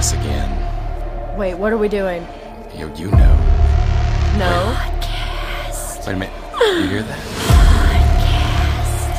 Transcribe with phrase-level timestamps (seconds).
[0.00, 1.36] again.
[1.36, 2.26] Wait, what are we doing?
[2.74, 3.36] You, you know.
[4.38, 4.74] No.
[6.06, 6.32] Wait a minute.
[6.58, 7.18] You hear that?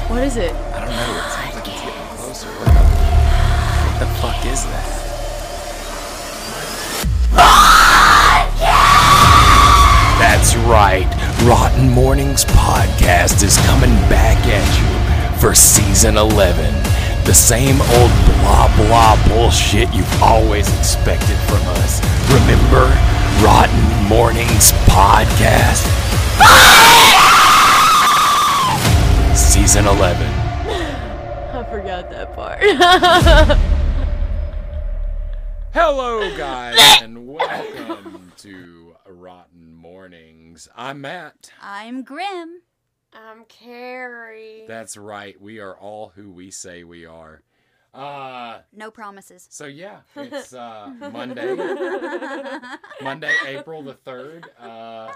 [0.09, 0.53] What is it?
[0.53, 1.17] I don't know.
[1.17, 2.47] It sounds like it's getting closer.
[2.47, 2.83] What the,
[3.85, 4.87] what the fuck is that?
[10.19, 11.07] That's right.
[11.43, 16.90] Rotten Mornings Podcast is coming back at you for season 11.
[17.25, 22.01] The same old blah blah bullshit you've always expected from us.
[22.33, 22.85] Remember
[23.45, 25.85] Rotten Mornings Podcast?
[29.35, 30.27] Season 11.
[30.27, 32.59] I forgot that part.
[35.73, 40.67] Hello, guys, and welcome to Rotten Mornings.
[40.75, 41.51] I'm Matt.
[41.61, 42.61] I'm Grim.
[43.13, 44.65] I'm Carrie.
[44.67, 45.39] That's right.
[45.39, 47.41] We are all who we say we are.
[47.93, 49.47] Uh, No promises.
[49.51, 51.55] so yeah, it's uh, Monday,
[53.01, 54.49] Monday, April the third.
[54.57, 55.11] Uh,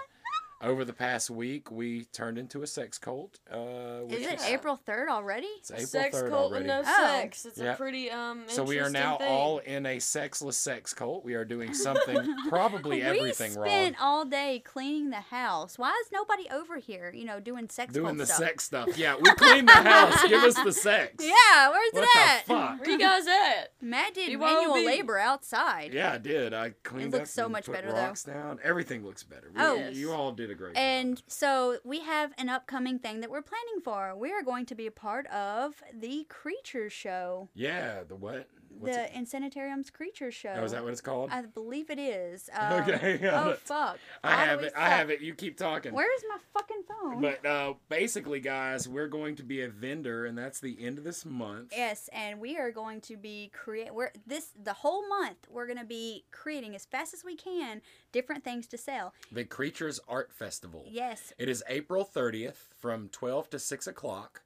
[0.62, 3.38] over the past week, we turned into a sex cult.
[3.50, 5.46] Uh, which Is it is- April 3rd already?
[5.58, 6.64] It's April sex 3rd cult already.
[6.64, 7.06] with no Oh.
[7.06, 7.44] sex.
[7.44, 7.72] It's Yeah.
[7.74, 8.44] a pretty um.
[8.46, 9.28] so we are now thing.
[9.28, 11.24] all in a sexless sex cult.
[11.24, 13.64] We are doing something, probably everything wrong.
[13.64, 13.80] we wrong.
[13.82, 15.78] spent all day cleaning the house.
[15.78, 18.38] Why is nobody over here, you know, doing sex Doing cult the stuff?
[18.38, 18.96] sex stuff.
[18.96, 20.22] Yeah, we cleaned the house.
[20.26, 21.16] Give us the sex.
[21.26, 22.46] Yeah, where's What it the at?
[22.46, 22.80] fuck?
[22.80, 23.72] Where you guys at?
[23.82, 25.92] Matt did You manual won't be- labor outside.
[25.92, 26.54] Yeah, I did.
[26.54, 27.98] I cleaned It looks up so and much put better, though.
[27.98, 28.58] rocks down.
[28.64, 29.50] Everything looks better.
[29.54, 29.74] We- Oh.
[29.76, 29.94] Yes.
[29.96, 33.80] you all did a great And so we have an upcoming thing that we're planning
[33.82, 34.14] for.
[34.16, 37.48] We are going to be a part of the Creature Show.
[37.54, 38.48] Yeah, the what?
[38.80, 39.12] What's the it?
[39.14, 40.54] Insanitarium's Creature Show.
[40.56, 41.30] Oh, is that what it's called?
[41.32, 42.48] I believe it is.
[42.54, 43.98] Um, Okay, Oh, fuck.
[44.22, 44.72] I How have it.
[44.76, 45.20] I have it.
[45.20, 45.92] You keep talking.
[45.92, 47.20] Where's my fucking phone?
[47.20, 51.04] But uh, basically, guys, we're going to be a vendor, and that's the end of
[51.04, 51.72] this month.
[51.76, 53.94] Yes, and we are going to be create.
[53.94, 55.46] We're this the whole month.
[55.50, 57.80] We're going to be creating as fast as we can
[58.12, 59.12] different things to sell.
[59.30, 60.84] The Creatures Art Festival.
[60.88, 64.42] Yes, It is April 30th from 12 to 6 o'clock.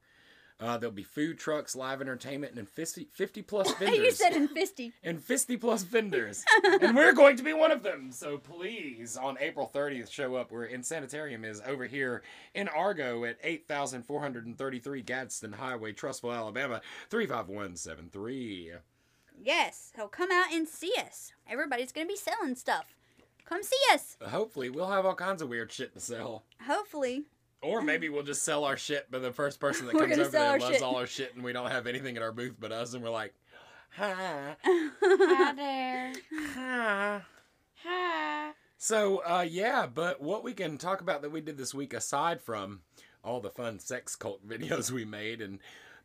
[0.61, 3.99] Uh, there'll be food trucks, live entertainment, and 50, 50 plus vendors.
[4.05, 4.93] you said in fisty.
[5.03, 6.45] and 50 plus vendors.
[6.83, 8.13] and we're going to be one of them.
[8.13, 10.53] So please, on April 30th, show up.
[10.53, 12.23] We're Insanitarium is over here
[12.55, 18.73] in Argo at 8433 Gadsden Highway, Trussville, Alabama, 35173.
[19.43, 21.33] Yes, so come out and see us.
[21.49, 22.85] Everybody's going to be selling stuff.
[23.47, 24.17] Come see us.
[24.29, 26.45] Hopefully, we'll have all kinds of weird shit to sell.
[26.67, 27.25] Hopefully,
[27.63, 30.59] Or maybe we'll just sell our shit, but the first person that comes over there
[30.59, 30.83] loves shit.
[30.83, 33.11] all our shit, and we don't have anything at our booth but us, and we're
[33.11, 33.35] like,
[33.91, 36.13] hi, Hi there.
[36.55, 37.21] hi.
[37.85, 38.51] Hi.
[38.77, 42.41] So, uh, yeah, but what we can talk about that we did this week, aside
[42.41, 42.81] from
[43.23, 45.59] all the fun sex cult videos we made and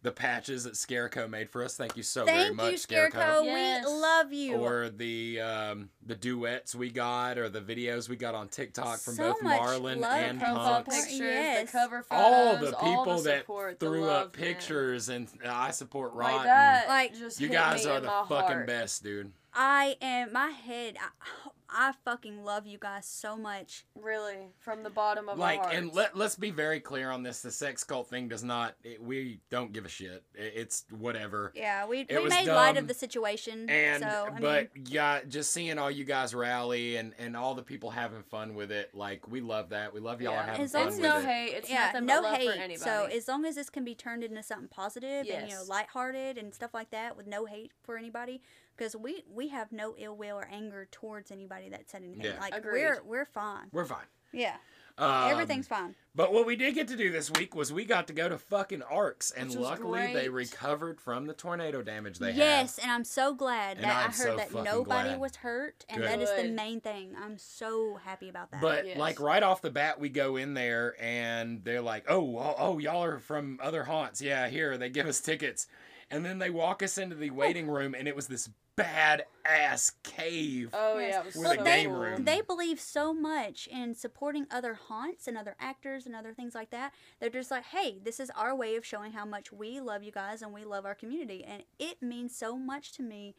[0.05, 3.41] the patches that Scareco made for us, thank you so very much, you, Scarecrow.
[3.41, 3.85] Yes.
[3.85, 4.55] We love you.
[4.55, 9.15] Or the um, the duets we got, or the videos we got on TikTok from
[9.15, 10.89] So both Marlon and from Profile Punks.
[10.95, 11.05] Punks.
[11.07, 11.71] pictures, Yes.
[11.71, 14.45] the cover photos, All the all people the that support, the threw love, up man.
[14.47, 18.67] pictures, and uh, I support Like that, Like, just you guys are the fucking heart.
[18.67, 19.31] best, dude.
[19.53, 20.97] I am my head.
[21.01, 23.85] I, I fucking love you guys so much.
[24.01, 25.77] Really, from the bottom of like our hearts.
[25.77, 29.03] and let, let's be very clear on this the sex cult thing does not it,
[29.03, 32.77] we don't give a shit it, it's whatever Yeah, we, It we was made light
[32.77, 33.69] of the situation.
[33.69, 37.55] and so, I but mean, yeah just seeing all you guys rally and and all
[37.55, 40.45] the people having fun with it like we love that we love y'all Yeah.
[40.45, 41.53] having As fun long it's with no it hate.
[41.55, 42.47] It's yeah, nothing no but love hate.
[42.51, 42.77] for anybody.
[42.77, 45.67] So as long as this can be turned into something positive and you know Yes.
[45.69, 48.41] lighthearted and stuff like that with no hate for anybody,
[48.77, 52.25] because we we have no ill will or anger towards anybody that said anything.
[52.25, 52.39] Yeah.
[52.39, 52.81] Like Agreed.
[52.83, 53.67] we're we're fine.
[53.71, 54.55] we're fine Yeah,
[54.97, 55.95] um, everything's fine.
[56.13, 58.37] but what we did get to do this week was we got to go to
[58.37, 62.77] fucking Arx and Which was luckily they recovered from the tornado damage they had Yes,
[62.77, 65.19] and I'm so glad And that I'm I heard so that nobody glad.
[65.19, 66.09] was hurt, and Good.
[66.09, 67.13] that is the main thing.
[67.21, 68.61] I'm so happy about that.
[68.61, 68.97] But Yes.
[68.97, 72.77] like right off the bat, we go in there and they're like, "Oh, oh, oh,
[72.79, 74.21] y'all are from other haunts?
[74.21, 75.67] Yeah, here." They give us tickets,
[76.11, 79.91] and then they walk us into the waiting room, and it was this bad ass
[80.03, 80.69] cave.
[80.73, 82.25] Oh yeah, it was With so a But game room.
[82.25, 86.71] they believe so much in supporting other haunts and other actors and other things like
[86.71, 86.93] that.
[87.19, 90.11] They're just like, hey, this is our way of showing how much we love you
[90.11, 91.43] guys and we love our community.
[91.43, 93.35] And it means so much to me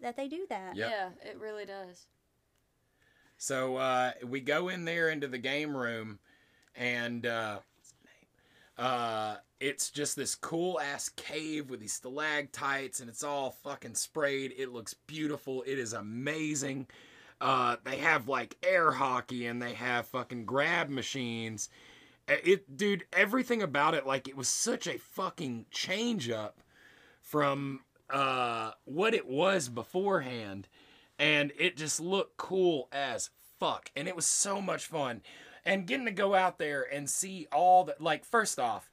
[0.00, 0.76] that they do that.
[0.76, 0.90] Yep.
[0.90, 2.06] Yeah, it really does.
[3.36, 6.18] So uh, we go in there into the game room,
[6.74, 8.90] and uh, what's the name?
[8.90, 14.54] Uh, it's just this cool ass cave with these stalactites, and it's all fucking sprayed.
[14.56, 15.62] It looks beautiful.
[15.62, 16.86] It is amazing.
[17.40, 21.68] Uh, they have like air hockey, and they have fucking grab machines.
[22.28, 26.60] Uh, It, dude, everything about it, like it was such a fucking change up
[27.20, 27.80] from
[28.10, 30.68] uh, what it was beforehand
[31.18, 35.22] and it just looked cool as fuck, and it was so much fun,
[35.64, 38.24] and getting to go out there and see all the like.
[38.24, 38.88] First off,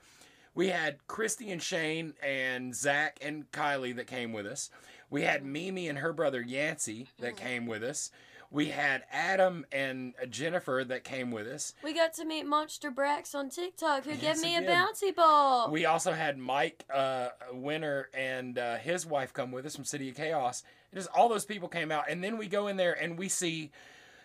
[0.55, 4.69] we had Christy and Shane and Zach and Kylie that came with us.
[5.09, 8.09] We had Mimi and her brother Yancey that came with us.
[8.51, 11.73] We had Adam and Jennifer that came with us.
[11.83, 14.69] We got to meet Monster Brax on TikTok, who Yes, gave me a did.
[14.69, 15.69] bouncy ball.
[15.71, 20.09] We also had Mike uh, Winter and uh, his wife come with us from City
[20.09, 20.63] of Chaos.
[20.91, 23.27] And just all those people came out, and then we go in there and we
[23.29, 23.71] see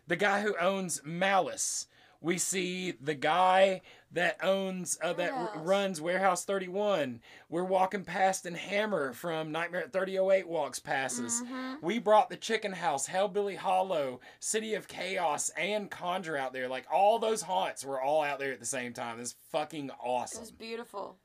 [0.06, 1.86] the guy who owns Malice.
[2.20, 3.80] We see the guy
[4.12, 7.20] that owns uh, that r- runs Warehouse 31.
[7.48, 11.42] We're walking past, and Hammer from Nightmare at 3008 walks past us.
[11.42, 11.80] Mhm.
[11.82, 16.68] We brought the Chicken House, Hellbilly Hollow, City of Chaos, and Conjure out there.
[16.68, 19.20] Like all those haunts were all out there at the same time.
[19.20, 20.38] It's fucking awesome.
[20.38, 21.16] It was beautiful.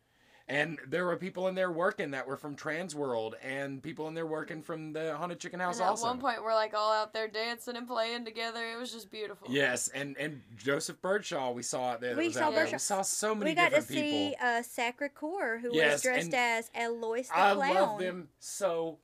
[0.47, 4.27] And there were people in there working that were from Transworld, and people in there
[4.27, 6.05] working from the Haunted Chicken House and at also.
[6.05, 8.63] one point, we're like all out there dancing and playing together.
[8.63, 9.47] It was just beautiful.
[9.49, 12.15] Yes, and and Joseph Birdshaw we saw out there.
[12.15, 12.67] We saw out there.
[12.67, 12.71] Birdshaw.
[12.73, 14.11] We saw so many we got to different people.
[14.11, 17.73] see uh, Sacre Core, who Yes, was dressed and as Eloise the I Clown.
[17.75, 18.99] love them so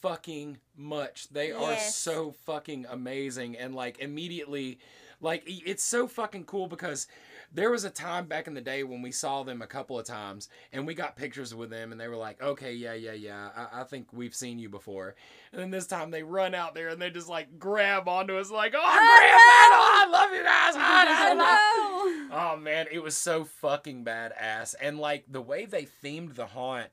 [0.00, 1.28] fucking much.
[1.30, 4.78] They are so fucking amazing and like immediately
[5.20, 7.08] like it's so fucking cool because
[7.54, 10.04] there was a time back in the day when we saw them a couple of
[10.04, 13.50] times and we got pictures with them and they were like, okay, yeah, yeah, yeah,
[13.56, 15.14] I, I think we've seen you before.
[15.52, 18.50] And then this time they run out there and they just like grab onto us
[18.50, 20.74] like, oh, Grandma, I love you guys.
[20.74, 22.54] Hi, hi, hi." Hello.
[22.54, 24.74] Oh man, it was so fucking badass.
[24.80, 26.88] And like the way they themed the haunt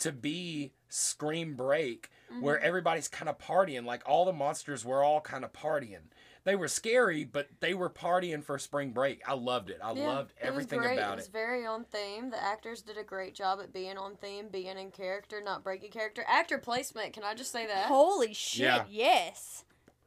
[0.00, 2.10] to be Scream Break,
[2.40, 6.10] where everybody's kind of partying, like all the monsters were all kind of partying.
[6.46, 9.20] They were scary, but they were partying for spring break.
[9.28, 9.80] I loved it.
[9.82, 10.98] I Yeah, loved everything it was great.
[10.98, 12.30] about it was very on theme.
[12.30, 15.90] The actors did a great job at being on theme, being in character, not breaking
[15.90, 16.24] character.
[16.28, 17.86] Actor placement, can I just say that?
[17.86, 18.60] Holy shit!
[18.64, 18.84] Yeah.
[18.88, 19.64] Yes.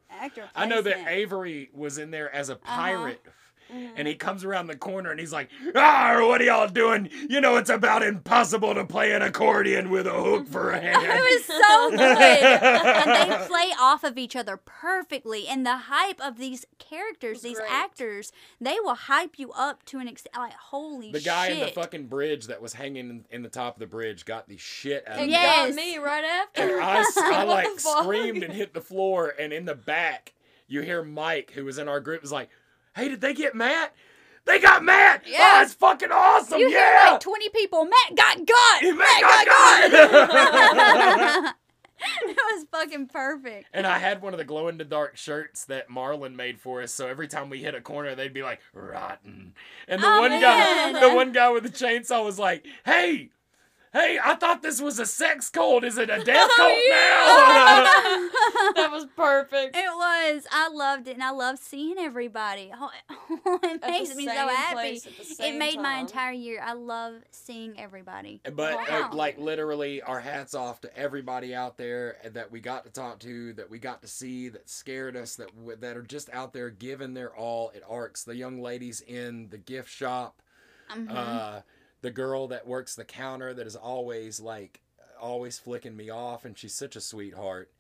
[0.10, 0.50] Actor.
[0.56, 1.10] I know that.
[1.10, 3.14] Avery was in there as a Uh-huh.
[3.70, 3.84] Pirate.
[3.88, 3.92] Mhm.
[3.98, 7.10] And he comes around the corner and he's like, Ah, what are y'all doing?
[7.30, 10.98] You know, it's about impossible to play an accordion with a hook for a hand.
[11.20, 12.02] It was so good.
[12.02, 15.48] and they play off of each other perfectly.
[15.48, 17.72] And the hype of these characters, these great.
[17.72, 20.36] actors, they will hype you up to an extent.
[20.38, 21.14] Like, holy shit.
[21.14, 21.58] The guy shit.
[21.60, 24.48] in the fucking bridge that was hanging in, in the top of the bridge got
[24.48, 25.34] the shit out of And me.
[25.34, 25.76] Yes.
[25.76, 26.62] me right after.
[26.78, 30.34] And I, s- I, What like screamed and hit the floor, and in the back,
[30.68, 32.50] you hear Mike, who was in our group, was like,
[33.00, 33.94] "Hey, did they get Matt?
[34.46, 35.22] They got Matt!
[35.26, 35.66] Oh, Yes.
[35.68, 36.60] it's fucking awesome!
[36.60, 38.98] you hear yeah, like 20 people, Matt got got!
[38.98, 41.56] Matt got got!"
[42.26, 43.68] That was fucking perfect.
[43.74, 46.82] and I had one of the glow in the dark shirts that Marlon made for
[46.82, 46.94] us.
[46.94, 49.54] So every time we hit a corner, they'd be like, "Rotten,"
[49.86, 50.94] and the Oh, one man.
[50.94, 53.32] guy, the one guy with the chainsaw, was like, "Hey."
[53.92, 55.84] Hey, I thought this was a sex cult.
[55.84, 57.90] Is it a death cult now?
[58.76, 59.76] that was perfect.
[59.76, 60.46] It was.
[60.52, 62.72] I loved it, and I loved seeing everybody.
[62.80, 62.92] Oh,
[63.64, 64.74] it At the makes me so same happy.
[64.76, 66.00] place at the It same made my time.
[66.02, 66.62] entire year.
[66.64, 68.42] I love seeing everybody.
[68.54, 69.10] But Wow.
[69.12, 73.18] uh, like literally, our hats off to everybody out there that we got to talk
[73.20, 76.54] to, that we got to see, that scared us, that w- that are just out
[76.54, 78.24] there giving their all at Arx.
[78.24, 80.44] The young ladies in the gift shop,
[80.92, 81.10] Mhm.
[81.16, 81.62] uh,
[82.02, 84.82] the girl that works the counter that is always like
[85.20, 87.72] always flicking me off, and she's such a sweetheart.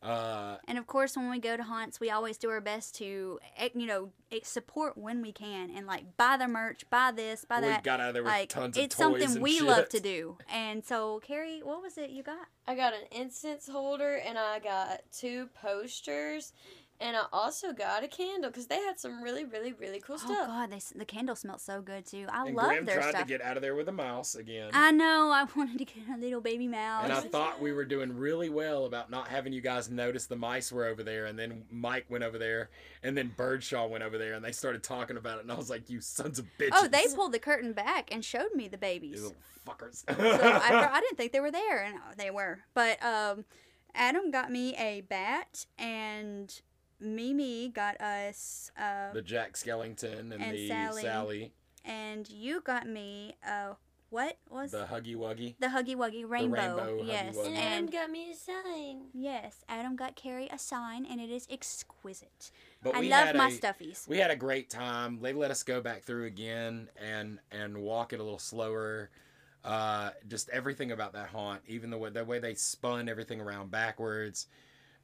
[0.00, 3.40] Uh, and of course, when we go to haunts, we always do our best to,
[3.56, 7.44] eh, you know, eh, support when we can, and like buy the merch, buy this,
[7.44, 7.82] buy we that.
[7.82, 9.66] got out of there with Like tons it's of toys something and we shit.
[9.66, 10.38] love to do.
[10.52, 12.46] And so, Carrie, what was it you got?
[12.68, 16.52] I got an incense holder and I got two posters
[17.00, 20.18] and I also got a candle because they had some really, really, really cool Oh
[20.18, 20.38] stuff.
[20.42, 22.26] Oh God, they, the candle smells so good too.
[22.30, 23.22] I And love Graham their tried stuff.
[23.22, 24.70] to get out of there with a mouse again.
[24.72, 25.30] I know.
[25.30, 27.04] I wanted to get a little baby mouse.
[27.04, 30.36] And I thought we were doing really well about not having you guys notice the
[30.36, 31.26] mice were over there.
[31.26, 32.70] And then Mike went over there.
[33.02, 34.34] And then Birdshaw went over there.
[34.34, 35.42] And they started talking about it.
[35.42, 36.70] And I was like, you sons of bitches.
[36.74, 39.16] oh, they pulled the curtain back and showed me the babies.
[39.20, 39.36] You little
[39.66, 40.04] fuckers.
[40.08, 42.60] so I, I didn't think they were there, and uh, they were.
[42.74, 43.44] But um,
[43.94, 46.60] Adam got me a bat, and
[47.00, 51.02] Mimi got us, uh, the Jack Skellington and, And the Sally.
[51.02, 51.52] Sally.
[51.84, 53.74] and you got me uh,
[54.10, 55.54] what was the Huggy Wuggy.
[55.60, 56.56] the Huggy Wuggy rainbow?
[56.56, 57.46] rainbow Huggy yes, Wuggy.
[57.48, 59.02] and Adam got me a sign.
[59.12, 62.50] yes, Adam got Carrie a sign, and it is exquisite.
[62.82, 64.08] But I we love had my a- stuffies.
[64.08, 65.20] We had a great time.
[65.20, 69.10] They let us go back through again and and walk it a little slower.
[69.64, 73.70] Uh, just everything about that haunt, even the way the way they spun everything around
[73.70, 74.46] backwards.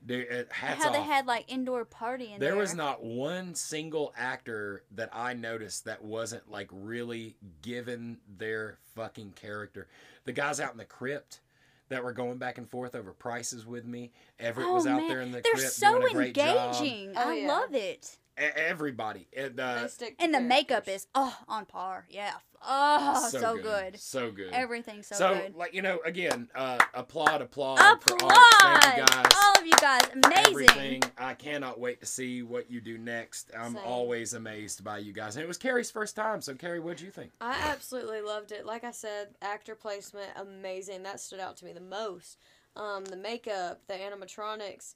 [0.07, 1.07] Dude, uh, it, hats How they off.
[1.07, 2.57] had like indoor party in there there.
[2.59, 9.33] was not one single actor that I noticed that wasn't like really given their fucking
[9.33, 9.89] character.
[10.25, 11.41] The guys out in the crypt,
[11.89, 14.11] that were going back and forth over prices with me.
[14.41, 16.75] Everett oh was out man, there in the they're crypt so doing a great job.
[16.75, 17.13] engaging.
[17.17, 17.49] Oh, I yeah.
[17.49, 18.17] love it.
[18.39, 19.29] E- everybody.
[19.33, 19.89] It, uh,
[20.19, 22.07] And the makeup is oh on par.
[22.11, 22.33] Yeah.
[22.67, 24.01] Oh, so, good.
[24.01, 24.51] So good.
[24.53, 25.55] Everything's so, so, good.
[25.55, 28.33] like you know, again, uh, applaud, applaud, for Applaud!
[28.63, 29.27] Thank you guys.
[29.37, 30.47] All of you guys, amazing.
[30.47, 31.03] Everything.
[31.19, 33.51] I cannot wait to see what you do next.
[33.57, 33.85] I'm Same.
[33.85, 35.37] always amazed by you guys.
[35.37, 36.41] And it was Carrie's first time.
[36.41, 37.33] So, Carrie, what'd you think?
[37.41, 38.65] I absolutely loved it.
[38.65, 41.03] Like I said, actor placement amazing.
[41.03, 42.39] That stood out to me the most.
[42.77, 44.95] Um, the makeup, the animatronics.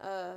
[0.00, 0.34] Uh,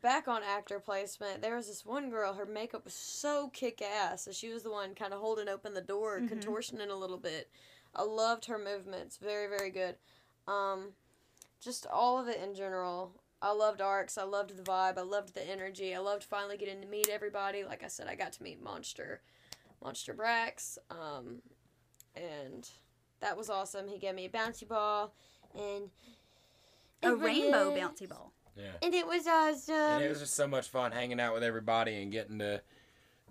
[0.00, 2.34] back on actor placement, there was this one girl.
[2.34, 4.24] Her makeup was so kick ass.
[4.24, 6.28] So she was the one kind of holding open the door, Mhm.
[6.30, 7.50] contortioning a little bit.
[7.94, 9.16] I loved her movements.
[9.16, 9.96] Very very good.
[10.46, 10.94] Um,
[11.60, 13.12] just all of it in general.
[13.40, 14.16] I loved Arx.
[14.16, 14.98] I loved the vibe.
[14.98, 15.94] I loved the energy.
[15.94, 17.64] I loved finally getting to meet everybody.
[17.64, 19.20] Like I said, I got to meet Monster,
[19.82, 21.42] Monster Brax, um,
[22.14, 22.70] and
[23.18, 23.88] that was awesome.
[23.88, 25.12] He gave me a bouncy ball,
[25.54, 25.90] and
[27.02, 28.32] A it really- rainbow bouncy ball.
[28.56, 28.64] Yeah.
[28.82, 29.74] and it was awesome.
[29.74, 32.60] and it was just so much fun hanging out with everybody and getting to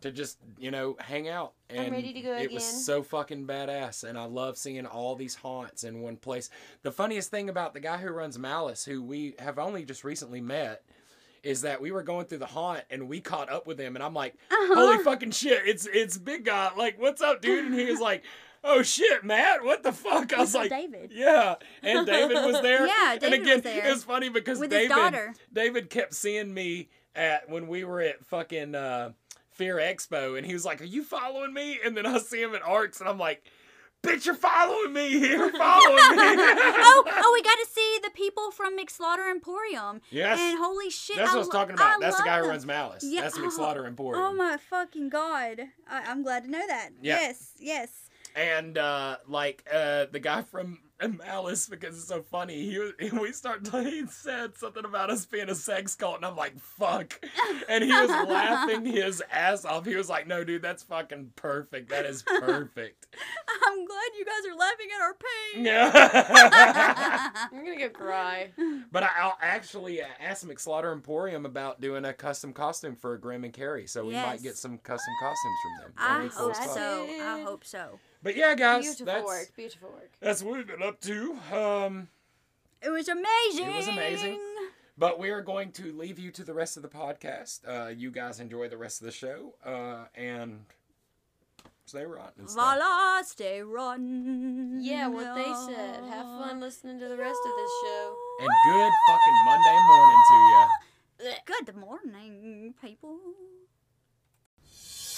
[0.02, 4.04] to just you know hang out and ready to go it was so fucking badass
[4.04, 6.50] and i love seeing all these haunts in one place
[6.82, 10.42] the funniest thing about the guy who runs malice who we have only just recently
[10.42, 10.82] met
[11.44, 14.02] is that we were going through the haunt and we caught up with him and
[14.04, 14.74] i'm like Uh-huh.
[14.92, 18.24] holy fucking shit it's it's big guy like what's up dude and he was like
[18.64, 21.12] oh shit matt what the fuck i was like David.
[21.14, 23.88] yeah and david was there Yeah, and David again was there.
[23.88, 25.34] it was funny because With his david daughter.
[25.52, 29.12] David kept seeing me at when we were at fucking uh,
[29.50, 32.56] Fear Expo, and he was like, "Are you following me?" And then I see him
[32.56, 33.44] at Arx, and I'm like,
[34.02, 35.10] "Bitch, you're following me!
[35.10, 40.00] You're following me!" oh, oh, we got to see the people from McSlaughter Emporium.
[40.10, 41.98] yes, And holy shit, that's what I I was talking about.
[41.98, 43.04] I That's the guy who runs Malice.
[43.06, 44.24] Yeah, That's oh, McSlaughter Emporium.
[44.24, 45.60] Oh my fucking god!
[45.90, 46.92] I, I'm glad to know that.
[47.02, 47.20] Yeah.
[47.20, 48.01] Yes, yes.
[48.36, 52.70] And uh, like uh, the guy from Malice, because it's so funny.
[52.70, 53.68] He was, we start.
[53.82, 57.20] He said something about us being a sex cult, and I'm like, "Fuck!"
[57.68, 59.86] And he was laughing his ass off.
[59.86, 61.90] He was like, "No, dude, that's fucking perfect.
[61.90, 63.08] That is perfect."
[63.68, 65.66] I'm glad you guys are laughing at our pain.
[65.66, 67.30] Yeah.
[67.52, 68.52] I'm gonna go cry.
[68.92, 73.54] but I, I'll actually asked McSlaughter Emporium about doing a custom costume for Grim and
[73.54, 75.94] Carrie, so we might get some custom costumes from them.
[75.98, 77.08] I That'd cool hope so.
[77.22, 78.00] I hope so.
[78.24, 79.56] But yeah, guys, Beautiful that's work.
[79.56, 80.12] Beautiful work.
[80.20, 81.36] that's what we've been up to.
[81.52, 82.08] Um,
[82.82, 83.68] It was amazing.
[83.68, 84.40] It was amazing.
[84.98, 87.62] But we are going to leave you to the rest of the podcast.
[87.68, 90.66] Uh, you guys enjoy the rest of the show, uh, and
[91.86, 92.42] stay rotten.
[92.42, 92.76] And stuff.
[92.76, 94.80] Voila, stay rotten.
[94.82, 96.04] Yeah, what they said.
[96.04, 98.16] Have fun listening to the rest of this show.
[98.42, 100.68] And good fucking Monday morning to you.
[101.46, 103.18] Good morning, people.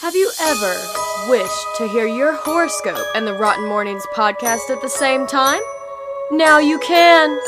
[0.03, 0.75] Have you ever
[1.29, 5.61] wished to hear your horoscope and the Rotten Mornings podcast at the same time?
[6.29, 7.39] Now you can.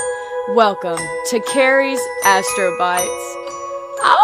[0.55, 0.97] Welcome
[1.31, 3.35] to Carrie's Astro Bites.
[3.99, 4.21] Ah!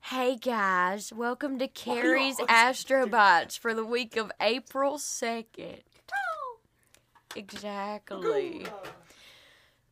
[0.00, 5.82] Hey guys, welcome to Carrie's Astro Bites for the week of April 2nd.
[7.36, 8.66] Exactly.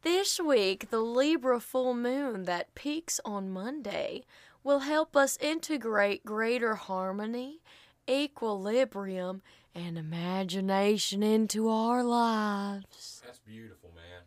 [0.02, 4.24] This week, the Libra full moon that peaks on Monday
[4.62, 7.62] will help us integrate greater harmony,
[8.08, 9.42] equilibrium,
[9.74, 13.22] and imagination into our lives.
[13.24, 14.24] That's beautiful, man.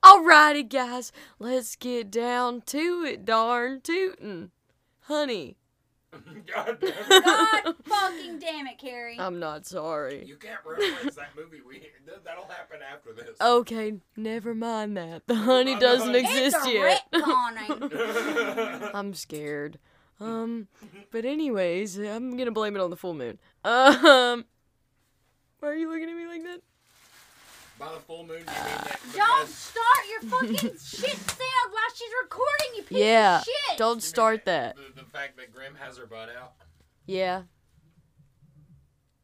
[0.03, 4.51] Alrighty, guys, let's get down to it, darn tootin'.
[5.01, 5.57] Honey,
[6.11, 7.23] God damn it.
[7.25, 9.17] God fucking damn it, Carrie.
[9.19, 10.25] I'm not sorry.
[10.25, 11.61] You can't reference that movie.
[11.65, 13.39] We that- that'll happen after this.
[13.39, 15.27] Okay, never mind that.
[15.27, 17.01] The honey doesn't It's it's exist a yet.
[17.13, 18.91] retconning.
[18.93, 19.79] I'm scared.
[20.19, 20.67] Um,
[21.11, 23.39] but anyways, I'm gonna blame it on the full moon.
[23.63, 24.45] Um,
[25.59, 26.61] why are you looking at me like that?
[27.81, 32.11] By the full moon, you mean that Don't start your fucking shit sound while she's
[32.21, 33.77] recording, you piece Yeah, of shit.
[33.79, 34.75] don't you start that.
[34.75, 36.53] The, the fact that Grim has her butt out.
[37.07, 37.41] Yeah.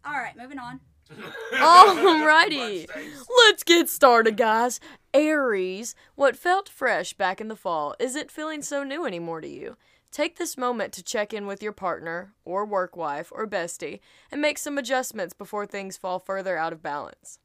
[0.03, 0.79] All right, moving on.
[1.53, 2.87] Alrighty.
[2.87, 3.25] Butt stains.
[3.45, 4.79] Let's get started, guys.
[5.13, 9.77] Aries, what felt fresh back in the fall isn't feeling so new anymore to you.
[10.11, 13.99] Take this moment to check in with your partner, or work wife, or bestie,
[14.31, 17.37] and make some adjustments before things fall further out of balance.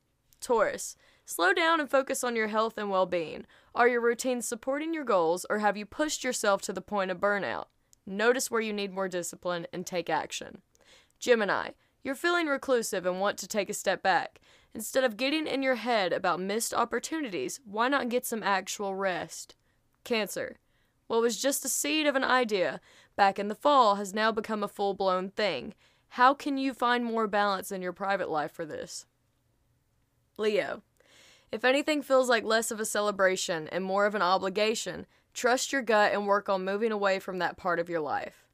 [0.42, 3.46] Taurus, slow down and focus on your health and well being.
[3.74, 7.18] Are your routines supporting your goals, or have you pushed yourself to the point of
[7.20, 7.66] burnout?
[8.04, 10.60] Notice where you need more discipline and take action.
[11.18, 11.70] Gemini,
[12.02, 14.40] you're feeling reclusive and want to take a step back.
[14.74, 19.54] Instead of getting in your head about missed opportunities, why not get some actual rest?
[20.02, 20.58] Cancer,
[21.06, 22.80] what was just a seed of an idea
[23.16, 25.74] back in the fall has now become a full blown thing.
[26.08, 29.06] How can you find more balance in your private life for this?
[30.36, 30.82] Leo.
[31.50, 35.82] If anything feels like less of a celebration and more of an obligation, trust your
[35.82, 38.46] gut and work on moving away from that part of your life.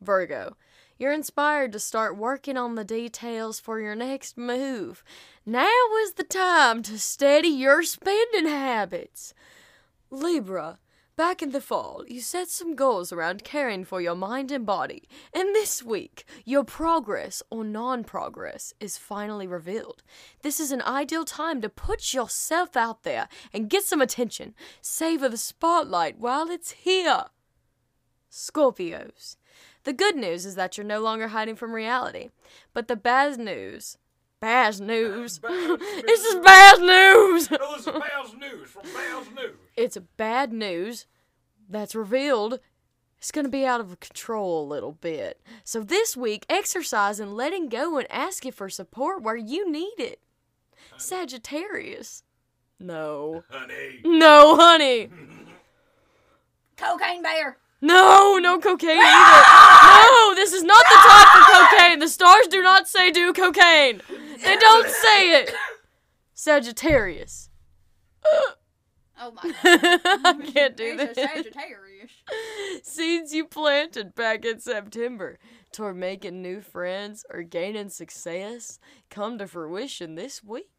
[0.00, 0.56] Virgo.
[0.96, 5.02] You're inspired to start working on the details for your next move.
[5.44, 5.68] Now
[6.04, 9.34] is the time to steady your spending habits.
[10.10, 10.78] Libra.
[11.16, 15.04] Back in the fall, you set some goals around caring for your mind and body,
[15.32, 20.02] and this week, your progress or non progress is finally revealed.
[20.42, 24.54] This is an ideal time to put yourself out there and get some attention.
[24.80, 27.26] Savor the spotlight while it's here.
[28.28, 29.36] Scorpios.
[29.84, 32.30] The good news is that you're no longer hiding from reality,
[32.72, 33.98] but the bad news.
[34.44, 35.38] Bad news.
[35.38, 37.48] Bad this is bad news.
[37.48, 39.56] This is Bow's news from Bow's news.
[39.74, 41.06] it's bad news
[41.66, 42.60] that's revealed
[43.16, 45.40] it's going to be out of control a little bit.
[45.64, 50.20] So this week, exercise and letting go and asking for support where you need it.
[50.98, 52.22] Sagittarius.
[52.78, 53.44] No.
[53.48, 54.00] Honey.
[54.04, 55.08] No, honey.
[56.76, 57.56] Cocaine bear.
[57.84, 59.42] No, no cocaine either.
[59.84, 61.98] No, this is not the time for cocaine.
[61.98, 64.00] The stars do not say do cocaine.
[64.42, 65.54] They don't say it.
[66.32, 67.50] Sagittarius.
[69.20, 69.54] Oh my god.
[70.24, 71.14] I can't do this.
[71.14, 72.10] Sagittarius.
[72.82, 75.38] Seeds you planted back in September
[75.70, 78.78] toward making new friends or gaining success
[79.10, 80.70] come to fruition this week.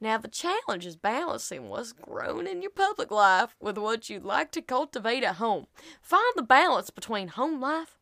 [0.00, 4.50] Now, the challenge is balancing what's grown in your public life with what you'd like
[4.52, 5.66] to cultivate at home.
[6.02, 7.98] Find the balance between home life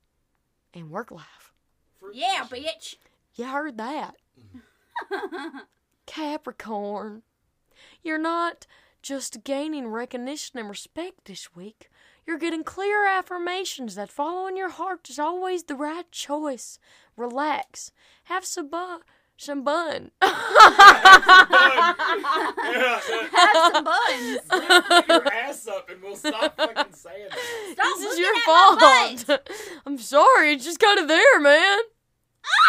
[0.75, 1.53] and work life.
[2.13, 2.97] Yeah, bitch.
[3.35, 4.17] You heard that.
[6.07, 7.23] Capricorn.
[8.03, 8.67] You're not
[9.03, 11.89] just gaining recognition and respect this week.
[12.27, 16.79] You're getting clear affirmations that following your heart is always the right choice.
[17.17, 17.93] Relax.
[18.25, 19.01] Have some bun.
[19.41, 20.11] Some bun.
[20.21, 20.29] Yeah,
[23.33, 24.41] Have some buns.
[24.51, 27.39] Get your ass up and we'll stop fucking saying that.
[27.73, 29.21] Stop this is your at my butt.
[29.21, 29.49] fault.
[29.87, 30.55] I'm sorry.
[30.55, 31.79] It's just kind of there, man.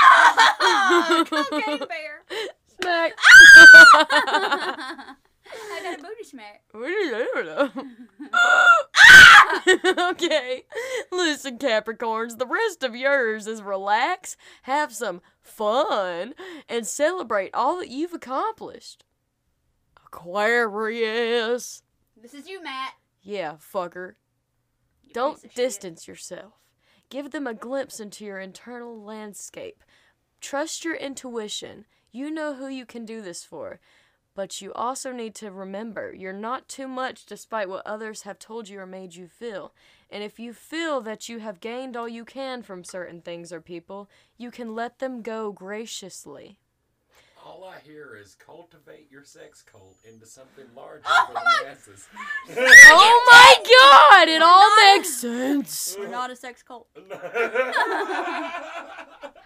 [0.04, 1.24] Ah!
[1.28, 2.24] Cocaine bear.
[2.80, 3.14] Smack.
[3.96, 5.16] Ah!
[5.52, 6.62] I got a booty smack.
[6.72, 7.98] What are you doing?
[10.12, 10.64] okay.
[11.12, 16.34] Listen, Capricorns, the rest of yours is relax, have some fun,
[16.68, 19.06] and celebrate all that you've accomplished.
[20.06, 21.84] Aquarius.
[22.22, 22.94] This is you, Matt.
[23.22, 24.16] Yeah, fucker.
[25.04, 25.56] You Don't of shit.
[25.56, 26.54] distance yourself.
[27.10, 29.84] Give them a glimpse into your internal landscape.
[30.42, 31.86] Trust your intuition.
[32.12, 33.80] You know who you can do this for.
[34.36, 38.70] But you also need to remember you're not too much despite what others have told
[38.70, 39.74] you or made you feel.
[40.12, 43.62] And if you feel that you have gained all you can from certain things or
[43.62, 46.58] people, you can let them go graciously.
[47.46, 52.08] All I hear is cultivate your sex cult into something larger oh for the masses.
[52.92, 55.96] Oh my god, it all makes sense.
[55.98, 56.88] We're not a sex cult.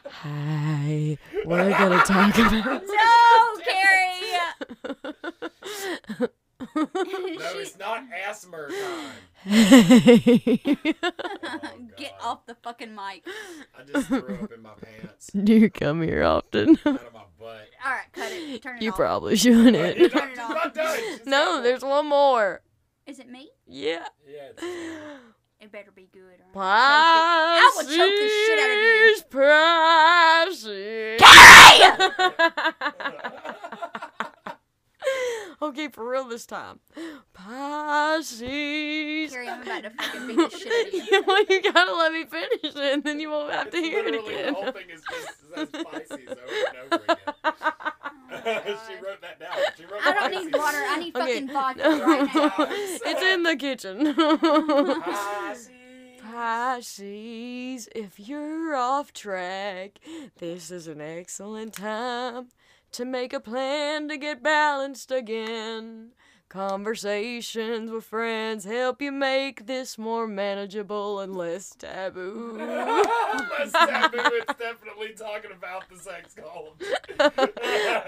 [0.09, 2.83] Hi, we're gonna talk about.
[2.87, 3.57] No,
[6.19, 6.29] Carrie.
[6.85, 9.11] no, it's not asthma time.
[11.55, 11.59] Oh,
[11.97, 13.25] Get off the fucking mic.
[13.77, 16.77] I just threw up in my pants, Do you come here often?
[16.85, 17.67] out of my butt.
[17.85, 18.61] All right, cut it.
[18.61, 18.95] Turn it you off.
[18.97, 19.97] probably shouldn't.
[19.97, 20.53] You're Turn it you're off.
[20.55, 20.97] not done.
[20.97, 22.61] Just No, have there's one more.
[23.05, 23.49] Is it me?
[23.67, 24.05] Yeah.
[24.27, 24.63] Yeah, it's,
[25.59, 26.39] It better be good.
[26.53, 28.77] Or I I will choke the shit out of
[35.69, 36.79] okay, for real this time.
[37.33, 39.31] Pisces.
[39.31, 41.23] Carrie, I'm about to fucking beat the shit out of you.
[41.27, 43.99] well, you gotta let me finish it, and then you won't have to it's hear
[43.99, 44.53] it literally again.
[44.53, 47.17] The whole thing is just says Pisces over and over again.
[48.87, 49.57] she wrote that down.
[49.77, 50.45] She wrote I don't Pisces.
[50.45, 50.77] need water.
[50.87, 51.33] I need Okay.
[51.33, 52.53] fucking vodka right now.
[52.69, 54.13] it's in the kitchen.
[55.03, 55.69] Pisces.
[56.31, 59.99] Pisces, if you're off track,
[60.39, 62.47] this is an excellent time
[62.93, 66.11] to make a plan to get balanced again.
[66.49, 72.55] Conversations with friends help you make this more manageable and less taboo.
[72.59, 74.19] Less taboo.
[74.21, 76.79] It's definitely talking about the sex cult.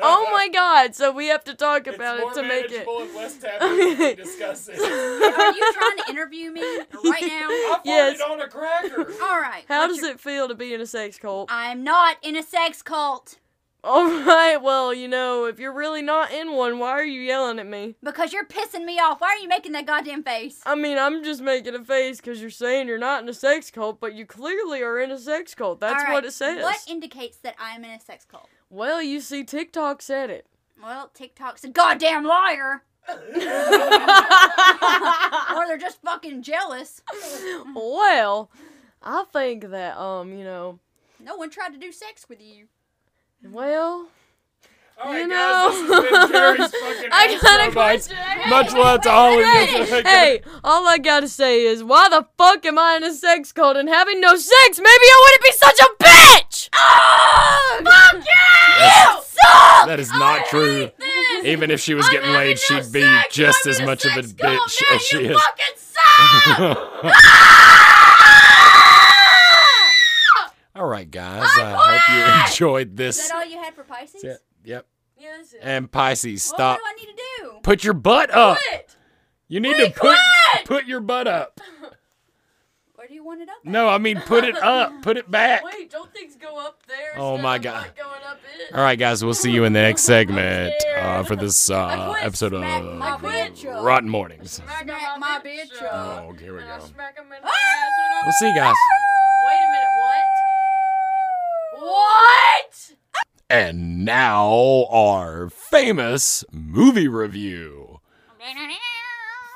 [0.02, 2.86] oh my god, so we have to talk about more it to make it.
[2.86, 4.80] manageable and less taboo when we discuss it.
[4.80, 7.48] Are you trying to interview me right now?
[7.50, 8.22] I Yes.
[8.22, 9.12] farted on a cracker.
[9.24, 9.64] All right.
[9.68, 11.50] How does your- it feel to be in a sex cult?
[11.52, 13.40] I'm not in a sex cult.
[13.86, 17.60] All right, well, you know, if you're really not in one, why are you yelling
[17.60, 17.96] at me?
[18.02, 19.22] Because you're pissing me off.
[19.22, 20.60] Why are you making that goddamn face?
[20.66, 23.70] I mean, I'm just making a face because you're saying you're not in a sex
[23.70, 25.80] cult, but you clearly are in a sex cult.
[25.82, 26.64] That's right, what it says.
[26.64, 28.50] What indicates that I'm in a sex cult?
[28.72, 30.48] Well, you see, TikTok said it.
[30.82, 32.82] Well, TikTok's a goddamn liar.
[33.08, 33.16] or
[35.68, 37.04] they're just fucking jealous.
[37.76, 38.50] well,
[39.04, 40.80] I think that, um, you know,
[41.20, 42.66] No one tried to do sex with you.
[43.52, 44.08] Well,
[45.04, 45.88] All right, You guys, know.
[46.02, 48.08] this has been fucking I got a Astro Bites.
[48.08, 48.50] question.
[48.50, 49.44] Much love to all of you.
[49.46, 53.52] Hey, hey, all I gotta say is, why the fuck am I in a sex
[53.52, 54.78] cult and having no sex?
[54.80, 56.70] Maybe I wouldn't be such a bitch!
[56.74, 59.22] Oh, fuck you!
[59.22, 59.88] suck!
[59.88, 60.80] That is not I true.
[60.82, 61.46] hate this.
[61.46, 63.34] Even if she was I'm getting laid, no she'd be sex.
[63.36, 64.60] just I'm as in a much of a sex cult.
[64.60, 65.42] bitch Man, as she you is.
[65.42, 67.14] fucking suck!
[70.76, 71.48] all right, guys.
[71.58, 73.18] I hope you enjoyed this.
[73.18, 73.30] Is this.
[73.32, 74.24] that all you had for Pisces?
[74.24, 74.40] Yep.
[74.64, 74.86] Yep.
[75.18, 75.56] Yes.
[75.62, 76.80] And Pisces, Well, stop.
[76.82, 77.60] what do I need to do?
[77.64, 78.58] Put your butt up.
[78.70, 78.96] Quit.
[79.48, 80.18] You need Hey, to put
[80.54, 80.66] quit!
[80.66, 81.60] put your butt up.
[82.96, 83.56] Where do you want it up?
[83.64, 83.72] at?
[83.72, 84.92] No, I mean put it up.
[85.04, 85.64] Put it back.
[85.64, 87.14] Wait, don't things go up there?
[87.18, 87.92] Oh my God.
[87.96, 88.74] going up it?
[88.74, 89.24] All right, guys.
[89.24, 92.24] We'll see you in the next segment uh, for this uh, quit.
[92.26, 93.84] episode Smack my of bitch.
[93.84, 94.54] Rotten Mornings.
[94.54, 96.24] Smack, Smack my bitch up.
[96.24, 96.80] Oh, here we go.
[96.80, 97.52] smack him in the ass
[98.24, 98.76] We'll see you guys.
[101.86, 102.66] Wait a minute, what?
[102.66, 102.92] What?
[103.50, 108.00] And now our famous movie review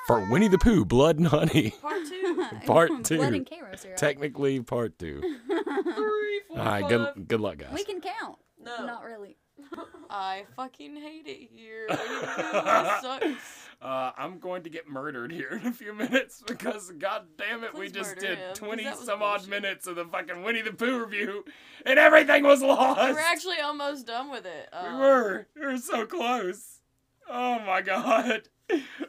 [0.08, 1.72] for Winnie the Pooh, Blood and Honey.
[1.82, 2.46] Part two.
[2.66, 3.22] Part Blood two.
[3.22, 3.98] and Karo syrup.
[3.98, 5.22] Technically, part two.
[5.48, 6.90] Three, four, All right, five.
[6.90, 7.74] good good luck, guys.
[7.74, 8.38] we can count.
[8.64, 8.86] No.
[8.86, 9.38] Not really.
[10.10, 11.88] I fucking hate it here.
[11.90, 13.66] The sucks.
[13.82, 17.74] Uh, I'm going to get murdered here in a few minutes because, god damn it,
[17.74, 19.50] we just did him, 'cause 20 that was some odd bullshit.
[19.50, 21.46] minutes of the fucking Winnie the Pooh review,
[21.86, 23.00] and everything was lost.
[23.14, 24.70] We're actually almost done with it.
[24.74, 25.48] We Um, were.
[25.56, 26.80] We were so close.
[27.30, 28.50] Oh my god.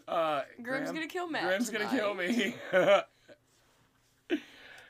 [0.07, 1.43] Uh, Grim's Graham- gonna kill Matt.
[1.45, 2.55] Graham's gonna kill me.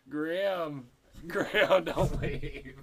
[0.09, 0.89] Graham.
[1.27, 2.77] Graham, don't leave.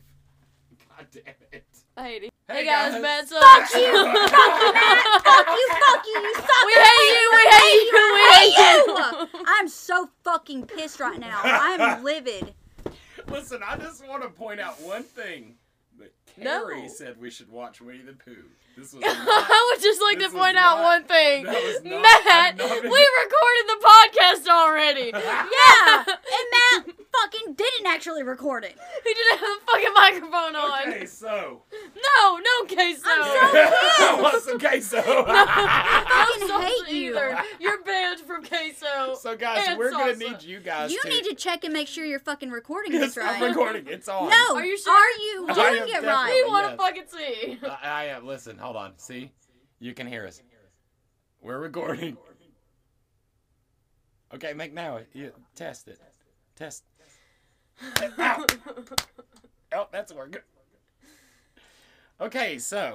[0.98, 1.66] God damn it.
[1.98, 2.34] I hate it.
[2.48, 3.02] Hey, Hey, guys, guys.
[3.02, 3.72] Matt sucks.
[3.72, 3.92] Fuck you!
[3.94, 5.22] fuck you, Matt!
[5.24, 5.68] Fuck you!
[5.70, 6.20] Fuck you!
[6.22, 6.66] You suck!
[6.66, 7.26] We hate you.
[7.34, 8.14] We hate you.
[8.14, 9.44] We hate you.
[9.48, 11.42] I'm so fucking pissed right now.
[11.44, 12.54] I'm livid.
[13.28, 15.56] Listen, I just want to point out one thing.
[16.00, 16.66] That No.
[16.68, 18.46] Carrie said we should watch Winnie the Pooh.
[18.78, 21.44] This was I would just like to point out not- one thing.
[21.46, 25.12] not- Matt, we recorded the podcast already.
[25.58, 28.76] Yeah, and Matt fucking didn't actually record it.
[29.04, 30.90] He didn't have the fucking microphone on.
[30.90, 31.64] Okay, so.
[31.96, 33.02] No, no queso.
[33.06, 33.40] I'm so
[34.18, 34.98] I want some queso.
[35.02, 37.12] I No fucking hate salsa you.
[37.14, 37.38] either.
[37.60, 39.16] You're banned from queso.
[39.20, 41.10] so, guys, And we're gonna need you guys You to.
[41.10, 43.42] need to check and make sure you're fucking recording Yes, this right.
[43.42, 43.86] I'm recording.
[43.88, 44.30] It's on.
[44.30, 44.94] No, Are you sure?
[44.94, 46.42] are you I doing it right?
[46.46, 46.80] we want to yes.
[46.80, 47.60] fucking see.
[47.84, 48.26] I, I am.
[48.28, 48.92] Listen, hold on.
[48.98, 49.32] See,
[49.80, 50.42] you can hear us.
[51.42, 52.18] We're recording.
[54.34, 55.00] Okay, make now.
[55.14, 56.02] You, test it.
[56.56, 56.84] Test.
[58.20, 58.46] Ow.
[59.74, 60.42] Oh, that's working.
[62.22, 62.94] Okay, so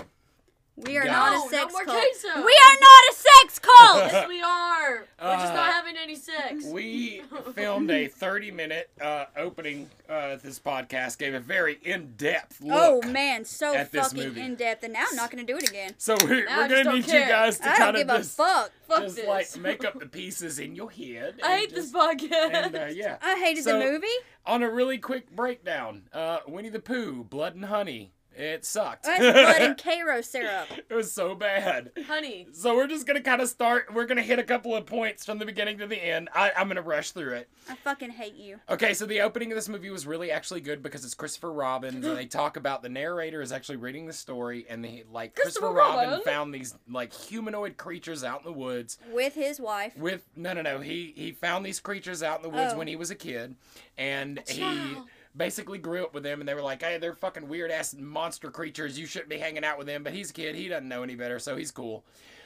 [0.74, 1.12] We are Guys.
[1.12, 1.98] not a sex no more cult.
[1.98, 2.28] queso.
[2.36, 3.96] We are not a sex cult.
[4.10, 5.04] yes, we are.
[5.20, 6.64] We're just Uh, not having any sex.
[6.66, 7.22] we
[7.54, 9.90] filmed a 30-minute uh, opening.
[10.08, 12.72] Uh, this podcast gave a very in-depth look.
[13.04, 15.92] oh man, so at fucking in depth, and now I'm not gonna do it again.
[15.98, 18.18] So we're, we're gonna don't need you guys to I don't kind give of a
[18.18, 18.70] just, fuck.
[18.88, 19.26] Fuck just this.
[19.28, 21.38] like make up the pieces in your head.
[21.42, 22.50] I and hate this just- podcast.
[22.54, 24.06] And uh, yeah, I hated So- the movie.
[24.46, 28.12] on a really quick breakdown, uh, Winnie the Pooh, Blood and Honey.
[28.36, 29.04] It sucked.
[29.04, 30.68] That's blood and Karo syrup.
[30.88, 31.90] it was so bad.
[32.06, 32.46] Honey.
[32.52, 33.92] So we're just gonna kind of start.
[33.92, 36.28] We're gonna hit a couple of points from the beginning to the end.
[36.34, 37.48] I, I'm gonna rush through it.
[37.68, 38.58] I fucking hate you.
[38.70, 41.94] Okay, so the opening of this movie was really actually good because it's Christopher Robin,
[41.96, 45.66] and they talk about the narrator is actually reading the story, and they like Christopher,
[45.68, 46.24] Christopher Robin Robin.
[46.24, 49.96] found these like humanoid creatures out in the woods With his wife.
[49.96, 52.78] with no no no he he found these creatures out in the woods Oh.
[52.78, 52.98] when he oh.
[52.98, 53.56] was a kid,
[53.98, 55.08] and he child.
[55.36, 58.50] Basically grew up with them, and they were like, hey, they're fucking weird ass monster
[58.50, 58.98] creatures.
[58.98, 60.02] You shouldn't be hanging out with them.
[60.02, 62.04] But he's a kid; he doesn't know any better, so he's cool.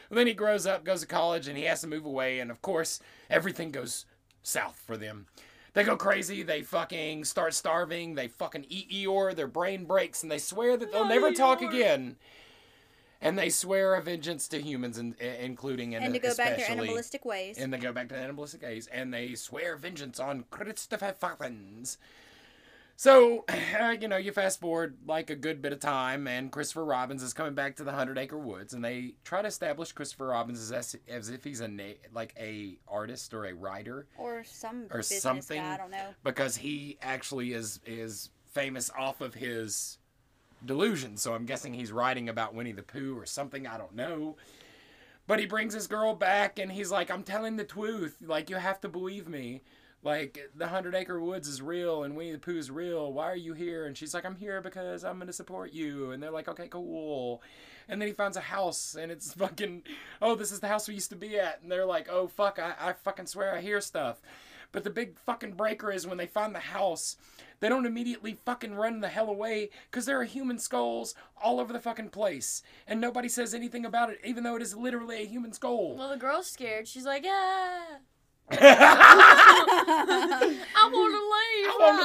[0.09, 2.51] And then he grows up, goes to college, and he has to move away, and
[2.51, 4.07] of course everything goes
[4.43, 5.27] south for them.
[5.75, 6.43] They go crazy.
[6.43, 8.15] They fucking start starving.
[8.15, 9.35] They fucking eat Eeyore.
[9.35, 12.17] Their brain breaks, and they swear that they'll never talk again.
[13.21, 16.71] And they swear a vengeance to humans, and including and, And to go back their
[16.71, 17.59] animalistic ways.
[17.59, 21.15] and they go back to the animalistic days, and they swear vengeance on Christopher.
[22.97, 23.45] So,
[23.81, 27.23] uh, you know, you fast forward like a good bit of time, and Christopher Robbins
[27.23, 30.73] is coming back to the Hundred Acre Woods, and they try to establish Christopher Robbins
[30.73, 35.03] as, as if he's a na- like a artist or a writer, or some or
[35.03, 35.61] something.
[35.61, 36.15] guy, I don't know.
[36.25, 39.99] because he actually is is famous off of his
[40.65, 41.21] delusions.
[41.21, 43.67] So I'm guessing he's writing about Winnie the Pooh or something.
[43.67, 44.37] I don't know.
[45.27, 48.17] But he brings his girl back and he's like, I'm telling the truth.
[48.25, 49.63] Like, you have to believe me.
[50.07, 53.13] Like, the Hundred Acre Woods is real and Winnie the Pooh is real.
[53.13, 53.87] Why are you here?
[53.87, 56.13] And she's like, I'm here because I'm going to support you.
[56.13, 57.43] And they're like, okay, cool.
[57.89, 59.83] And then he finds a house and it's fucking,
[60.23, 61.61] oh, this is the house we used to be at.
[61.61, 64.23] And they're like, oh, fuck, I, I fucking swear I hear stuff.
[64.71, 67.17] But the big fucking breaker is when they find the house,
[67.59, 71.73] they don't immediately fucking run the hell away because there are human skulls all over
[71.73, 72.63] the fucking place.
[72.87, 75.97] And nobody says anything about it, even though it is literally a human skull.
[75.97, 76.87] Well, the girl's scared.
[76.87, 77.83] She's like, yeah,
[78.51, 78.57] I
[80.77, 81.69] I want to leave.
[81.69, 81.99] I want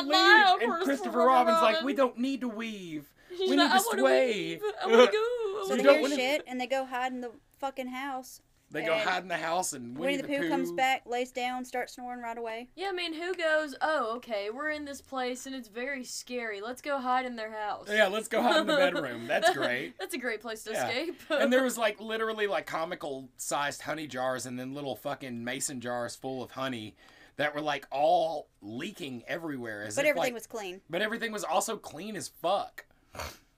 [0.59, 0.73] to leave.
[0.73, 3.13] And Christopher Robin's like, we don't need to weave.
[3.37, 4.33] She's we like, need to wanna sway.
[4.33, 4.61] leave.
[4.83, 5.17] I want to go.
[5.17, 8.41] I So they don't hear shit and they go hide in the fucking house.
[8.71, 11.31] They go And hide in the house and Winnie, Winnie, the, Pooh, comes back, lays
[11.31, 12.69] down, starts snoring right away.
[12.75, 16.61] Yeah, I mean, who goes, oh, okay, we're in this place and it's very scary.
[16.61, 17.87] Let's go hide in their house.
[17.91, 19.27] Yeah, let's go hide in the bedroom.
[19.27, 19.99] That's great.
[19.99, 20.87] That's a great place to Yeah.
[20.87, 21.19] escape.
[21.29, 25.81] and there was like literally like comical sized honey jars and then little fucking mason
[25.81, 26.95] jars full of honey
[27.37, 30.81] that were like all leaking everywhere as But if, everything like- was clean.
[30.89, 32.85] but everything was also clean as fuck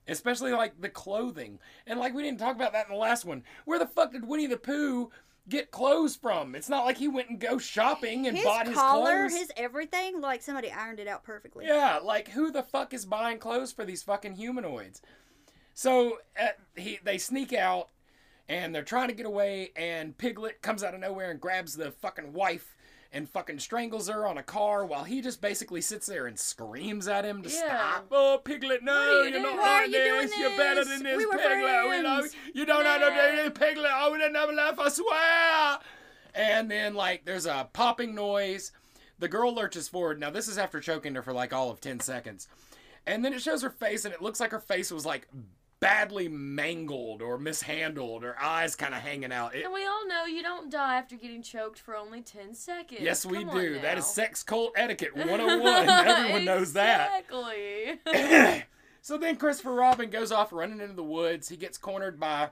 [0.08, 3.44] especially like the clothing and like we didn't talk about that in the last one
[3.66, 5.10] where the fuck did winnie the pooh
[5.50, 8.76] get clothes from it's not like he went and go shopping and His bought his
[8.76, 11.66] collar, clothes his everything, like somebody ironed it out perfectly.
[11.68, 15.02] yeah, like who the fuck is buying clothes for these fucking humanoids?
[15.74, 17.90] So uh, he they sneak out
[18.48, 21.92] and they're trying to get away, and Piglet comes out of nowhere and grabs the
[21.92, 22.76] fucking wife
[23.14, 27.08] and fucking strangles her on a car while he just basically sits there and screams
[27.08, 27.58] at him to Yeah.
[27.94, 28.08] stop.
[28.12, 29.60] Oh, Piglet, no, you you're not doing?
[29.60, 30.38] Are like you doing this.
[30.38, 31.90] You're better than this, We Piglet.
[31.90, 32.32] We love you.
[32.54, 33.92] You don't know how to do this, Piglet.
[33.94, 35.80] Oh, I would have never left, I swear.
[36.36, 38.72] And then, like, there's a popping noise.
[39.20, 40.20] The girl lurches forward.
[40.20, 42.48] Now, this is after choking her for like all of 10 seconds.
[43.06, 45.28] And then it shows her face, and it looks like her face was like
[45.84, 49.54] badly mangled or mishandled, her eyes kind of hanging out.
[49.54, 53.02] It, and we all know you don't die after getting choked for only 10 seconds.
[53.02, 53.80] yes, we Come do.
[53.82, 55.90] That is sex cult etiquette 101.
[55.90, 57.26] Everyone knows that.
[57.30, 58.64] Exactly.
[59.02, 61.50] so then Christopher Robin goes off running into the woods.
[61.50, 62.50] He gets cornered by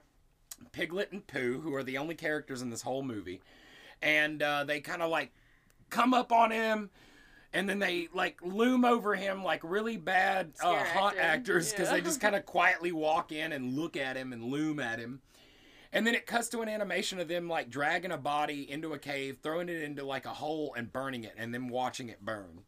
[0.74, 3.42] Piglet and Pooh, who are the only characters in this whole movie.
[4.02, 5.32] And uh, they kind of like
[5.90, 6.90] come up on him.
[7.54, 11.20] And then they like loom over him like really bad uh, acting.
[11.20, 14.80] actors because they just kind of quietly walk in and look at him and loom
[14.80, 15.22] at him.
[15.94, 18.98] And then it cuts to an animation of them like dragging a body into a
[18.98, 22.62] cave, throwing it into like a hole and burning it, and then watching it burn.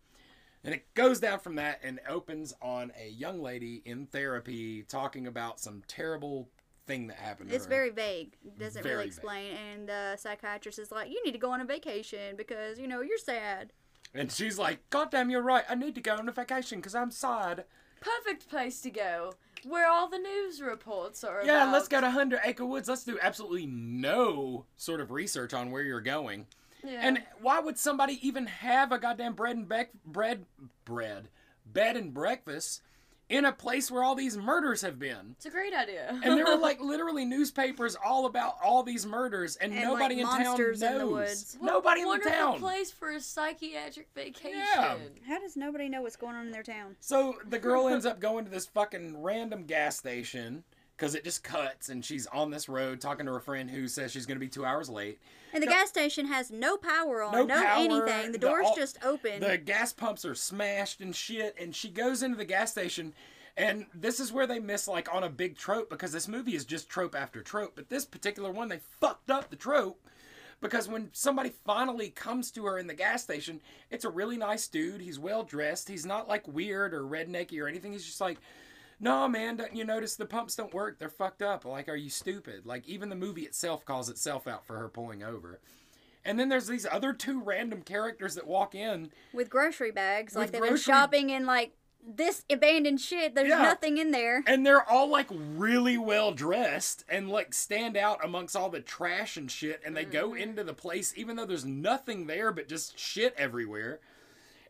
[0.65, 5.27] And it goes down from that and opens on a young lady in therapy talking
[5.27, 6.49] about some terrible
[6.87, 7.69] thing that happened to It's her.
[7.69, 8.35] very vague.
[8.45, 9.13] It doesn't Very really vague.
[9.13, 9.53] explain.
[9.55, 12.99] And the psychiatrist is like, you need to go on a vacation because, you know,
[13.01, 13.71] you're sad.
[14.13, 15.63] And she's like, God damn, you're right.
[15.69, 17.65] I need to go on a vacation because I'm sad.
[17.99, 19.33] Perfect place to go.
[19.65, 21.73] Where all the news reports are Yeah, about.
[21.73, 22.89] let's go to Hundred Acre Woods.
[22.89, 26.45] Let's do absolutely no sort of research on where you're going.
[26.83, 26.99] Yeah.
[27.01, 30.45] And why would somebody even have a goddamn bread and bec- bread
[30.83, 31.29] bread
[31.65, 32.81] bed and breakfast
[33.33, 35.31] in a place where all these murders have been?
[35.37, 36.07] it's a great idea.
[36.23, 40.23] And there were like literally newspapers all about all these murders, and, And, nobody like,
[40.23, 40.91] in town monsters knows.
[40.91, 41.57] in the woods.
[41.59, 42.59] What Nobody a in the wonderful town.
[42.59, 44.59] place for a psychiatric vacation.
[44.75, 44.95] Yeah.
[45.27, 46.95] How does nobody know what's going on in their town?
[46.99, 50.63] So the girl ends up going to this fucking random gas station
[51.03, 54.09] because it just cuts, and she's on this road talking to her friend who says
[54.13, 55.19] she's going to be two hours late.
[55.53, 58.27] And the No- gas station has no power on, No no, power, anything.
[58.31, 59.41] the The door's all- just open.
[59.41, 63.13] The gas pumps are smashed and shit, and she goes into the gas station.
[63.57, 66.63] And this is where they miss like on a big trope because this movie is
[66.63, 67.73] just trope after trope.
[67.75, 69.99] But this particular one, they fucked up the trope
[70.61, 73.59] because when somebody finally comes to her in the gas station,
[73.91, 75.01] it's a really nice dude.
[75.01, 75.87] He's well dressed.
[75.89, 77.91] He's not like weird or rednecky or anything.
[77.91, 78.39] He's just like,
[79.03, 80.97] no, man, don't you notice the pumps don't work?
[80.97, 81.65] They're fucked up.
[81.65, 82.65] Like, are you stupid?
[82.65, 85.59] Like, even the movie itself calls itself out for her pulling over.
[86.25, 89.11] And then there's these other two random characters that walk in.
[89.33, 90.35] with grocery bags.
[90.35, 91.73] Like they've been shopping in like
[92.05, 93.35] this abandoned shit.
[93.35, 93.61] There's Yeah.
[93.61, 94.43] nothing in there.
[94.47, 99.35] And they're all like really well dressed and like stand out amongst all the trash
[99.35, 99.81] and shit.
[99.85, 100.41] And they go mm-hmm.
[100.41, 103.99] into the place even though there's nothing there but just shit everywhere.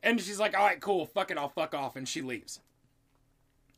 [0.02, 1.96] And she's like, all right, cool, fuck it, I'll fuck off.
[1.96, 2.60] And she leaves.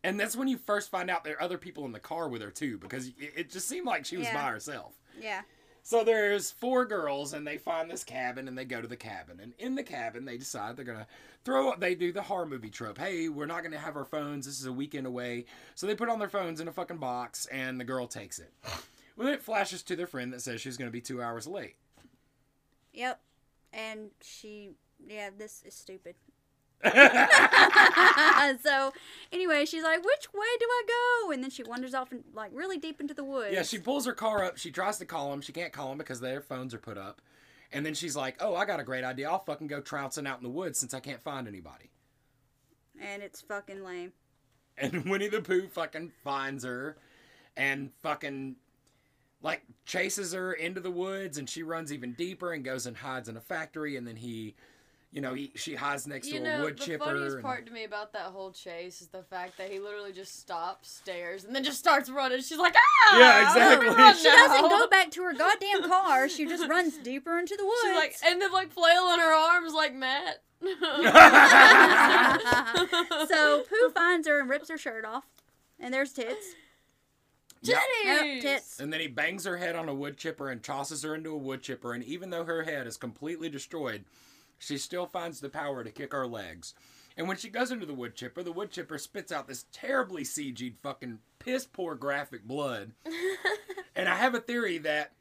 [0.06, 2.42] And that's when you first find out there are other people in the car with
[2.42, 4.34] her too, because it, it just seemed like she was Yeah.
[4.42, 4.94] by herself.
[5.20, 5.42] Yeah.
[5.84, 9.40] So there's four girls, and they find this cabin, and they go to the cabin.
[9.40, 11.06] And in the cabin, they decide they're gonna
[11.44, 11.80] throw up.
[11.80, 12.98] They do the horror movie trope.
[12.98, 14.46] Hey, we're not gonna have our phones.
[14.48, 15.46] This is a weekend away.
[15.76, 18.52] So they put on their phones in a fucking box, and the girl takes it.
[19.16, 21.76] Well, then it flashes to their friend that says she's gonna be two hours late.
[22.94, 23.22] Yep.
[23.72, 24.72] And she,
[25.08, 26.16] yeah, this is stupid.
[28.64, 28.94] so
[29.32, 32.52] anyway, she's like, "Which way do I go?" And then she wanders off and like
[32.54, 33.54] really deep into the woods.
[33.54, 34.58] Yeah, she pulls her car up.
[34.58, 35.42] She tries to call them.
[35.42, 37.22] She can't call them because their phones are put up.
[37.72, 39.30] And then she's like, "Oh, I got a great idea.
[39.30, 41.90] I'll fucking go trouncing out in the woods since I can't find anybody."
[43.02, 44.14] and it's fucking lame.
[44.78, 46.98] And Winnie the Pooh fucking finds her,
[47.56, 48.56] and fucking
[49.42, 53.30] like chases her into the woods, and she runs even deeper and goes and hides
[53.30, 54.56] in a factory, and then he.
[55.16, 57.06] You know, he, she hides next You to know, a wood the chipper.
[57.06, 60.12] funniest and- part to me about that whole chase is the fact that he literally
[60.12, 62.42] just stops, stares, and then just starts running.
[62.42, 63.18] She's like, ah!
[63.18, 63.88] Yeah, exactly.
[63.88, 66.28] run She doesn't go back to her goddamn car.
[66.28, 67.80] She just runs deeper into the woods.
[67.84, 70.44] She's like, and then like flailing her arms like Matt.
[73.28, 75.24] so Pooh finds her and rips her shirt off,
[75.80, 76.46] and there's tits.
[77.62, 77.80] Yep.
[78.04, 78.80] Yep, tits.
[78.80, 81.38] And then he bangs her head on a wood chipper and tosses her into a
[81.38, 81.94] wood chipper.
[81.94, 84.04] And even though her head is completely destroyed,
[84.58, 86.74] she still finds the power to kick our legs.
[87.18, 90.24] And when she goes into the wood chipper, the wood chipper spits out this terribly
[90.24, 92.92] CG'd fucking piss poor graphic blood.
[93.96, 95.14] and I have a theory that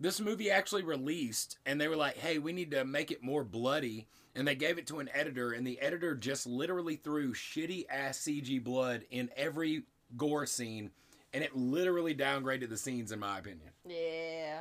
[0.00, 3.44] this movie actually released and they were like, hey, we need to make it more
[3.44, 4.06] bloody.
[4.34, 8.18] And they gave it to an editor, and the editor just literally threw shitty ass
[8.18, 9.82] CG blood in every
[10.16, 10.90] gore scene,
[11.34, 13.68] and it literally downgraded the scenes, in my opinion.
[13.86, 14.60] yeah.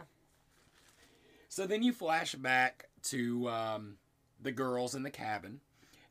[1.48, 3.98] So then you flash back to um,
[4.41, 5.62] the girls in the cabin,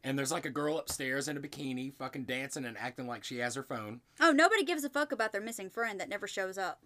[0.03, 3.39] and there's like a girl upstairs in a bikini, fucking dancing and acting like she
[3.39, 4.01] has her phone.
[4.21, 6.81] Oh, nobody gives a fuck about their missing friend that never shows up.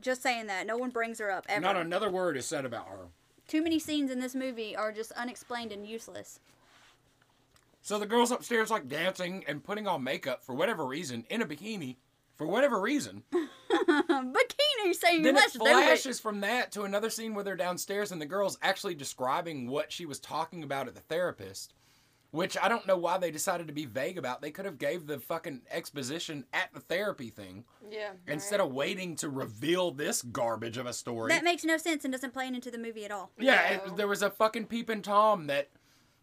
[0.00, 0.66] Just saying that.
[0.66, 1.60] No one brings her up ever.
[1.60, 3.08] Not another word is said about her.
[3.48, 6.38] Too many scenes in this movie are just unexplained and useless.
[7.82, 11.46] So the girl's upstairs, like dancing and putting on makeup for whatever reason in a
[11.46, 11.96] bikini,
[12.40, 13.22] for whatever reason.
[13.34, 15.70] Bikini saying then it let's do it.
[15.72, 19.92] flashes from that to another scene where they're downstairs and the girl's actually describing what
[19.92, 21.74] she was talking about at the therapist,
[22.30, 24.40] which I don't know why they decided to be vague about.
[24.40, 28.12] They could have gave the fucking exposition at the therapy thing Yeah.
[28.26, 31.28] instead of waiting to reveal this garbage of a story.
[31.30, 33.30] That makes no sense and doesn't play into the movie at all.
[33.38, 33.92] yeah, No.
[33.92, 35.68] it, there was a fucking peeping tom that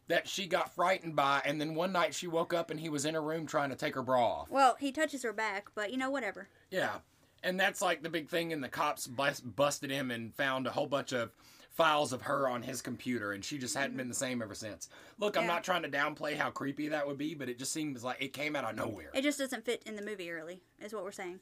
[0.07, 3.05] that she got frightened by, and then one night she woke up and he was
[3.05, 4.49] in her room trying to take her bra off.
[4.49, 6.47] Well, he touches her back, but you know, whatever.
[6.71, 6.97] Yeah,
[7.43, 8.53] and that's like the big thing.
[8.53, 11.31] And the cops bus- busted him and found a whole bunch of
[11.77, 13.97] files of her on his computer, and she just hadn't mm-hmm.
[13.97, 14.89] been the same ever since.
[15.19, 18.03] Look, I'm not trying to downplay how creepy that would be, but it just seems
[18.03, 19.11] like it came out of nowhere.
[19.13, 21.39] It just doesn't fit in the movie, really, is what we're saying.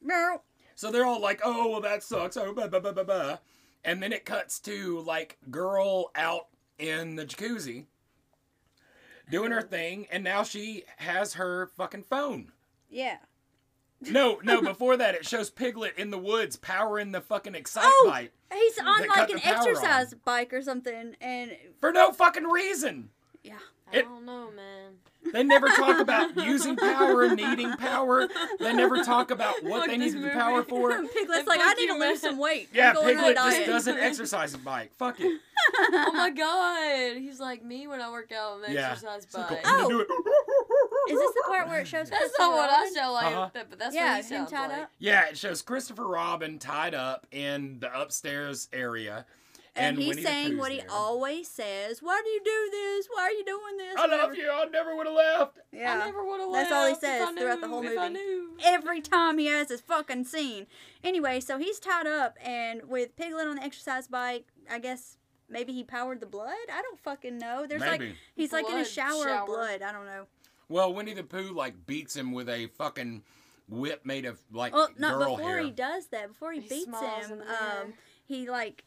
[0.00, 0.40] No.
[0.76, 3.38] So they're all like, "Oh, well, that sucks." Oh, blah, blah, blah, blah, blah.
[3.84, 6.46] And then it cuts to like girl out
[6.80, 7.86] in the jacuzzi
[9.30, 12.50] doing her thing, and now she has her fucking phone.
[12.88, 13.18] Yeah.
[14.00, 14.60] No, no.
[14.62, 18.08] Before that, it shows Piglet in the woods powering the fucking Excite Oh!
[18.10, 22.44] Bike He's on like an the power exercise bike or something, and for no fucking
[22.44, 23.10] reason.
[23.44, 23.58] yeah.
[23.92, 24.92] I It- don't know, man.
[25.32, 28.28] They never talk about using power, and needing power.
[28.58, 30.90] They never talk about what Fuck they need the power for.
[31.14, 32.68] Piglet's And like, I need to lose some weight.
[32.72, 34.92] Yeah, going on a Piglet just diet." doesn't exercise bike.
[34.98, 35.40] Fuck it.
[35.92, 37.16] Oh my god.
[37.20, 38.90] He's like me when I work out on the Yeah.
[38.92, 39.60] exercise It's like, bike.
[39.64, 40.04] Oh.
[41.08, 42.08] Is this the part where it shows?
[42.10, 42.94] That's Christopher not what I Robin?
[42.94, 43.50] sound like, Uh-huh.
[43.70, 44.82] but that's Yeah, what he him sounds tied like.
[44.82, 44.90] up.
[44.98, 49.26] Yeah, it shows Christopher Robin tied up in the upstairs area.
[49.76, 50.90] And, he's Winnie saying Pooh's what he there.
[50.90, 52.02] always says.
[52.02, 53.08] Why do you do this?
[53.12, 53.94] Why are you doing this?
[53.96, 54.50] I love you.
[54.50, 55.58] I never would have left.
[55.72, 55.94] Yeah.
[55.94, 56.70] I never would have left.
[56.70, 58.20] That's all he says I throughout the knew, whole if I movie.
[58.20, 58.50] knew.
[58.64, 60.66] Every time he has his fucking scene.
[61.04, 65.16] Anyway, so he's tied up, and with Piglet on the exercise bike, I guess
[65.48, 66.54] maybe he powered the blood.
[66.72, 67.66] I don't fucking know.
[67.68, 68.14] There's like Maybe.
[68.34, 69.40] he's like in a shower, shower.
[69.42, 69.82] of blood.
[69.82, 70.26] I don't know.
[70.68, 73.22] Well, Winnie the Pooh like beats him with a fucking
[73.68, 75.62] whip made of like Well, not girl before hair.
[75.62, 76.28] he does that.
[76.28, 77.56] Before he, He beats him, in the mirror.
[77.84, 77.92] um,
[78.26, 78.84] he like,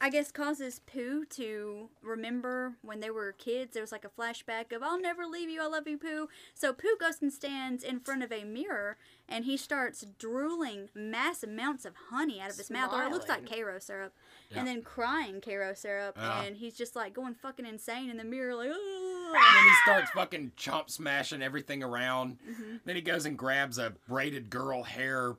[0.00, 3.74] I guess causes Pooh to remember when they were kids.
[3.74, 6.72] There was like a flashback of "I'll never leave you, I love you, Pooh." So
[6.72, 8.96] Pooh goes and stands in front of a mirror,
[9.28, 13.28] and he starts drooling mass amounts of honey out of his mouth, or it looks
[13.28, 13.64] like Smiling.
[13.64, 14.14] Karo syrup,
[14.50, 14.58] Yeah.
[14.58, 16.42] and then crying Karo syrup, Yeah.
[16.42, 18.68] and he's just like going fucking insane in the mirror, like.
[18.70, 22.38] And then he starts fucking chomp smashing everything around.
[22.48, 22.76] Mm-hmm.
[22.86, 25.36] Then he goes and grabs a braided girl hair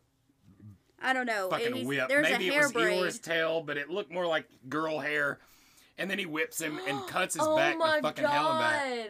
[1.02, 1.50] I don't know.
[1.50, 2.08] fucking He's- whip.
[2.10, 2.98] There's Maybe a it was braid.
[3.02, 5.40] Eeyore's tail, but it looked more like girl hair.
[5.98, 9.10] And then he whips him and cuts his oh back my with fucking hell and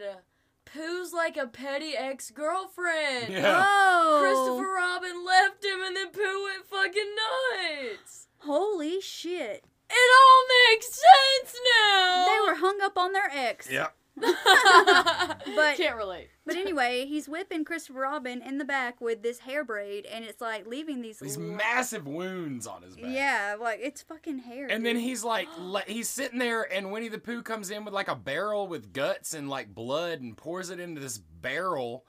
[0.64, 3.28] Pooh's like a petty ex girlfriend.
[3.32, 3.64] Yeah.
[3.66, 8.28] Oh, Christopher Robin left him and then Pooh went fucking nuts.
[8.38, 9.64] Holy shit!
[9.90, 12.26] It all makes sense now.
[12.26, 13.68] They were hung up on their ex.
[13.70, 13.94] Yep.
[15.56, 16.28] But- can't relate.
[16.46, 20.40] But anyway, he's whipping Christopher Robin in the back with this hair braid, and it's
[20.40, 21.18] like leaving these.
[21.18, 23.06] These li- massive wounds on his back.
[23.08, 24.66] Yeah, like it's fucking hair.
[24.68, 27.94] And then he's like, le- he's sitting there, and Winnie the Pooh comes in with
[27.94, 32.04] like a barrel with guts and like blood and pours it into this barrel.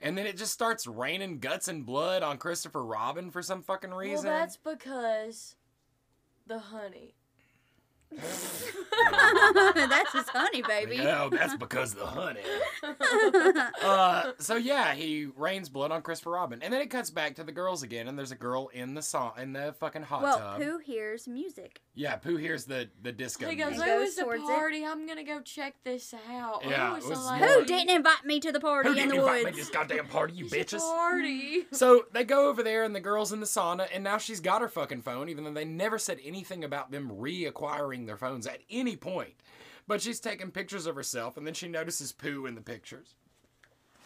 [0.00, 3.90] And then it just starts raining guts and blood on Christopher Robin for some fucking
[3.90, 4.26] reason.
[4.28, 4.40] Well, reason.
[4.40, 5.56] that's because
[6.46, 7.14] the honey.
[9.74, 10.98] That's his honey, baby.
[10.98, 12.40] No, that's because of the honey.
[13.82, 17.44] uh, so yeah, he rains blood on Christopher Robin, and then it cuts back to
[17.44, 20.38] the girls again, and there's a girl in the song in the fucking hot well,
[20.38, 20.60] tub.
[20.60, 21.80] Pooh hears music.
[21.94, 23.48] Yeah, Pooh hears the the disco.
[23.48, 23.86] He goes, music.
[23.86, 24.40] And "Oh, goes it's a it.
[24.42, 24.84] party.
[24.84, 28.60] I'm gonna go check this out." Yeah, it was Who didn't invite me to the
[28.60, 29.56] party Who in didn't the invite me woods?
[29.56, 30.80] to this goddamn party, you bitches?
[30.80, 31.66] party.
[31.72, 34.62] So they go over there, and the girl's in the sauna, and now she's got
[34.62, 38.60] her fucking phone, even though they never said anything about them reacquiring their phones at
[38.70, 39.34] any point.
[39.86, 43.14] But she's taking pictures of herself, and then she notices Pooh in the pictures.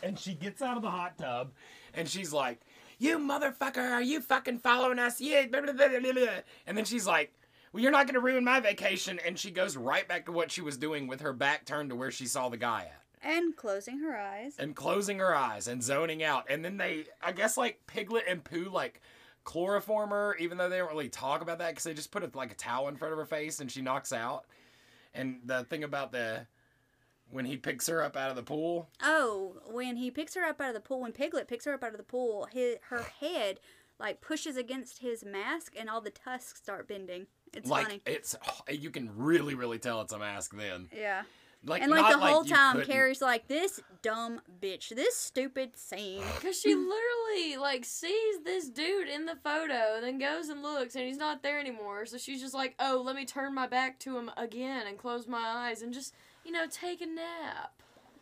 [0.02, 1.52] And she gets out of the hot tub,
[1.94, 2.60] and she's like,
[2.98, 5.20] You motherfucker, are you fucking following us?
[5.20, 5.46] Yeah.
[5.46, 6.28] blah, blah, blah, blah, blah."
[6.66, 7.32] And then she's like,
[7.72, 9.18] Well, you're not going to ruin my vacation.
[9.24, 11.96] And she goes right back to what she was doing with her back turned to
[11.96, 14.54] where she saw the guy at And closing her eyes.
[14.58, 16.44] and closing her eyes and zoning out.
[16.48, 19.00] And then they, I guess, like Piglet and Pooh, like
[19.48, 22.30] chloroform her, even though they don't really talk about that because they just put a,
[22.34, 24.44] like a towel in front of her face and she knocks out.
[25.14, 26.46] And the thing about the
[27.30, 30.60] when he picks her up out of the pool, Oh, when he picks her up
[30.60, 33.06] out of the pool, when Piglet picks her up out of the pool, his, her
[33.20, 33.58] head
[33.98, 37.26] like pushes against his mask, and all the tusks start bending.
[37.54, 38.02] It's like funny.
[38.04, 38.36] it's
[38.70, 40.88] you can really really tell it's a mask then.
[40.94, 41.22] Yeah.
[41.64, 45.16] Like And like not the whole you time, couldn't- Carrie's like, "This dumb bitch, this
[45.16, 50.48] stupid scene." Cause she literally like sees this dude in the photo, and then goes
[50.48, 52.06] and looks, and he's not there anymore.
[52.06, 55.26] So she's just like, "Oh, let me turn my back to him again and close
[55.26, 57.72] my eyes and just, you know, take a nap."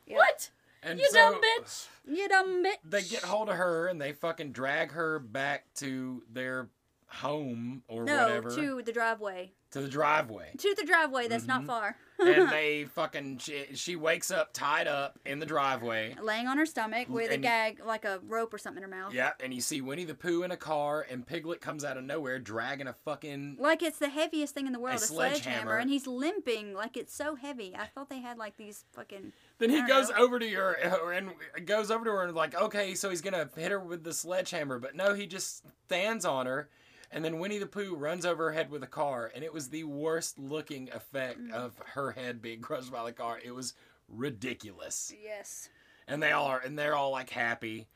[0.07, 0.17] Yep.
[0.17, 0.51] What?
[0.83, 1.89] and You so dumb bitch!
[2.07, 2.77] You dumb bitch.
[2.85, 6.69] They get hold of her and they fucking drag her back to their
[7.09, 9.53] home or no whatever to the driveway.
[9.73, 10.53] to the driveway.
[10.59, 11.29] To the driveway.
[11.29, 11.67] That's not Mhm.
[11.67, 11.97] far.
[12.19, 16.17] And they fucking she, she wakes up tied up in the driveway.
[16.21, 19.15] Laying on her stomach with a gag, like a rope or something in her mouth.
[19.15, 22.05] Yeah, and you see Winnie the Pooh in a car, and Piglet comes out of
[22.05, 23.57] nowhere dragging a fucking.
[23.61, 25.43] Like it's the heaviest thing in the world, a, sledgehammer.
[25.43, 27.75] sledgehammer, and he's limping like it's so heavy.
[27.77, 29.33] I thought they had like these fucking.
[29.59, 30.17] Then he goes know.
[30.17, 31.31] over to her and
[31.65, 34.79] goes over to her and like, okay, so he's gonna hit her with the sledgehammer,
[34.79, 36.69] but no, he just stands on her,
[37.11, 39.69] and then Winnie the Pooh runs over her head with a car, and it was
[39.69, 41.53] the worst looking effect Mm.
[41.53, 43.39] of her head being crushed by the car.
[43.45, 43.75] It was
[44.09, 45.13] ridiculous.
[45.23, 45.69] Yes.
[46.09, 47.87] and they all are and they're all like happy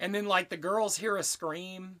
[0.00, 2.00] and then like the girls hear a scream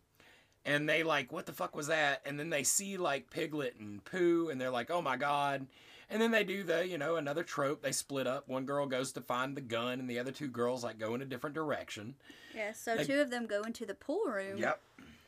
[0.64, 4.04] and they like what the fuck was that and then they see like piglet and
[4.04, 5.64] pooh and they're like oh my god
[6.10, 9.12] and then they do the you know another trope they split up one girl goes
[9.12, 12.14] to find the gun and the other two girls like go in a different direction
[12.54, 12.78] Yes.
[12.80, 14.58] So They- two of them go into the pool room.
[14.58, 14.80] yep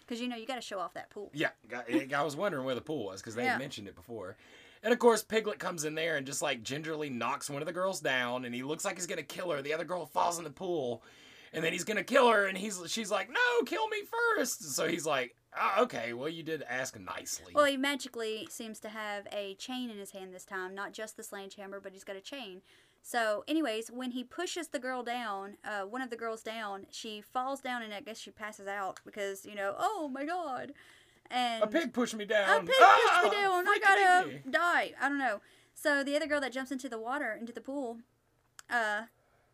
[0.06, 1.30] Because you know you got to show off that pool.
[1.34, 3.52] yeah I, I was wondering where the pool was because they Yeah.
[3.52, 4.36] had mentioned it before
[4.82, 7.72] and of course piglet comes in there and just like gingerly knocks one of the
[7.72, 10.44] girls down and he looks like he's gonna kill her the other girl falls in
[10.44, 11.02] the pool
[11.52, 13.98] and then he's gonna kill her and he's she's like no kill me
[14.36, 18.78] first so he's like oh, okay well you did ask nicely Well, he magically seems
[18.80, 22.02] to have a chain in his hand this time, not just the sledgehammer, but he's
[22.04, 22.60] got a chain.
[23.06, 27.20] So, anyways, when he pushes the girl down, uh, one of the girls down, she
[27.20, 30.72] falls down and I guess she passes out because you know, oh my god,
[31.30, 33.68] and a pig pushed me down a pig pushed Ah, me down.
[33.68, 34.50] I gotta dicky.
[34.50, 34.92] die.
[34.98, 35.42] I don't know.
[35.74, 37.98] So the other girl that jumps into the water, into the pool,
[38.70, 39.02] uh,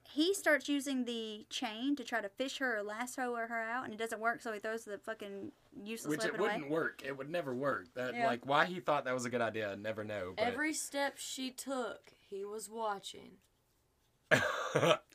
[0.09, 3.93] he starts using the chain to try to fish her or lasso her out, and
[3.93, 4.43] it doesn't work.
[4.43, 5.51] So he throws the fucking
[5.85, 6.55] useless which it weapon away.
[6.55, 8.27] wouldn't work it would never work that Yeah.
[8.27, 11.15] like why he thought that was a good idea I never know but Every step
[11.19, 13.33] she took, he was watching.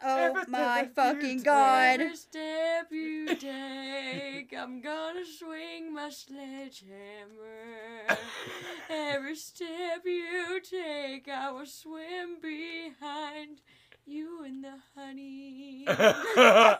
[0.08, 2.02] Oh my fucking god!
[2.02, 8.06] Every step you take, I'm gonna swing my sledgehammer.
[8.90, 13.62] Every step you take, I will swim behind
[14.08, 15.84] you and the honey.
[15.88, 16.78] the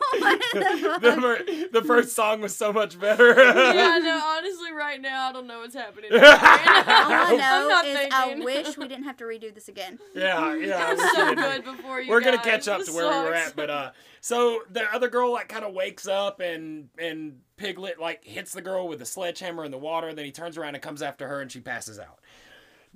[1.00, 3.34] the, fir- the first song was so much better.
[3.36, 6.10] yeah, no, honestly, right now, I don't know what's happening.
[6.14, 9.98] All I I'm know not is I wish we didn't have to redo this again.
[10.14, 10.92] yeah, yeah.
[10.92, 13.34] It was so good before you We're gonna catch up to This where we were
[13.34, 17.98] at, but uh, so the other girl like kind of wakes up and and Piglet
[17.98, 20.08] like hits the girl with the sledgehammer in the water.
[20.08, 22.20] And then he turns around and comes after her, and she passes out.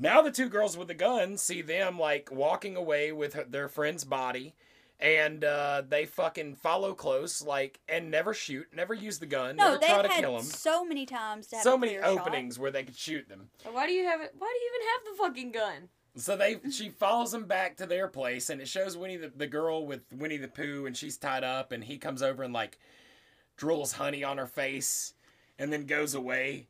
[0.02, 3.68] Now the two girls with the guns see them like walking away with her, their
[3.68, 4.54] friend's body,
[4.98, 9.72] and uh, they fucking follow close, like and never shoot, never use the gun, No,
[9.74, 10.46] never try they've to kill had them.
[10.46, 12.20] so many times to have So a many clear shot.
[12.26, 13.50] openings where they could shoot them.
[13.70, 14.34] Why do you have it?
[14.38, 15.88] Why do you even have the fucking gun?
[16.16, 19.46] So they she follows them back to their place, and it shows Winnie the, the
[19.46, 22.78] girl with Winnie the Pooh, and she's tied up, and he comes over and like
[23.58, 25.12] drools honey on her face,
[25.58, 26.66] and then goes away,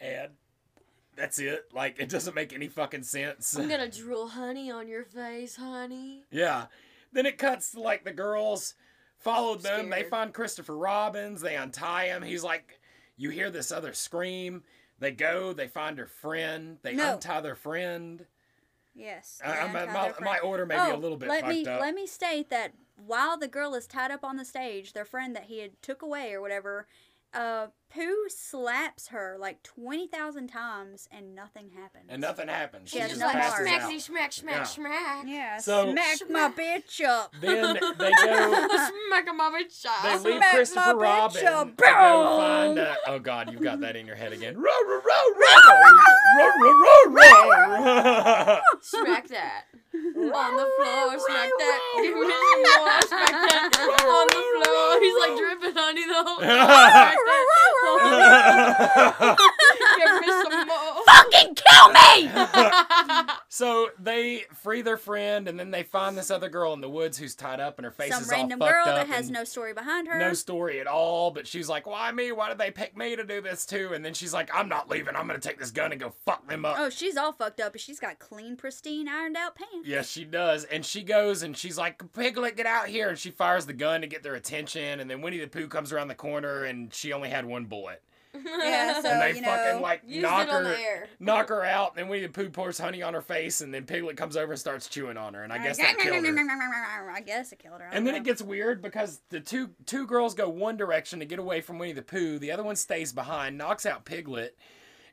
[0.00, 0.32] and
[1.16, 1.66] that's it.
[1.72, 3.56] Like it doesn't make any fucking sense.
[3.56, 6.24] I'm gonna drool honey on your face, honey.
[6.30, 6.66] Yeah.
[7.12, 8.74] Then it cuts to like the girls
[9.18, 9.90] followed them.
[9.90, 11.40] They find Christopher Robbins.
[11.40, 12.22] They untie him.
[12.22, 12.80] He's like,
[13.16, 14.62] you hear this other scream.
[14.98, 15.52] They go.
[15.52, 16.78] They find her friend.
[16.82, 17.14] They No.
[17.14, 18.24] untie their friend.
[18.94, 19.40] Yes.
[19.44, 21.28] Uh, I- I'm- uh, untie my, their my order may be a Oh, little bit
[21.28, 21.80] let fucked me up.
[21.80, 22.72] let me state that
[23.06, 26.02] while the girl is tied up on the stage, their friend that he had took
[26.02, 26.86] away or whatever,
[27.34, 32.04] uh, Pooh slaps her like twenty thousand times and nothing happens.
[32.08, 32.88] and nothing happens.
[32.88, 33.84] She Yeah, just no passes marks.
[33.84, 33.90] out.
[33.90, 34.62] Smacksy, smack, smack, Yeah.
[34.64, 35.24] smack.
[35.26, 37.34] yeah, So- smack my bitch up.
[37.40, 38.68] Then they go.
[38.68, 39.62] Smack him on my
[40.02, 41.68] They leave Smack Christopher my bitch Robin up.
[41.76, 42.78] to go find.
[42.78, 44.56] Uh, oh God, you've got that in your head again.
[44.60, 45.58] Row, row, row, row,
[46.38, 47.50] row, row, row,
[47.84, 48.58] row.
[48.80, 49.64] Smack that.
[50.30, 51.80] On the floor, smack that.
[52.02, 53.74] Give me some more, smack that.
[54.06, 55.00] On the floor.
[55.02, 56.38] He's like dripping honey though.
[56.42, 57.42] Smack that.
[59.98, 60.91] Give me some more.
[61.30, 62.30] Fucking kill me!
[63.48, 67.18] so they free their friend, and then they find this other girl in the woods
[67.18, 68.58] who's tied up, and her face Some is all fucked up.
[68.58, 70.18] Some random girl that has no story behind her.
[70.18, 71.30] no story at all.
[71.30, 72.32] But she's like, "Why me?
[72.32, 74.88] Why did they pick me to do this too?" And then she's like, "I'm not
[74.88, 75.16] leaving.
[75.16, 77.72] I'm gonna take this gun and go fuck them up." Oh, she's all fucked up,
[77.72, 79.86] but she's got clean, pristine, ironed out pants.
[79.86, 80.64] Yes, she does.
[80.64, 83.08] And she goes and she's like, Piglet, get out here.
[83.08, 85.00] And she fires the gun to get their attention.
[85.00, 88.02] And then Winnie the Pooh comes around the corner and she only had one bullet.
[88.34, 90.76] Yeah, so and they you fucking know, like knock her,
[91.20, 91.90] knock her out.
[91.90, 93.60] And then Winnie the Pooh pours honey on her face.
[93.60, 95.42] And then Piglet comes over and starts chewing on her.
[95.42, 97.10] And I guess that killed her.
[97.10, 97.88] I guess it killed her.
[97.92, 101.24] And then don't it gets weird because the two two girls go one direction to
[101.24, 102.38] get away from Winnie the Pooh.
[102.38, 104.56] The other one stays behind, knocks out Piglet,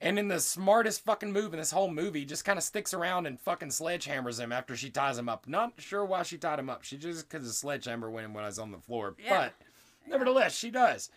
[0.02, 3.26] and in the smartest fucking move in this whole movie, just kind of sticks around
[3.26, 5.48] and fucking sledgehammers him after she ties him up.
[5.48, 6.84] Not sure why she tied him up.
[6.84, 9.16] She just because the sledgehammer went when I was on the floor.
[9.22, 9.50] Yeah.
[9.50, 9.54] But
[10.08, 11.10] nevertheless, she does.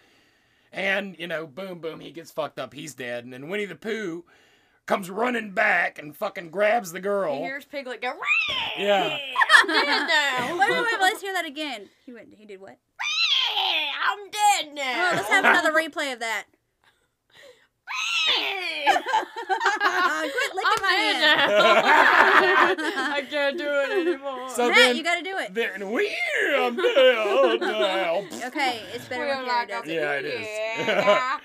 [0.73, 2.73] And you know, boom, boom, he gets fucked up.
[2.73, 3.25] He's dead.
[3.25, 4.25] And then Winnie the Pooh
[4.87, 7.35] comes running back and fucking grabs the girl.
[7.35, 8.13] He hears Piglet go,
[8.79, 9.19] yeah.
[9.61, 10.59] I'm dead now.
[10.59, 11.01] Wait, wait, wait.
[11.01, 11.89] Let's hear that again.
[12.05, 12.35] He went.
[12.35, 12.79] He did what?
[14.05, 15.11] I'm dead now.
[15.11, 16.45] Oh, let's have another replay of that.
[20.33, 21.51] Quit licking I'm my hand.
[23.15, 24.49] I can't do it anymore.
[24.49, 25.53] So Matt, then, you gotta do it.
[25.55, 26.17] then we
[26.57, 28.25] I'm now.
[28.47, 29.95] Okay, it's better when We're Gary like, does it.
[29.95, 30.47] Yeah, it is.
[30.87, 31.39] Yeah.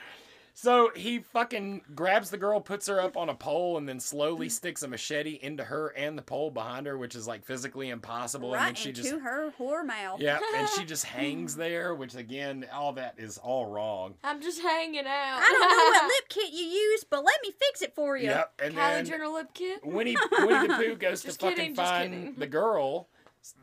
[0.59, 4.49] So he fucking grabs the girl, puts her up on a pole, and then slowly
[4.49, 8.55] sticks a machete into her and the pole behind her, which is like physically impossible.
[8.55, 10.19] and then Right she into just her whore mouth.
[10.19, 14.15] yeah, and she just hangs there, which again, all that is all wrong.
[14.23, 15.39] I'm just hanging out.
[15.39, 18.29] I don't know what lip kit you use, but let me fix it for you.
[18.29, 19.85] Yep, and Kylie then Jenner lip kit.
[19.85, 23.09] Winnie Winnie the Pooh goes to Just fucking kidding, just find the girl.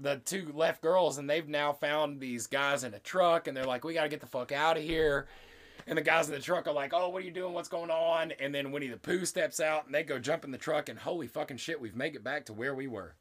[0.00, 3.66] The two left girls, and they've now found these guys in a truck, and they're
[3.66, 5.26] like, "We gotta get the fuck out of here."
[5.86, 7.52] And the guys in the truck are like, "Oh, what are you doing?
[7.52, 10.50] What's going on?" And then Winnie the Pooh steps out, and they go jump in
[10.50, 13.14] the truck, and holy fucking shit, we've made it back to where we were.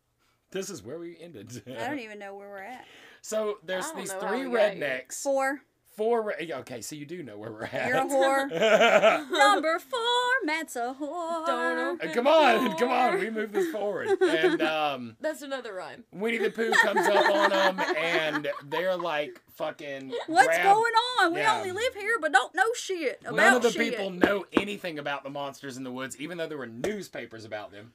[0.52, 1.64] This is where we ended.
[1.68, 2.86] I don't even know where we're at.
[3.22, 5.02] so there's these three we got here.
[5.08, 5.62] rednecks, Four.
[5.96, 6.34] Four.
[6.42, 7.88] Okay, so you do know where we're at.
[7.88, 8.50] You're a whore.
[9.32, 10.00] Number four,
[10.46, 11.46] Matt's a whore.
[11.46, 14.10] Don't Uh, open come the on, come on, we move this forward.
[14.22, 16.04] And um, That's another rhyme.
[16.12, 20.12] Winnie the Pooh comes up on them, and they're like fucking.
[20.28, 21.34] What's grab- going on?
[21.34, 21.58] We Yeah.
[21.58, 23.92] only live here, but don't know shit about None of the shit.
[23.92, 27.72] people know anything about the monsters in the woods, even though there were newspapers about
[27.72, 27.92] them.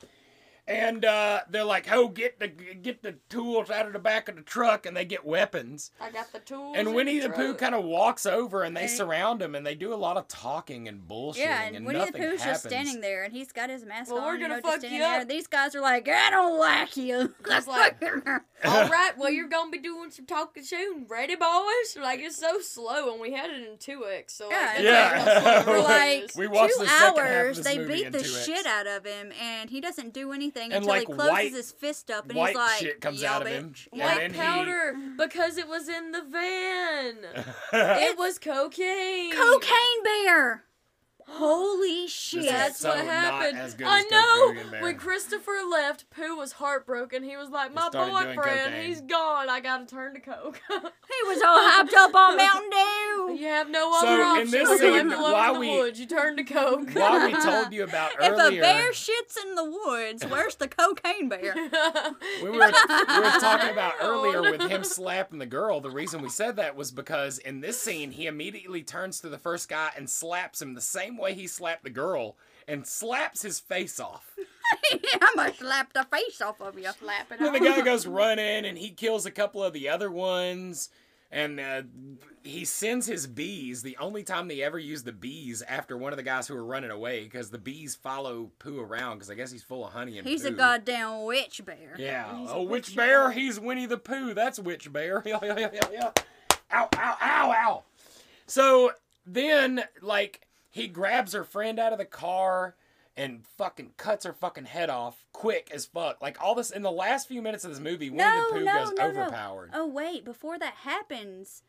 [0.69, 4.37] And uh, they're like, "Oh, get the get the tools out of the back of
[4.37, 5.91] the truck," and they get weapons.
[5.99, 6.77] I got the tools.
[6.79, 9.75] And Winnie the Pooh kind of walks over, and they And- surround him, and they
[9.75, 12.63] do a lot of talking and bullshitting, Yeah, and, and Winnie the nothing Pooh's happens.
[12.63, 14.27] just standing there, and he's got his mask Well, on.
[14.27, 15.21] we're gonna know, fuck just standing you there.
[15.23, 15.29] up.
[15.29, 17.35] These guys are like, I don't like you.
[17.49, 18.03] It's like,
[18.65, 21.07] All right, well, you're gonna be doing some talking soon.
[21.09, 21.97] Ready, boys?
[21.99, 24.35] Like it's so slow, and we had it in two X.
[24.35, 25.41] So like, Yeah, that's Yeah.
[25.43, 27.79] how slow it We- like we watched two the second half of hours, this they
[27.79, 28.45] movie beat in the 2X.
[28.45, 31.53] shit out of him, and he doesn't do anything And, until like, he closes white-
[31.53, 33.71] his fist up, and white he's like, shit comes out of him.
[33.73, 37.17] bitch." White then he- powder because it was in the van.
[37.73, 39.33] It was cocaine.
[39.33, 40.65] Cocaine bear.
[41.31, 42.47] Holy shit!
[42.47, 43.59] That's so what not happened.
[43.59, 44.81] as good I as know.
[44.81, 47.23] When Christopher left, Pooh was heartbroken.
[47.23, 49.49] He was like, "My boyfriend, he's gone.
[49.49, 50.61] I gotta turn to coke."
[51.09, 53.37] He was all hyped up on Mountain Dew.
[53.41, 54.51] you have no So, other in option.
[54.51, 55.99] this You're scene, left alone while in the we- woods.
[56.01, 56.91] You turn to coke.
[56.93, 58.35] While we told you about earlier.
[58.49, 61.55] If a bear shits in the woods, where's the cocaine bear?
[62.43, 62.71] we were, we were
[63.41, 65.81] talking about oh, earlier Oh, with him slapping the girl.
[65.81, 69.39] The reason we said that was because in this scene, he immediately turns to the
[69.39, 73.59] first guy and slaps him the same way he slapped the girl and slaps his
[73.61, 74.37] face off.
[74.93, 76.89] I'm gonna slap the face off of you.
[76.99, 80.11] Slap it Then the guy goes running and he kills a couple of the other
[80.11, 80.91] ones.
[81.31, 81.83] And uh,
[82.43, 83.83] he sends his bees.
[83.83, 86.65] The only time they ever use the bees after one of the guys who are
[86.65, 90.17] running away, because the bees follow Pooh around, because I guess he's full of honey
[90.19, 91.95] and He's a goddamn witch bear.
[91.99, 92.35] Yeah.
[92.35, 93.25] He's a oh, witch bear?
[93.25, 93.31] bear.
[93.33, 94.33] He's Winnie the Pooh.
[94.33, 95.23] That's which bear.
[95.27, 96.11] Yeah, yeah, yeah, yeah, yeah.
[96.73, 97.83] Ow, ow, ow, ow.
[98.47, 98.93] So
[99.27, 100.41] then, like,
[100.71, 102.77] he grabs her friend out of the car
[103.17, 106.23] and fucking cuts her fucking head off quick as fuck.
[106.23, 108.65] Like, all this in the last few minutes of this movie, Winnie No, the Pooh
[108.65, 109.23] no, goes no, no.
[109.23, 109.71] overpowered.
[109.75, 111.63] Oh wait, before that happens,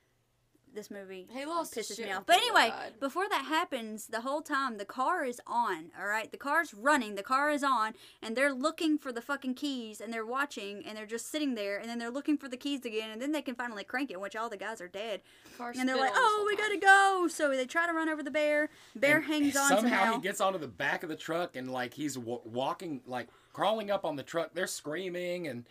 [0.74, 2.26] this movie He lost pisses shit me off.
[2.26, 3.00] But anyway, died.
[3.00, 5.92] before that happens, the whole time the car is on.
[6.00, 9.56] All right, the car's running, the car is on, and they're looking for the fucking
[9.56, 12.58] keys, and they're watching, and they're just sitting there, and then they're looking for the
[12.58, 15.22] keys again, and then they can finally crank it, which all the guys are dead,
[15.58, 18.32] Car and they're like, "Oh, we gotta go!" So they try to run over the
[18.32, 18.70] bear.
[18.96, 20.14] Bear And hangs on somehow somehow.
[20.16, 23.90] he gets onto the back of the truck and like he's w- walking like crawling
[23.92, 25.66] up on the truck they're screaming and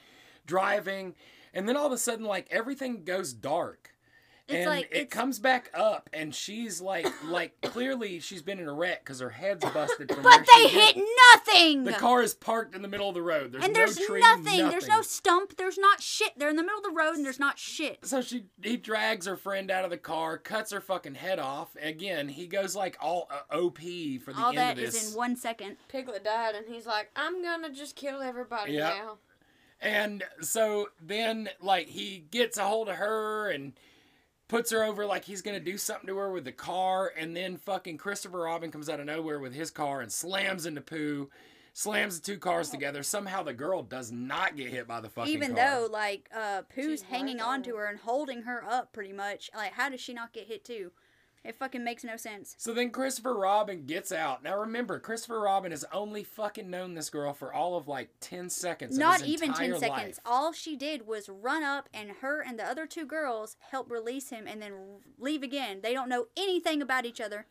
[0.46, 1.14] driving
[1.54, 3.94] and then all of a sudden like everything goes dark
[4.48, 8.58] It's and like- it it's- comes back up and she's like like clearly she's been
[8.58, 10.96] in a wreck because her head's busted from but they she hit
[11.34, 11.84] nothing.
[11.84, 14.20] the car is parked in the middle of the road there's and no there's tree
[14.20, 14.68] nothing.
[14.70, 15.56] There's no stump.
[15.58, 16.32] There's not shit.
[16.38, 17.98] They're in the middle of the road, and there's not shit.
[18.06, 21.76] so she he drags her friend out of the car, cuts her fucking head off.
[21.82, 23.78] Again, he goes like all uh, OP
[24.24, 24.94] for the All end that of this.
[25.02, 25.76] is in one second.
[25.88, 28.94] Piglet died, and he's like, I'm gonna just kill everybody Yep.
[28.96, 29.18] now.
[29.80, 33.74] And so then, like, he gets a hold of her and
[34.48, 37.56] puts her over like he's gonna do something to her with the car, and then
[37.56, 41.28] fucking Christopher Robin comes out of nowhere with his car and slams into Pooh,
[41.74, 43.02] slams the two cars together.
[43.02, 45.80] Somehow the girl does not get hit by the fucking Even car.
[45.80, 49.50] though, like, uh, Pooh's She's hanging on to her and holding her up pretty much.
[49.54, 50.90] Like, how does she not get hit too?
[51.44, 52.54] It fucking makes no sense.
[52.58, 54.42] So then Christopher Robin gets out.
[54.42, 58.50] Now remember, Christopher Robin has only fucking known this girl for all of like ten
[58.50, 58.94] seconds.
[58.94, 59.88] of Not even 10 seconds.
[59.88, 60.18] life.
[60.26, 64.30] All she did was run up, and her and the other two girls help release
[64.30, 64.72] him and then
[65.18, 65.80] leave again.
[65.82, 67.46] They don't know anything about each other.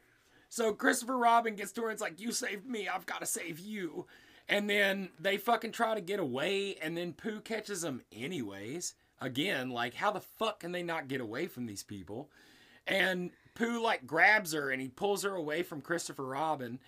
[0.49, 3.25] So Christopher Robin gets to her and it's like, You saved me, I've got to
[3.25, 4.05] save you.
[4.49, 8.93] And then they fucking try to get away, and then Pooh catches them anyways.
[9.19, 12.29] Again, like, how the fuck can they not get away from these people?
[12.85, 16.79] And Pooh, like, grabs her and he pulls her away from Christopher Robin.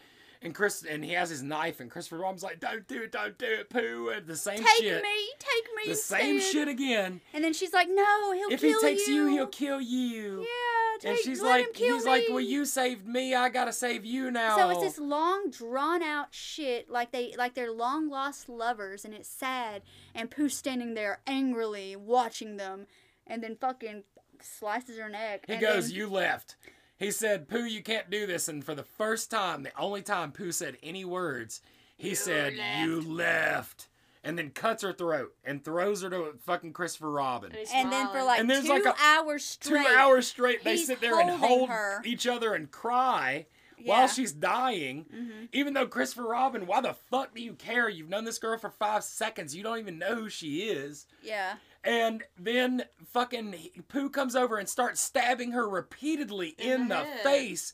[0.42, 3.38] And Chris and he has his knife, and Christopher Robin's like, "Don't do it, don't
[3.38, 5.92] do it, Pooh." And the same Take shit, Take me, take me.
[5.92, 7.20] the same shit again.
[7.34, 9.28] And then she's like, "No, he'll If kill he takes you, you.
[9.32, 10.40] he'll kill you.
[10.40, 14.32] Yeah, take, and she's like, he's like, well, you saved me, I gotta save you
[14.32, 14.56] now.
[14.56, 19.14] So it's this long, drawn out shit, like they like they're long lost lovers, and
[19.14, 19.82] it's sad.
[20.16, 22.88] And Pooh's standing there angrily watching them,
[23.28, 24.04] and then fucking
[24.44, 25.46] slices her neck.
[25.48, 26.56] He and goes, then- You left.
[26.98, 28.48] He said, Pooh, you can't do this.
[28.50, 31.62] And for the first time, the only time Pooh said any words,
[31.96, 33.88] he said, You left.
[34.22, 37.54] And then cuts her throat and throws her to fucking Christopher Robin.
[37.56, 40.76] And, And then for like And there's two like a- hours Two hours straight, they
[40.76, 42.02] sit there and hold her.
[42.04, 43.46] each other and cry
[43.78, 43.92] Yeah.
[44.00, 45.06] while she's dying.
[45.06, 45.48] Mhm.
[45.54, 47.88] Even though Christopher Robin, why the fuck do you care?
[47.88, 49.56] You've known this girl for five seconds.
[49.56, 51.08] You don't even know who she is.
[51.22, 53.56] Yeah, And then fucking
[53.88, 57.74] Pooh comes over and starts stabbing her repeatedly in, In the the face.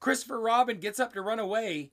[0.00, 1.92] Christopher Robin gets up to run away.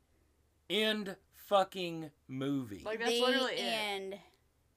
[0.70, 1.16] End
[1.48, 2.82] fucking movie.
[2.86, 3.60] Like that's the literally it.
[3.60, 4.16] end.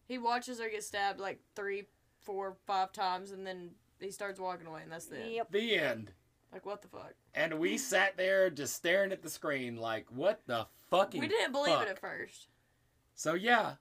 [0.06, 1.84] He watches her get stabbed like three,
[2.20, 3.70] four, five times, and then
[4.00, 5.32] he starts walking away, and that's the end.
[5.32, 5.52] Yep.
[5.52, 6.12] the end.
[6.52, 7.14] Like what the fuck?
[7.34, 11.52] And we sat there just staring at the screen like, what the fucking We didn't
[11.52, 11.86] believe fuck?
[11.86, 12.48] it at first.
[13.14, 13.74] So yeah,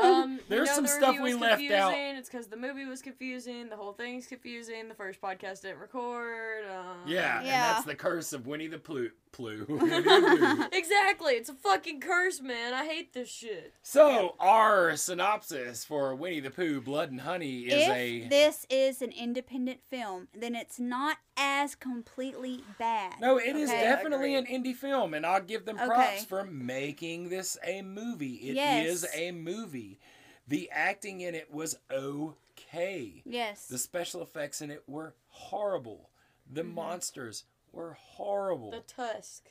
[0.00, 1.90] Um, There's some the stuff we was left out.
[1.92, 2.16] confusing.
[2.16, 3.68] It's because the movie was confusing.
[3.68, 4.88] The whole thing's confusing.
[4.88, 6.64] The first podcast didn't record.
[6.70, 9.10] Um, yeah, and that's the curse of Winnie the Pooh.
[9.32, 9.64] Pooh.
[9.68, 10.76] Winnie the Pooh.
[10.76, 11.32] exactly.
[11.34, 12.74] It's a fucking curse, man.
[12.74, 13.72] I hate this shit.
[13.82, 19.02] So our synopsis for Winnie the Pooh: Blood and Honey is if a this is
[19.02, 23.14] an independent film, then it's not as completely bad.
[23.20, 23.80] No, it is Okay.
[23.80, 25.86] definitely an indie film, and I'll give them Okay.
[25.86, 28.34] props for making this a movie.
[28.34, 28.50] It
[28.84, 29.06] is Yes.
[29.16, 29.98] a movie.
[30.46, 33.22] The acting in it was okay.
[33.24, 33.66] Yes.
[33.66, 36.10] The special effects in it were horrible.
[36.50, 36.74] The Mm-hmm.
[36.74, 38.70] monsters were horrible.
[38.70, 39.50] The Tusk.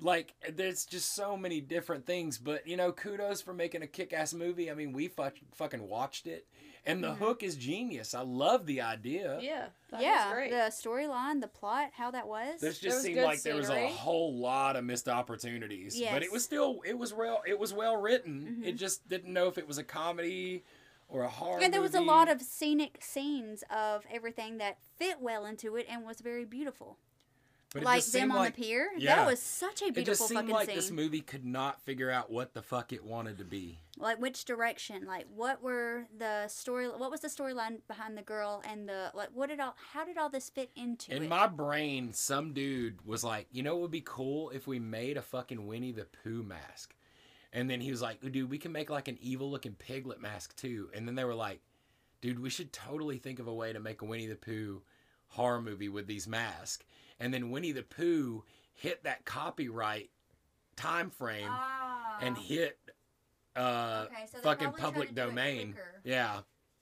[0.00, 4.12] like, there's just so many different things, but you know, kudos for making a kick
[4.12, 4.70] ass movie.
[4.70, 6.46] I mean, we fu- fucking watched it,
[6.86, 7.22] and the Mm-hmm.
[7.24, 8.14] hook is genius.
[8.14, 9.38] I love the idea.
[9.42, 9.66] Yeah.
[9.90, 10.50] That yeah, was great.
[10.50, 12.60] the storyline, the plot, how that was.
[12.60, 15.98] This There just was seemed good like there was a whole lot of missed opportunities.
[16.00, 16.14] Yes.
[16.14, 18.62] But it was still it was well it was well written.
[18.62, 18.66] Mhm.
[18.66, 20.64] It just didn't know if it was a comedy
[21.08, 21.60] or a horror.
[21.60, 25.84] and there was a lot of scenic scenes of everything that fit well into it
[25.90, 26.96] and was very beautiful.
[27.72, 28.90] But like them on like the pier.
[28.98, 29.16] yeah.
[29.16, 30.02] That was such a beautiful fucking scene.
[30.02, 30.74] it just seemed like scene.
[30.76, 33.78] this movie could not figure out what the fuck it wanted to be.
[33.96, 35.04] like which direction?
[35.06, 36.88] Like what were the story?
[36.88, 39.28] What was the storyline behind the girl and the like?
[39.34, 39.76] What did all?
[39.92, 41.28] How did all this fit into In it?
[41.28, 45.16] my brain, some dude was like, you know what would be cool if we made
[45.16, 46.94] a fucking Winnie the Pooh mask?
[47.52, 50.56] And then he was like, dude, we can make like an evil looking piglet mask
[50.56, 50.88] too.
[50.94, 51.60] And then they were like,
[52.20, 54.82] dude, we should totally think of a way to make a Winnie the Pooh
[55.28, 56.84] horror movie with these masks.
[57.20, 60.10] And then Winnie the Pooh hit that copyright
[60.76, 62.18] time frame Ah.
[62.20, 62.78] and hit
[63.56, 65.74] uh, Okay, so fucking public to do it domain.
[66.04, 66.40] Yeah.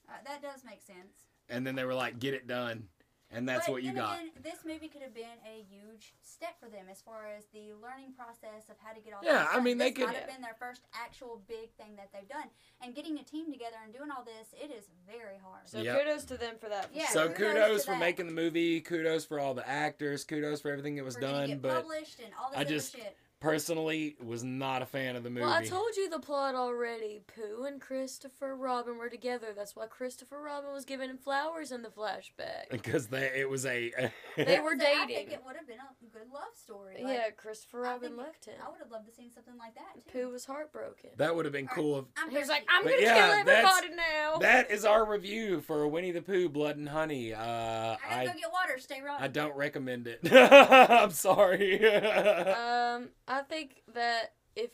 [0.09, 1.25] Uh, that does make sense.
[1.49, 2.85] And then they were like, get it done.
[3.31, 4.19] And that's But what you then got.
[4.21, 7.75] Again, this movie could have been a huge step for them as far as the
[7.77, 9.21] learning process of how to get all.
[9.23, 9.65] Yeah, this I done.
[9.65, 12.49] mean, they could- have been their first actual big thing that they've done,
[12.81, 15.69] and getting a team together and doing all this, it is very hard.
[15.69, 15.99] So Yep.
[15.99, 16.89] kudos to them for that.
[16.95, 18.01] Yeah, so kudos kudos for that.
[18.01, 18.81] making the movie.
[18.81, 20.25] Kudos for all the actors.
[20.25, 21.51] Kudos for everything that was For done.
[21.51, 23.17] it But published and all this I other just- shit.
[23.41, 27.23] Personally, was not a fan of the movie Well, I told you the plot already.
[27.35, 29.49] Pooh and Christopher Robin were together.
[29.57, 32.71] That's why Christopher Robin was giving him flowers in the flashback.
[32.71, 33.93] because they it was a
[34.37, 35.33] They were So I think dating.
[35.33, 36.97] it would have been a good love story.
[37.03, 38.55] Like, Yeah, Christopher Robin think- left him.
[38.65, 40.11] I would have loved to see something like that too.
[40.27, 41.11] Pooh was heartbroken.
[41.17, 41.99] that would have been All right, cool.
[42.01, 42.65] If, I'm He was like.
[42.69, 44.39] I'm gonna yeah, kill that's- everybody now.
[44.39, 47.33] that is our review for Winnie the Pooh, Blood and Honey.
[47.35, 48.79] Uh, I gotta I go get water.
[48.79, 49.21] Stay right.
[49.21, 50.21] I don't recommend it.
[50.33, 51.79] I'm sorry.
[51.87, 54.71] Um, I think that if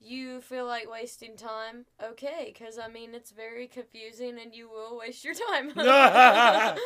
[0.00, 4.98] you feel like wasting time, okay, because I mean it's very confusing and you will
[4.98, 5.72] waste your time.
[5.74, 6.78] but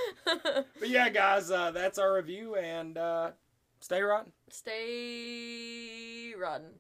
[0.89, 3.31] yeah, guys, uh, that's our review, and uh,
[3.81, 6.71] stay rotten, Stay rotten,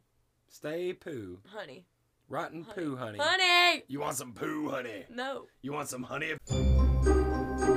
[0.49, 1.87] stay poo, honey.
[2.29, 2.74] rotten Honey.
[2.74, 3.18] poo, honey.
[3.20, 3.83] Honey.
[3.89, 5.05] You want some poo, honey?
[5.11, 5.45] No.
[5.62, 6.35] You want some honey?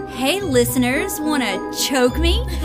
[0.09, 2.43] Hey, listeners, want to choke me?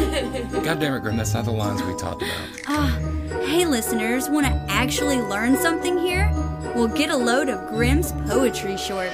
[0.64, 2.48] God damn it, Grim, that's not the lines we talked about.
[2.66, 2.98] Ah,
[3.42, 6.30] hey, listeners, want to actually learn something here?
[6.74, 9.12] Well, get a load of Grim's poetry shorts.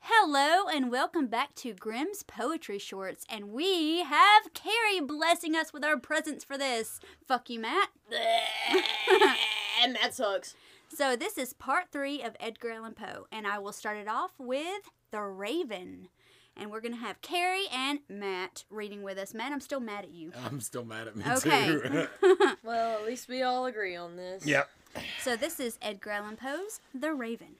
[0.00, 3.24] Hello, and welcome back to Grim's Poetry Shorts.
[3.28, 7.00] And we have Carrie blessing us with our presents for this.
[7.26, 7.88] Fuck you, Matt.
[9.82, 10.54] and that sucks.
[10.88, 14.32] So, this is part three of Edgar Allan Poe, and I will start it off
[14.38, 16.08] with The Raven.
[16.56, 19.34] And we're going to have Carrie and Matt reading with us.
[19.34, 20.32] Matt, I'm still mad at you.
[20.46, 21.66] I'm still mad at me Okay.
[21.66, 22.06] too.
[22.62, 24.46] Well, at least we all agree on this.
[24.46, 24.68] yep.
[25.22, 27.56] So this is Edgar Allan Poe's The Raven.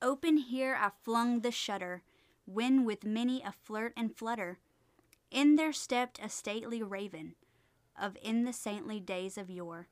[0.00, 2.02] Open here I flung the shutter,
[2.44, 4.58] when with many a flirt and flutter,
[5.30, 7.34] in there stepped a stately raven,
[8.00, 9.88] of in the saintly days of yore.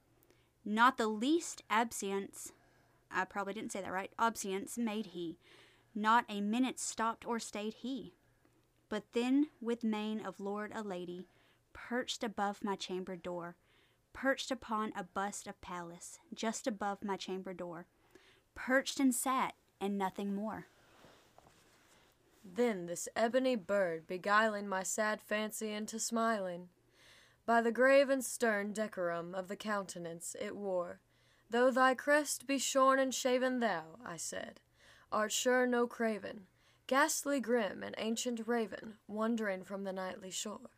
[0.65, 2.53] Not the least absence,
[3.11, 5.39] I probably didn't say that right, obscience made he,
[5.95, 8.15] not a minute stopped or stayed he.
[8.89, 11.29] But then, with mane of lord a lady,
[11.73, 13.57] perched above my chamber door,
[14.13, 17.87] perched upon a bust of Pallas, just above my chamber door,
[18.55, 20.67] perched and sat, and nothing more.
[22.45, 26.69] Then this ebony bird beguiling my sad fancy into smiling.
[27.47, 31.01] By the grave and stern decorum of the countenance it wore,
[31.49, 34.61] though thy crest be shorn and shaven, thou, I said,
[35.13, 36.47] art sure no craven,
[36.87, 40.71] ghastly grim and ancient raven, wandering from the nightly shore.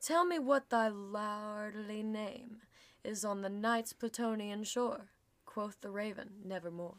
[0.00, 2.58] Tell me what thy lordly name
[3.02, 5.06] is on the night's Plutonian shore.
[5.46, 6.96] Quoth the raven, nevermore.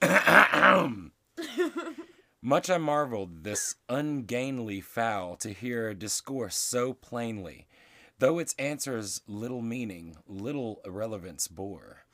[2.42, 7.66] Much I marveled this ungainly fowl to hear discourse so plainly,
[8.18, 12.04] though its answers little meaning, little irrelevance bore.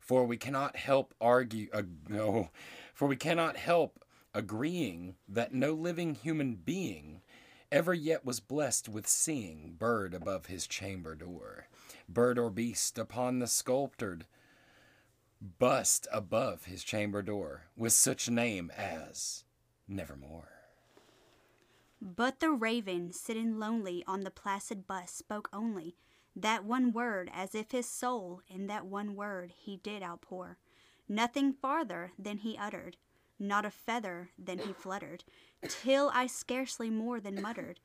[0.00, 2.50] For we cannot help argue, uh, no,
[2.94, 7.20] for we cannot help agreeing that no living human being
[7.70, 11.66] ever yet was blessed with seeing bird above his chamber door,
[12.08, 14.26] bird or beast upon the sculptured
[15.58, 19.44] bust above his chamber door, with such name as
[19.86, 20.48] Nevermore.
[22.00, 25.96] But the raven, sitting lonely on the placid bust, spoke only
[26.36, 30.58] that one word, as if his soul in that one word he did outpour.
[31.08, 32.96] Nothing farther than he uttered,
[33.38, 35.24] not a feather than he fluttered,
[35.68, 37.80] till I scarcely more than muttered,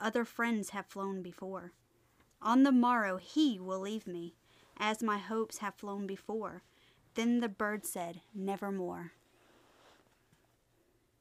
[0.00, 1.72] Other friends have flown before.
[2.40, 4.34] On the morrow he will leave me,
[4.76, 6.62] as my hopes have flown before.
[7.14, 9.12] Then the bird said, Nevermore.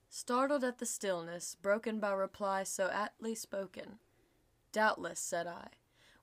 [0.09, 3.99] Startled at the stillness, broken by reply so aptly spoken.
[4.71, 5.69] Doubtless, said I,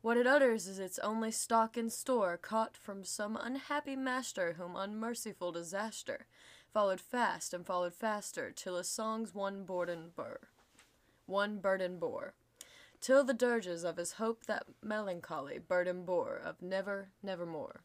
[0.04, 4.76] what it utters is its only stock in store, caught from some unhappy master whom
[4.76, 6.26] unmerciful disaster
[6.74, 10.40] followed fast and followed faster, till his songs one burden bore,
[11.24, 12.34] one burden bore,
[13.00, 17.80] till the dirges of his hope that melancholy burden bore of never, nevermore.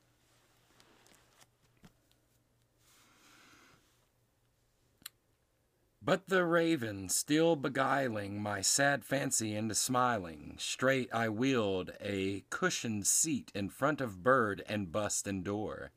[6.02, 13.06] But the raven, still beguiling my sad fancy into smiling, straight I wheeled a cushioned
[13.06, 15.92] seat in front of bird and bust and door.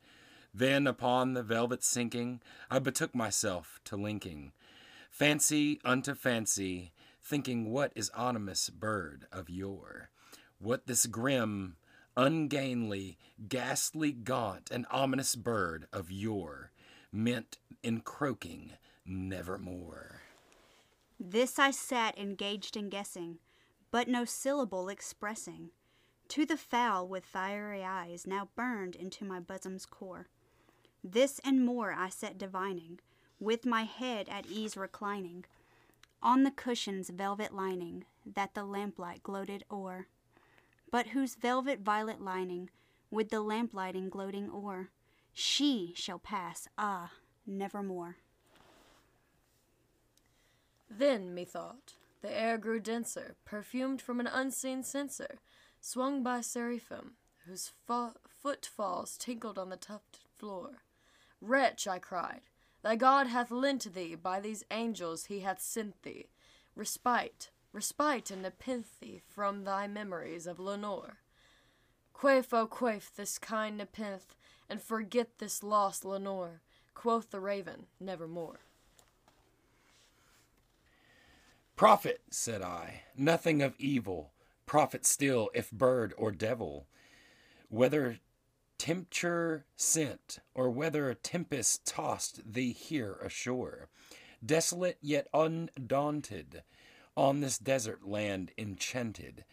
[0.53, 4.53] Then upon the velvet sinking, I betook myself to linking
[5.13, 6.93] fancy unto fancy,
[7.23, 10.11] thinking what is ominous bird of yore,
[10.59, 11.77] what this grim,
[12.17, 16.73] ungainly, ghastly, gaunt, and ominous bird of yore
[17.13, 18.73] meant in croaking
[19.07, 20.23] nevermore.
[21.19, 23.39] This I sat engaged in guessing,
[23.91, 25.71] but no syllable expressing.
[26.29, 30.29] To the fowl with fiery eyes now burned into my bosom's core.
[31.05, 33.01] This and more I sat divining,
[33.39, 35.45] with my head at ease reclining,
[36.23, 40.07] on the cushion's velvet lining that the lamplight gloated o'er,
[40.91, 42.71] but whose velvet violet lining
[43.11, 44.91] with the lamplighting gloating o'er,
[45.33, 47.13] she shall pass, ah,
[47.47, 48.17] nevermore.
[50.99, 55.39] Then, methought, the air grew denser, perfumed from an unseen censer,
[55.81, 57.13] swung by seraphim,
[57.47, 60.83] whose fo- footfalls tinkled on the tufted floor.
[61.41, 62.43] Wretch, I cried,
[62.83, 66.29] thy God hath lent thee, by these angels he hath sent thee,
[66.77, 71.21] respite, respite and nepenthe from thy memories of Lenore.
[72.13, 74.37] Quaff, oh, quaff this kind nepenthe,
[74.69, 76.61] and forget this lost Lenore,
[76.93, 78.61] quoth the raven, nevermore.
[81.83, 84.31] Prophet, said I, nothing of evil,
[84.67, 86.87] prophet still, if bird or devil,
[87.71, 88.21] whether
[88.79, 93.89] tempture sent, or whether tempest tossed thee here ashore,
[94.47, 96.63] desolate yet undaunted,
[97.17, 99.45] on this desert land enchanted,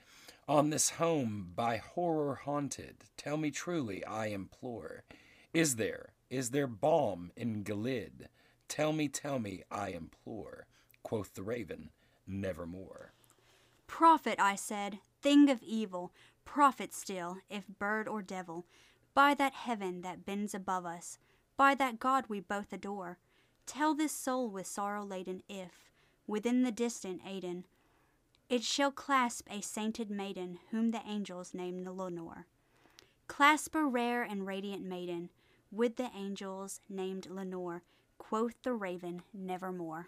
[0.47, 5.03] on this home by horror haunted, tell me truly, I implore,
[5.51, 8.29] is there, is there balm in Gilead?
[8.67, 10.67] Tell me, tell me, I implore,
[11.01, 11.89] quoth the raven,
[12.29, 13.11] nevermore.
[13.87, 16.13] Prophet, I said, thing of evil,
[16.45, 18.65] prophet still, if bird or devil,
[19.13, 21.17] by that heaven that bends above us,
[21.57, 23.17] by that God we both adore,
[23.65, 25.89] tell this soul with sorrow laden if,
[26.27, 27.63] within the distant Aidenn,
[28.49, 32.47] it shall clasp a sainted maiden whom the angels name Lenore.
[33.27, 35.29] Clasp a rare and radiant maiden
[35.71, 37.83] with the angels named Lenore,
[38.17, 40.07] quoth the raven, nevermore.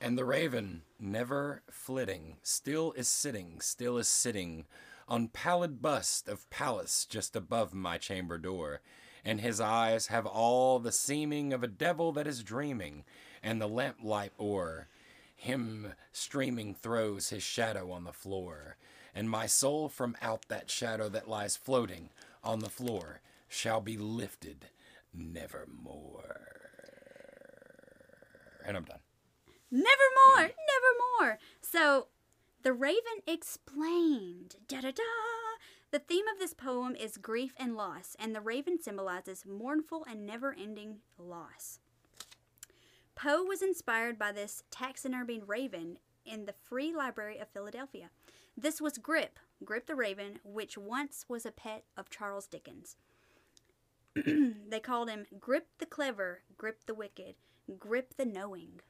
[0.00, 4.66] And the raven, never flitting, still is sitting, still is sitting
[5.08, 8.80] on pallid bust of Pallas just above my chamber door,
[9.24, 13.04] and his eyes have all the seeming of a devil that is dreaming,
[13.42, 14.88] and the lamplight o'er
[15.36, 18.76] him streaming throws his shadow on the floor,
[19.14, 22.08] and my soul from out that shadow that lies floating
[22.42, 24.66] on the floor shall be lifted
[25.14, 26.40] nevermore.
[28.64, 29.05] And I'm done.
[29.70, 30.52] Nevermore,
[31.20, 31.38] nevermore.
[31.60, 32.08] So
[32.62, 34.56] the raven explained.
[34.68, 35.02] Da da da.
[35.92, 40.26] The theme of this poem is grief and loss, and the raven symbolizes mournful and
[40.26, 41.78] never ending loss.
[43.14, 48.10] Poe was inspired by this taxidermied raven in the Free Library of Philadelphia.
[48.56, 52.96] This was Grip, Grip the Raven, which once was a pet of Charles Dickens.
[54.14, 57.36] they called him Grip the Clever, Grip the Wicked,
[57.78, 58.80] Grip the Knowing.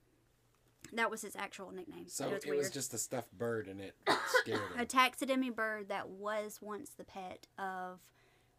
[0.93, 2.09] That was his actual nickname.
[2.09, 3.95] So it it was was, just a stuffed bird and it
[4.41, 4.79] scared him.
[4.79, 8.01] a taxidermy bird that was once the pet of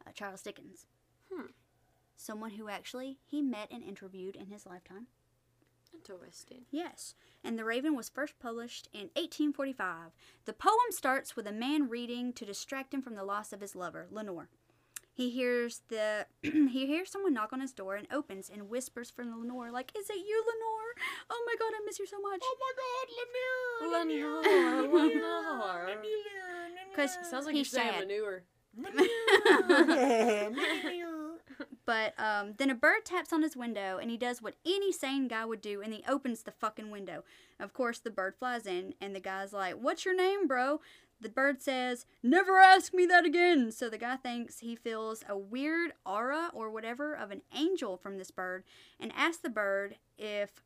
[0.06, 0.86] uh, Charles Dickens.
[1.32, 1.48] Hmm.
[2.16, 5.08] Someone who actually he met and interviewed in his lifetime.
[5.94, 6.64] Interesting.
[6.70, 10.12] Yes, and The Raven was first published in 1845.
[10.46, 13.76] The poem starts with a man reading to distract him from the loss of his
[13.76, 14.50] lover, Lenore.
[15.14, 19.36] He hears the he hears someone knock on his door and opens and whispers from
[19.40, 20.77] Lenore like, "Is it you, Lenore?
[21.30, 24.42] Oh my God, I miss you so much." Oh my God, Lanier!
[24.82, 25.90] Lenore, Lenore.
[26.90, 28.08] Because Sounds like he's you're saying sad.
[28.08, 28.44] manure.
[29.68, 31.38] Lanier!
[31.86, 35.28] But um, then a bird taps on his window and he does what any sane
[35.28, 37.24] guy would do and he opens the fucking window.
[37.60, 40.82] Of course, the bird flies in and the guy's like, What's your name, bro?
[41.22, 43.72] The bird says, Never ask me that again.
[43.72, 48.18] So the guy thinks he feels a weird aura or whatever of an angel from
[48.18, 48.64] this bird
[49.00, 50.62] and asks the bird if,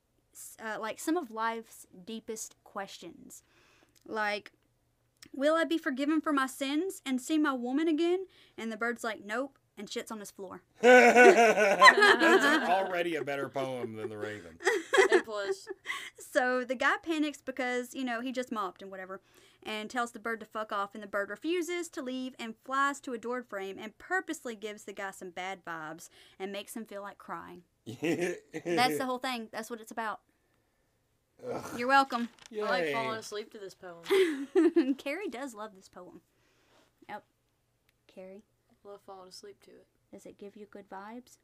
[0.64, 3.44] uh, like, some of life's deepest questions.
[4.06, 4.52] Like,
[5.34, 8.26] Will I be forgiven for my sins and see my woman again?
[8.58, 10.62] And the bird's like, Nope, and shits on his floor.
[10.82, 14.58] That's already a better poem than the Raven.
[15.14, 15.68] A plus.
[16.18, 19.22] So the guy panics because, you know, he just mopped and whatever,
[19.64, 23.00] and tells the bird to fuck off, and the bird refuses to leave and flies
[23.02, 26.10] to a door frame and purposely gives the guy some bad vibes
[26.40, 27.64] and makes him feel like crying.
[27.86, 29.48] That's the whole thing.
[29.52, 30.20] That's what it's about.
[31.76, 32.30] You're welcome.
[32.54, 34.96] I like falling asleep to this poem.
[34.98, 36.22] Carrie does love this poem.
[37.10, 37.24] Yep.
[38.08, 39.88] Carrie, I love falling asleep to it.
[40.12, 41.38] does it give you good vibes?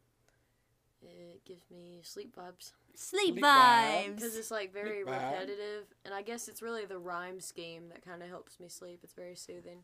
[1.01, 4.15] It gives me sleep vibes Sleep, Sleep vibes.
[4.15, 8.23] because it's like very repetitive, and I guess it's really the rhyme scheme that kind
[8.23, 9.01] of helps me sleep.
[9.03, 9.81] It's very soothing.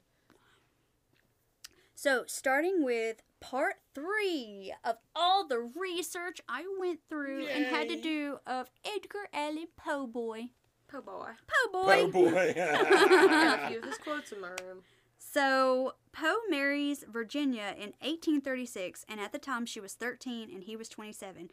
[1.95, 7.99] So, starting with part three of all the research I went through and had to
[7.99, 10.49] do of Edgar Allan Poe boy.
[10.87, 11.31] Poe boy.
[11.47, 12.01] Poe boy.
[12.03, 12.53] Oh boy.
[12.57, 14.81] I got a few of his quotes in my room.
[15.17, 20.75] So, Poe marries Virginia in 1836, and at the time she was 13 and he
[20.75, 21.49] was 27.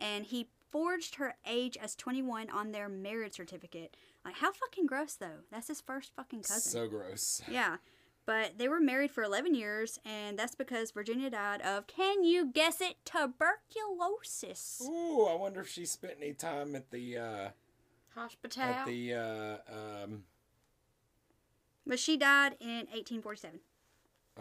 [0.00, 3.96] And he forged her age as 21 on their marriage certificate.
[4.24, 5.40] Like, how fucking gross, though?
[5.50, 6.60] That's his first fucking cousin.
[6.72, 7.42] so gross.
[7.50, 7.76] Yeah.
[8.28, 12.44] But they were married for 11 years, and that's because Virginia died of, can you
[12.52, 14.82] guess it, tuberculosis.
[14.84, 17.48] Ooh, I wonder if she spent any time at the uh
[18.14, 18.62] Hospital.
[18.64, 19.56] at the uh
[20.04, 20.24] um
[21.86, 23.60] But she died in 1847.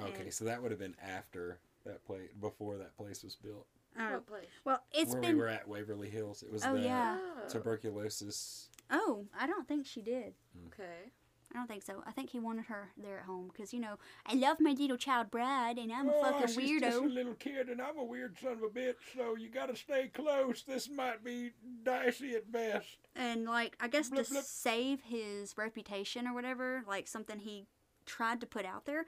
[0.03, 3.67] okay, And- so that would have been after that place before that place was built.
[3.97, 4.11] I.
[4.15, 4.47] What place?
[4.65, 5.35] Well, it's where been.
[5.37, 6.43] we were at Waverly Hills.
[6.43, 7.17] It was Oh, the yeah.
[7.21, 8.67] Oh, tuberculosis.
[8.91, 10.33] Oh, I don't think she did.
[10.67, 11.13] okay.
[11.53, 12.03] I don't think so.
[12.05, 14.97] I think he wanted her there at home because, you know, I love my little
[14.97, 18.03] child bride and I'm a oh, fucking she's just a little kid, and I'm a
[18.03, 18.95] weird son of a bitch.
[19.15, 20.63] So you got to stay close.
[20.67, 21.51] This might be
[21.83, 22.97] dicey at best.
[23.15, 24.43] And, like, I guess to Blip, blip.
[24.43, 27.65] save his reputation or whatever, like something he
[28.05, 29.05] tried to put out there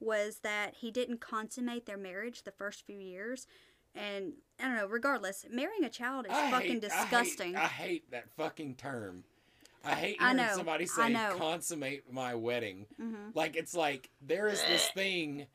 [0.00, 3.46] was that he didn't consummate their marriage the first few years.
[3.94, 7.56] And I don't know, regardless, marrying a child is I fucking hate- I hate- disgusting.
[7.56, 9.24] I hate, that fucking term.
[9.84, 11.34] I hate I hearing know, somebody I say know.
[11.38, 12.86] consummate my wedding.
[13.00, 13.34] Mhm.
[13.34, 15.46] Like it's like there is this thing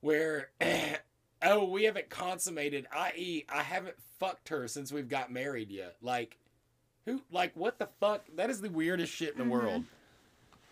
[0.00, 0.50] where
[1.42, 5.96] oh, we haven't consummated, i.e., I haven't fucked her since we've got married yet.
[6.02, 6.38] Like
[7.06, 8.22] who like what the fuck?
[8.36, 9.48] That is the weirdest shit in the Mhm.
[9.50, 9.84] world.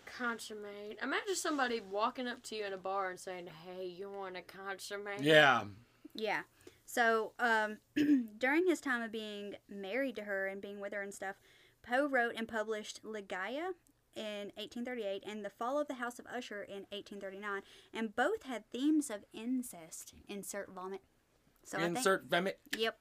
[0.05, 0.99] Consummate.
[1.01, 4.41] Imagine somebody walking up to you in a bar and saying, "Hey, you want to
[4.43, 5.65] consummate?" Yeah.
[6.13, 6.43] Yeah.
[6.85, 7.77] So, um,
[8.37, 11.37] during his time of being married to her and being with her and stuff,
[11.83, 13.73] Poe wrote and published Ligeia
[14.15, 17.61] in 1838 and The Fall of the House of Usher in 1839,
[17.93, 20.13] and both had themes of incest.
[20.27, 21.01] Insert vomit.
[21.63, 22.59] So Insert vomit.
[22.77, 22.97] Yep.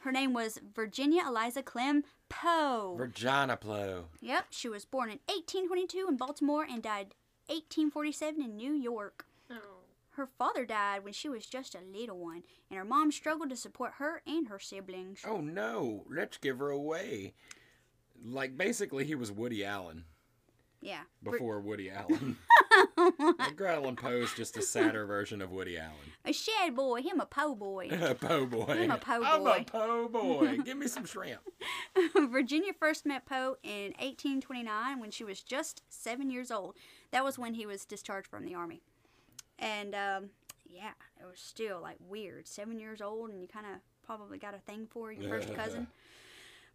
[0.00, 2.94] her name was Virginia Eliza Clemm Poe.
[2.96, 4.04] Virginia Poe.
[4.20, 7.14] Yep, she was born in 1822 in Baltimore and died
[7.46, 9.26] 1847 in New York.
[10.20, 13.56] Her father died when she was just a little one, and her mom struggled to
[13.56, 15.22] support her and her siblings.
[15.26, 17.32] Oh no, let's give her away.
[18.22, 20.04] Like basically he was Woody Allen
[20.82, 21.04] Yeah.
[21.22, 22.36] before Woody Allen.
[23.40, 25.94] Edgar Allan Poe is just a sadder version of Woody Allen.
[26.26, 27.88] a shad boy, him a po boy.
[28.20, 28.76] po boy.
[28.78, 29.24] I'm a po' boy.
[29.24, 30.58] I'm a po boy.
[30.58, 31.40] Give me some shrimp.
[32.30, 36.76] Virginia first met Poe in 1829 when she was just seven years old.
[37.10, 38.82] That was when he was discharged from the army.
[39.60, 40.30] And um,
[40.68, 42.48] yeah, it was still like weird.
[42.48, 45.86] Seven years old, and you kind of probably got a thing for your first cousin.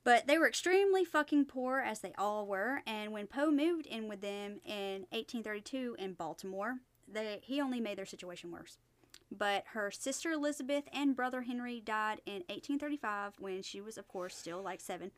[0.06, 2.82] But they were extremely fucking poor, as they all were.
[2.86, 6.76] And when Poe moved in with them in 1832 in Baltimore,
[7.12, 8.78] they, he only made their situation worse.
[9.36, 14.36] But her sister Elizabeth and brother Henry died in 1835 when she was, of course,
[14.36, 15.10] still like seven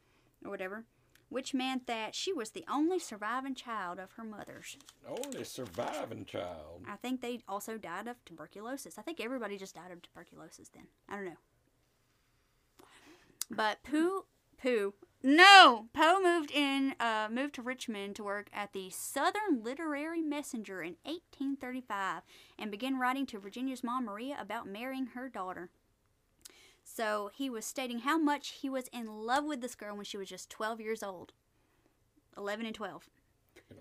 [0.43, 0.85] or whatever,
[1.29, 4.77] which meant that she was the only surviving child of her mother's.
[5.07, 6.83] Only surviving child.
[6.87, 8.97] I think they also died of tuberculosis.
[8.97, 10.87] I think everybody just died of tuberculosis then.
[11.09, 11.37] I don't know.
[13.49, 14.25] But Pooh,
[14.61, 20.21] Pooh, no, Poe moved in, uh, moved to Richmond to work at the Southern Literary
[20.21, 22.21] Messenger in 1835
[22.59, 25.69] and began writing to Virginia's mom Maria about marrying her daughter.
[26.89, 30.17] So he was stating how much he was in love with this girl when she
[30.17, 31.33] was just 12 years old.
[32.37, 33.09] 11 and 12.
[33.55, 33.77] Fucking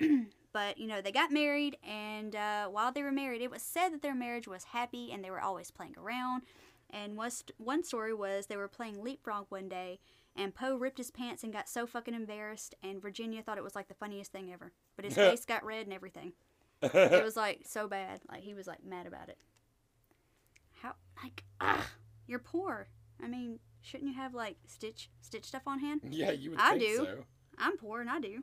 [0.00, 0.26] weirdo.
[0.52, 3.90] but you know they got married, and uh, while they were married, it was said
[3.90, 6.42] that their marriage was happy, and they were always playing around.
[6.90, 10.00] And was, one story was they were playing leapfrog one day,
[10.34, 13.76] and Poe ripped his pants and got so fucking embarrassed, and Virginia thought it was
[13.76, 14.72] like the funniest thing ever.
[14.96, 16.32] But his face got red and everything.
[16.82, 18.20] It was like so bad.
[18.28, 19.38] Like he was like mad about it.
[21.22, 21.88] Like ah,
[22.26, 22.88] you're poor.
[23.22, 26.02] I mean, shouldn't you have like stitch stitch stuff on hand?
[26.08, 26.96] Yeah, you would I do.
[26.96, 27.24] so.
[27.58, 28.42] I'm poor and I do.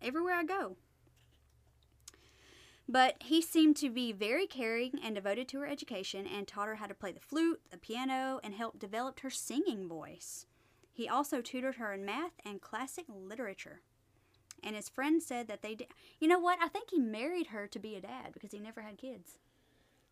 [0.00, 0.76] Everywhere I go.
[2.88, 6.74] But he seemed to be very caring and devoted to her education and taught her
[6.74, 10.46] how to play the flute, the piano, and helped develop her singing voice.
[10.92, 13.80] He also tutored her in math and classic literature.
[14.62, 15.88] And his friend said that they did.
[16.20, 16.58] You know what?
[16.60, 19.38] I think he married her to be a dad because he never had kids.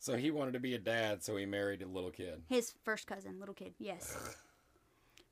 [0.01, 2.43] So he wanted to be a dad, so he married a little kid.
[2.49, 4.17] His first cousin, little kid, yes.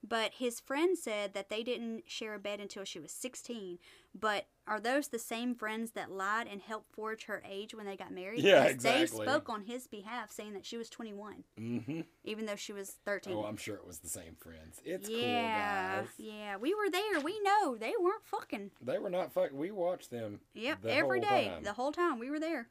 [0.07, 3.79] But his friend said that they didn't share a bed until she was 16.
[4.15, 7.97] But are those the same friends that lied and helped forge her age when they
[7.97, 8.41] got married?
[8.41, 12.01] Yeah, Because They spoke on his behalf saying that she was 21, Mm-hmm.
[12.25, 13.33] even though she was 13.
[13.35, 14.81] Oh, I'm sure it was the same friends.
[14.85, 16.09] It's yeah, cool, guys.
[16.19, 17.21] yeah, we were there.
[17.21, 18.71] We know they weren't fucking.
[18.81, 19.57] They were not fucking.
[19.59, 20.41] We watched them.
[20.55, 21.65] Yep, the every day, time.
[21.65, 22.69] the whole time we were there.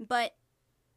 [0.00, 0.34] But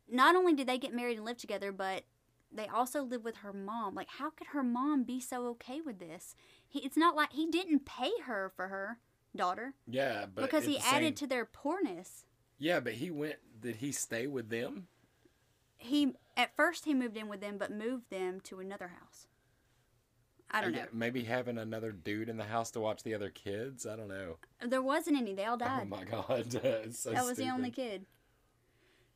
[0.09, 2.05] not only did they get married and live together, but
[2.51, 3.95] they also live with her mom.
[3.95, 6.35] Like, how could her mom be so okay with this?
[6.67, 8.99] He, it's not like he didn't pay her for her
[9.35, 12.25] daughter Yeah, but because he added same- to their poorness.
[12.57, 13.35] Yeah, but he went.
[13.59, 14.87] Did he stay with them?
[15.77, 19.27] He at first he moved in with them, but moved them to another house.
[20.49, 20.85] I don't know.
[20.93, 23.87] Maybe having another dude in the house to watch the other kids.
[23.87, 24.37] I don't know.
[24.65, 25.33] There wasn't any.
[25.33, 25.81] They all oh died.
[25.91, 28.05] Oh my god, so that was the only kid.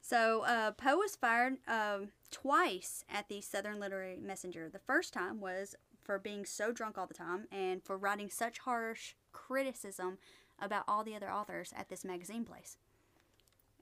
[0.07, 4.69] So uh, Poe was fired um, twice at the Southern Literary Messenger.
[4.69, 8.59] The first time was for being so drunk all the time and for writing such
[8.59, 10.17] harsh criticism
[10.61, 12.77] about all the other authors at this magazine place.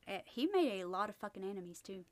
[0.07, 2.05] Uh, he made a lot of fucking enemies too.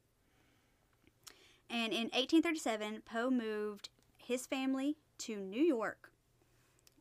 [1.68, 6.12] And in 1837, Poe moved his family to New York.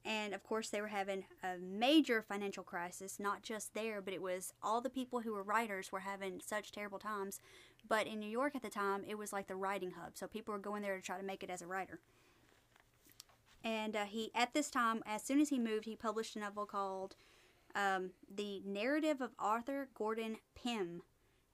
[0.04, 4.22] And of course, they were having a major financial crisis, not just there, but it
[4.22, 7.40] was all the people who were writers were having such terrible times.
[7.88, 10.12] But in New York at the time, it was like the writing hub.
[10.16, 12.00] So people were going there to try to make it as a writer.
[13.64, 16.66] And uh, he, at this time, as soon as he moved, he published a novel
[16.66, 17.14] called
[17.74, 21.02] um, The Narrative of Arthur Gordon Pym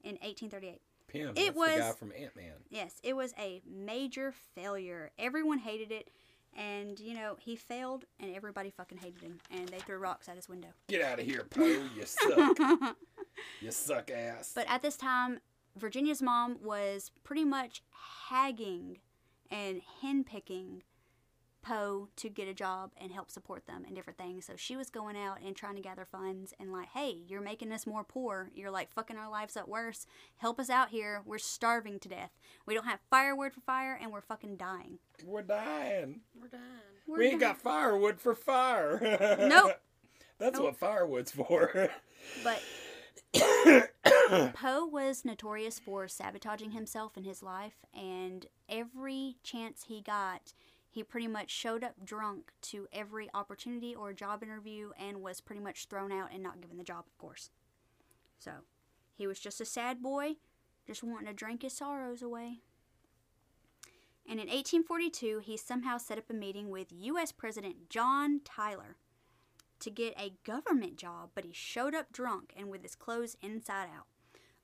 [0.03, 0.81] in 1838.
[1.09, 1.33] Pym.
[1.37, 2.53] It that's the guy from Ant Man.
[2.71, 5.11] Yes, it was a major failure.
[5.19, 6.11] Everyone hated it.
[6.57, 9.39] And, you know, he failed and everybody fucking hated him.
[9.51, 10.69] And they threw rocks at his window.
[10.89, 11.65] Get out of here, Poe.
[11.65, 12.59] You suck.
[13.61, 14.53] you suck ass.
[14.55, 15.41] But at this time,
[15.77, 17.83] Virginia's mom was pretty much
[18.29, 18.99] hagging
[19.51, 20.83] and henpicking
[21.63, 24.47] Poe to get a job and help support them and different things.
[24.47, 27.73] So she was going out and trying to gather funds and like, hey, you're making
[27.73, 28.51] us more poor.
[28.55, 30.07] You're like fucking our lives up worse.
[30.37, 31.23] Help us out here.
[31.25, 32.31] We're starving to death.
[32.67, 34.99] We don't have firewood for fire and we're fucking dying.
[35.25, 36.21] We're dying.
[36.41, 36.61] We're done.
[37.07, 37.53] We're we ain't dying.
[37.55, 39.37] got firewood for fire.
[39.49, 39.73] Nope.
[40.39, 40.65] That's Nope.
[40.67, 41.91] what firewood's for.
[42.45, 42.63] But
[44.55, 50.53] Poe was notorious for sabotaging himself in his life, and every chance he got,
[50.99, 55.63] he pretty much showed up drunk to every opportunity or job interview and was pretty
[55.63, 57.51] much thrown out and not given the job, of course.
[58.37, 58.51] So,
[59.15, 60.35] he was just a sad boy,
[60.89, 62.59] just wanting to drink his sorrows away.
[64.29, 67.31] And in 1842, he somehow set up a meeting with U.S.
[67.31, 68.97] President John Tyler
[69.79, 73.87] to get a government job, but he showed up drunk and with his clothes inside
[73.97, 74.07] out.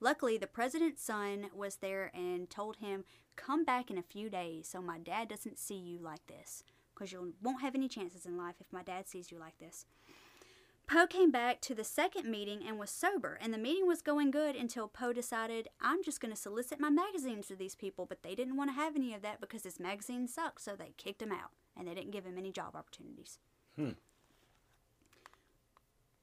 [0.04, 3.04] Luckily, the president's son was there and told him,
[3.36, 6.62] Come back in a few days so my dad doesn't see you like this,
[6.94, 9.86] because you won't have any chances in life if my dad sees you like this.
[10.86, 14.30] Poe came back to the second meeting and was sober, and the meeting was going
[14.30, 18.22] good until Poe decided, I'm just going to solicit my magazines to these people, but
[18.22, 21.22] they didn't want to have any of that because his magazine sucked, so they kicked
[21.22, 23.38] him out, and they didn't give him any job opportunities.
[23.74, 23.92] Hmm.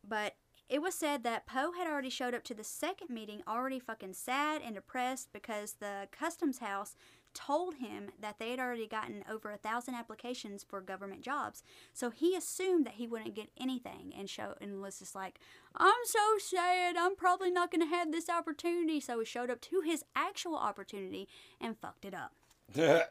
[0.07, 0.35] But
[0.71, 4.13] it was said that Poe had already showed up to the second meeting already fucking
[4.13, 6.95] sad and depressed because the customs house
[7.33, 11.61] told him that they had already gotten over a thousand applications for government jobs.
[11.93, 15.39] So he assumed that he wouldn't get anything and show and was just like,
[15.75, 19.01] I'm so sad, I'm probably not gonna have this opportunity.
[19.01, 21.27] So he showed up to his actual opportunity
[21.59, 22.31] and fucked it up.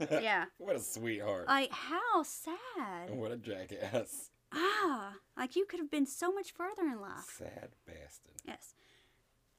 [0.00, 0.46] yeah.
[0.56, 1.48] what a sweetheart.
[1.48, 3.10] Like how sad.
[3.10, 4.30] what a jackass.
[4.52, 7.24] Ah, like you could have been so much further in life.
[7.36, 8.34] Sad bastard.
[8.46, 8.74] Yes.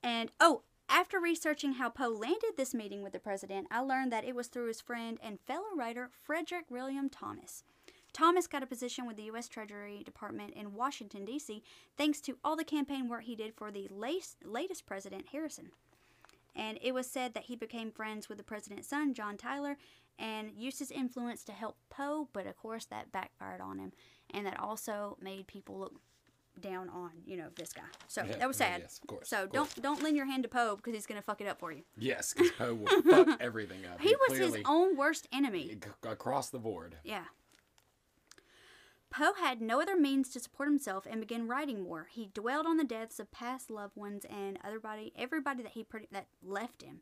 [0.01, 4.25] And oh, after researching how Poe landed this meeting with the president, I learned that
[4.25, 7.63] it was through his friend and fellow writer Frederick William Thomas.
[8.11, 9.47] Thomas got a position with the U.S.
[9.47, 11.61] Treasury Department in Washington, D.C.,
[11.95, 15.71] thanks to all the campaign work he did for the latest, latest president, Harrison.
[16.55, 19.77] And it was said that he became friends with the president's son, John Tyler,
[20.17, 23.93] and used his influence to help Poe, but of course that backfired on him.
[24.33, 25.93] And that also made people look
[26.59, 27.83] down on, you know, this guy.
[28.07, 28.81] So Yeah, that was sad.
[28.81, 29.73] yes, of course, so of course.
[29.75, 31.83] don't don't lend your hand to Poe because he's gonna fuck it up for you.
[31.97, 34.01] Yes, because Poe will fuck everything up.
[34.01, 35.77] He was his own worst enemy.
[36.03, 36.97] across the board.
[37.03, 37.25] Yeah.
[39.09, 42.07] Poe had no other means to support himself and began writing more.
[42.11, 46.27] He dwelled on the deaths of past loved ones and everybody, everybody that he that
[46.43, 47.01] left him,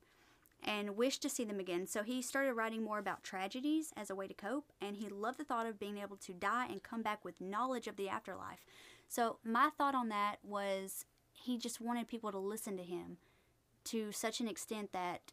[0.63, 1.88] and wished to see them again.
[1.88, 5.39] So he started writing more about tragedies as a way to cope, and he loved
[5.39, 8.65] the thought of being able to die and come back with knowledge of the afterlife.
[9.07, 13.17] So my thought on that was he just wanted people to listen to him
[13.85, 15.31] to such an extent that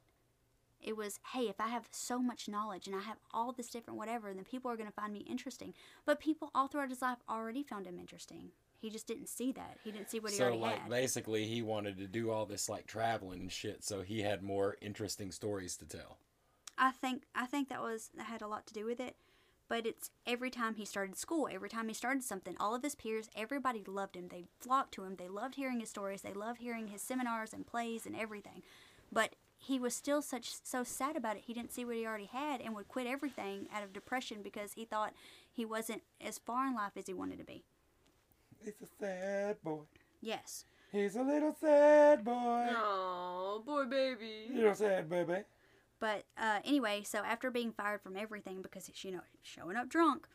[0.81, 3.99] it was, hey, if I have so much knowledge and I have all this different
[3.99, 5.73] whatever, then people are going to find me interesting.
[6.05, 8.51] But people all throughout his life already found him interesting.
[8.81, 9.79] He just didn't see that.
[9.83, 10.87] He didn't see what he so already like had.
[10.87, 14.23] So like basically he wanted to do all this like traveling and shit so he
[14.23, 16.19] had more interesting stories to tell.
[16.77, 19.17] I think I think that was that had a lot to do with it.
[19.67, 22.95] But it's every time he started school, every time he started something, all of his
[22.95, 24.29] peers, everybody loved him.
[24.29, 25.17] They flocked to him.
[25.17, 26.21] They loved hearing his stories.
[26.21, 28.63] They loved hearing his seminars and plays and everything.
[29.11, 31.45] But he was still such so sad about it.
[31.47, 34.75] He didn't see what he already had and would quit everything out of depression because
[34.75, 35.15] he thought
[35.51, 37.65] he wasn't as far in life as he wanted to be.
[38.65, 39.83] He's a sad boy.
[40.21, 40.65] Yes.
[40.91, 42.69] He's a little sad boy.
[42.71, 44.49] Oh, boy, baby.
[44.53, 45.43] Little sad baby.
[46.01, 49.89] But uh, anyway, so after being fired from everything because he's, you know, showing up
[49.89, 50.29] drunk,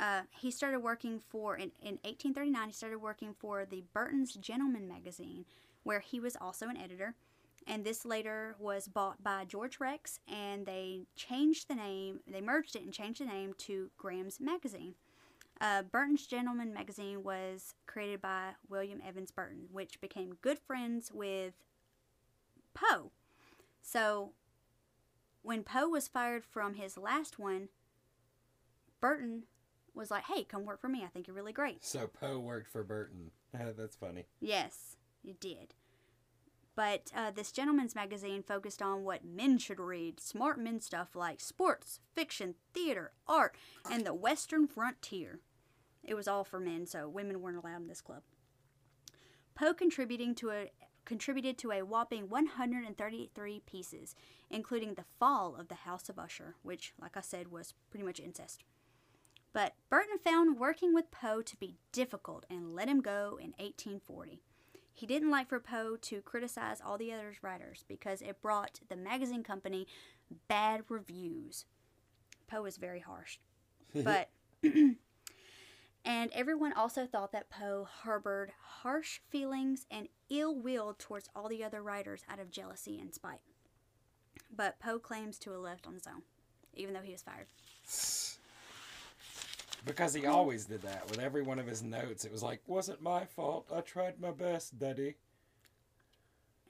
[0.00, 4.88] uh, he started working for, in, in 1839, he started working for the Burton's Gentleman
[4.88, 5.44] magazine,
[5.82, 7.14] where he was also an editor.
[7.66, 12.74] And this later was bought by George Rex, and they changed the name, they merged
[12.74, 14.94] it and changed the name to Graham's Magazine.
[15.60, 21.52] Uh, Burton's Gentleman magazine was created by William Evans Burton, which became good friends with
[22.72, 23.10] Poe.
[23.82, 24.32] So
[25.42, 27.68] when Poe was fired from his last one,
[29.00, 29.44] Burton
[29.94, 31.04] was like, "Hey, come work for me.
[31.04, 33.30] I think you're really great." So Poe worked for Burton.
[33.52, 34.26] That's funny.
[34.40, 35.74] Yes, it did.
[36.76, 41.40] But uh, this gentleman's magazine focused on what men should read smart men stuff like
[41.40, 43.54] sports, fiction, theater, art,
[43.90, 45.40] and the Western frontier.
[46.04, 48.22] It was all for men, so women weren't allowed in this club.
[49.54, 50.70] Poe contributing to a
[51.04, 54.14] contributed to a whopping 133 pieces,
[54.48, 58.20] including The Fall of the House of Usher, which, like I said, was pretty much
[58.20, 58.62] incest.
[59.52, 64.40] But Burton found working with Poe to be difficult and let him go in 1840.
[64.92, 68.96] He didn't like for Poe to criticize all the other writers because it brought the
[68.96, 69.86] magazine company
[70.46, 71.64] bad reviews.
[72.46, 73.38] Poe was very harsh.
[73.92, 74.30] But
[76.04, 78.52] and everyone also thought that Poe harbored
[78.82, 83.40] harsh feelings and ill will towards all the other writers out of jealousy and spite.
[84.54, 86.22] But Poe claims to have left on his own,
[86.74, 87.46] even though he was fired.
[89.84, 92.24] Because he always did that with every one of his notes.
[92.24, 93.66] It was like, wasn't my fault.
[93.74, 95.16] I tried my best, Daddy.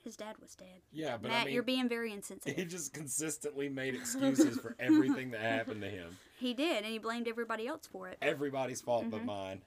[0.03, 0.81] His dad was dead.
[0.91, 2.55] Yeah, but Matt, I mean, you're being very insensitive.
[2.57, 6.17] he just consistently made excuses for everything that happened to him.
[6.41, 8.17] He did, and he blamed everybody else for it.
[8.19, 9.11] Everybody's fault Mm-hmm.
[9.11, 9.61] but mine.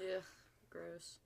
[0.00, 0.18] Yeah,
[0.68, 1.18] gross.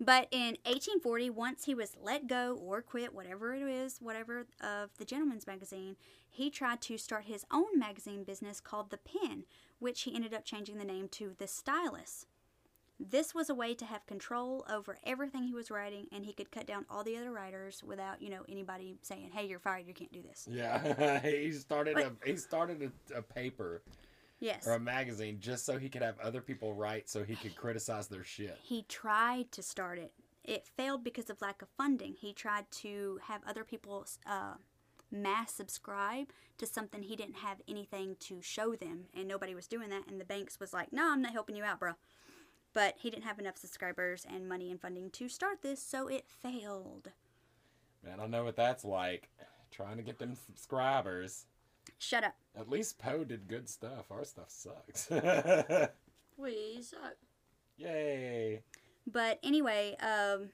[0.00, 4.90] But in 1840, once he was let go or quit, whatever it is, whatever of
[4.98, 5.96] the Gentleman's Magazine,
[6.30, 9.44] he tried to start his own magazine business called The Pen,
[9.78, 12.24] which he ended up changing the name to The Stylus.
[13.10, 16.50] This was a way to have control over everything he was writing, and he could
[16.50, 19.86] cut down all the other writers without, you know, anybody saying, "Hey, you're fired.
[19.86, 23.82] You can't do this." Yeah, he started a he started a, a paper
[24.40, 24.66] Yes.
[24.66, 28.08] or a magazine just so he could have other people write so he could criticize
[28.08, 28.58] their shit.
[28.62, 30.12] He tried to start it.
[30.42, 32.14] It failed because of lack of funding.
[32.18, 34.54] He tried to have other people uh,
[35.10, 36.26] mass subscribe
[36.58, 40.06] to something he didn't have anything to show them, and nobody was doing that.
[40.08, 41.92] And the banks was like, "No, I'm not helping you out, bro."
[42.74, 46.26] But he didn't have enough subscribers and money and funding to start this, so it
[46.28, 47.12] failed.
[48.04, 49.30] Man, I don't know what that's like.
[49.70, 51.46] Trying to get them subscribers.
[51.98, 52.34] Shut up.
[52.58, 54.10] At least Poe did good stuff.
[54.10, 55.08] Our stuff sucks.
[56.36, 57.16] We suck.
[57.76, 58.62] Yay.
[59.06, 60.50] But anyway, um,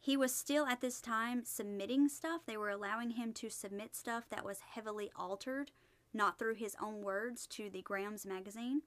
[0.00, 2.42] he was still at this time submitting stuff.
[2.46, 5.70] They were allowing him to submit stuff that was heavily altered,
[6.12, 8.82] not through his own words, to the Graham's magazine.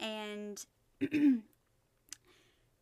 [0.00, 0.64] And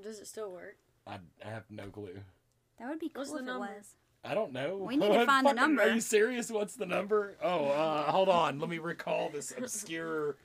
[0.00, 0.76] Does it still work?
[1.06, 2.20] I, I have no clue.
[2.78, 3.66] That would be cool What's if the it number?
[3.76, 3.94] was.
[4.24, 4.76] I don't know.
[4.76, 5.82] We need to find the number.
[5.82, 6.48] Are you serious?
[6.48, 7.36] What's the number?
[7.42, 8.60] Oh, uh, hold on.
[8.60, 10.36] Let me recall this obscure.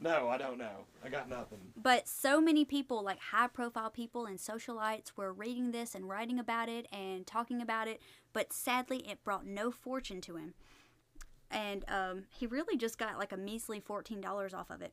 [0.00, 0.86] No, I don't know.
[1.04, 1.60] I got nothing.
[1.76, 6.38] But so many people, like high profile people and socialites, were reading this and writing
[6.38, 8.00] about it and talking about it.
[8.32, 10.54] But sadly, it brought no fortune to him.
[11.50, 14.92] And um, he really just got like a measly $14 off of it.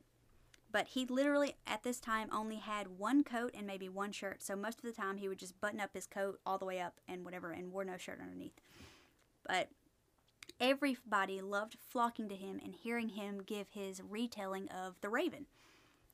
[0.70, 4.42] But he literally, at this time, only had one coat and maybe one shirt.
[4.42, 6.80] So most of the time, he would just button up his coat all the way
[6.80, 8.58] up and whatever and wore no shirt underneath.
[9.46, 9.68] But
[10.62, 15.46] everybody loved flocking to him and hearing him give his retelling of The Raven.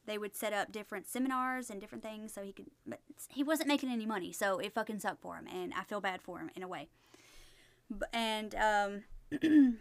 [0.07, 3.69] They would set up different seminars and different things so he could but he wasn't
[3.69, 6.51] making any money so it fucking sucked for him and i feel bad for him
[6.57, 6.89] in a way.
[8.13, 9.05] And um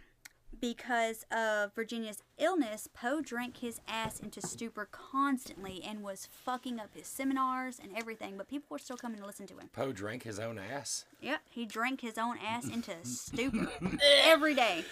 [0.59, 6.89] because of virginia's illness poe drank his ass into stupor constantly and was fucking up
[6.95, 10.23] his seminars and everything but people were still coming to listen to him Poe drank
[10.23, 11.05] his own ass.
[11.21, 13.67] yep he drank his own ass into stupor
[14.23, 14.83] every day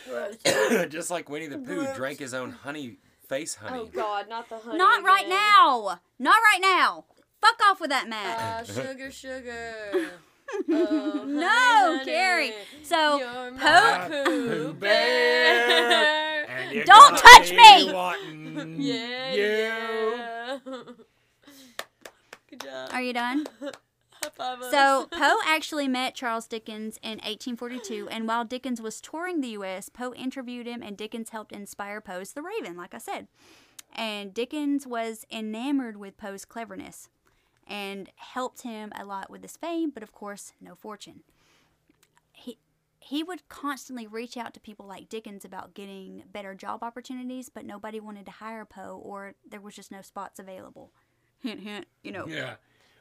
[0.90, 3.80] Just like Winnie the Pooh drank his own honey face honey.
[3.82, 4.78] Oh God, not the honey.
[4.78, 5.38] not right again.
[5.40, 7.06] now not right now
[7.42, 9.74] fuck off with that matt Uh, sugar, sugar.
[10.70, 12.54] Oh, No, honey, honey, Carrie.
[12.84, 15.68] So, you're Poe- Pooh Pooh Bear.
[15.68, 16.46] Bear.
[16.50, 17.92] And you Don't touch me!
[18.88, 19.42] Yeah, you.
[19.42, 20.60] yeah.
[22.50, 22.90] Good job.
[22.94, 23.46] Are you done?
[23.62, 24.72] High five us.
[24.72, 29.90] So, Poe actually met Charles Dickens in 1842, and while Dickens was touring the U.S.,
[29.90, 33.28] Poe interviewed him, and Dickens helped inspire Poe's The Raven, like I said.
[33.94, 37.10] And Dickens was enamored with Poe's cleverness
[37.68, 41.22] and helped him a lot with his fame, but of course, no fortune.
[42.32, 42.58] He
[43.00, 47.64] he would constantly reach out to people like Dickens about getting better job opportunities, but
[47.66, 50.92] nobody wanted to hire Poe, or there was just no spots available.
[51.42, 51.86] Hint, hint.
[52.04, 52.28] You know.
[52.28, 52.56] Yeah.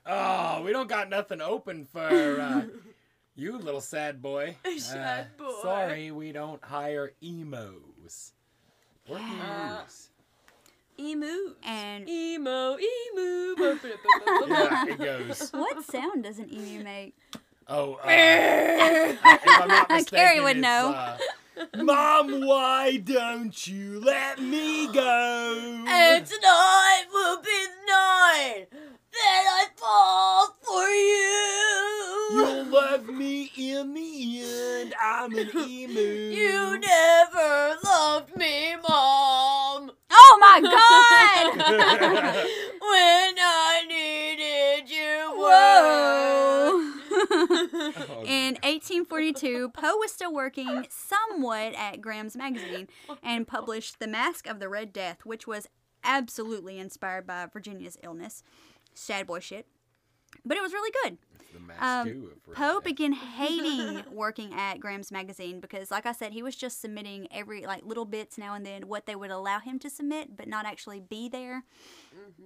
[0.07, 2.01] Oh, we don't got nothing open for
[2.41, 2.65] uh,
[3.35, 4.57] you, little sad boy.
[4.79, 5.63] Sad Uh, boy.
[5.63, 8.33] Sorry, we don't hire emos.
[9.09, 9.79] We're Yeah.
[9.81, 10.11] emos.
[10.99, 11.55] Emu.
[11.63, 13.55] And Emo, emu.
[14.47, 15.51] Yeah, it goes.
[15.53, 17.15] what sound does an emu make?
[17.67, 20.93] Oh, uh, if I'm not mistaken, Carrie would it's, know.
[20.95, 21.17] uh,
[21.83, 25.85] Mom, why don't you let me go?
[25.89, 32.39] And tonight will be the night that I fall for you.
[32.39, 34.95] You'll love me in the end.
[35.01, 36.01] I'm an emu.
[36.01, 39.44] You never loved me, Mom.
[40.27, 41.55] Oh my god!
[42.81, 45.33] when I needed you.
[45.37, 46.81] Whoa!
[48.25, 52.89] In 1842, Poe was still working somewhat at Graham's magazine
[53.23, 55.69] and published The Masque of the Red Death, which was
[56.03, 58.43] absolutely inspired by Virginia's illness.
[58.95, 59.67] Sad boy shit.
[60.45, 61.19] But it was really good.
[61.79, 66.81] Um, Poe began hating working at Graham's magazine because, like I said, he was just
[66.81, 70.37] submitting every like little bits now and then what they would allow him to submit,
[70.37, 71.65] but not actually be there.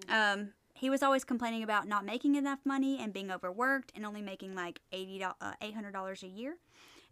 [0.08, 4.22] Um, he was always complaining about not making enough money and being overworked and only
[4.22, 6.56] making like eighty uh, eight hundred dollars a year.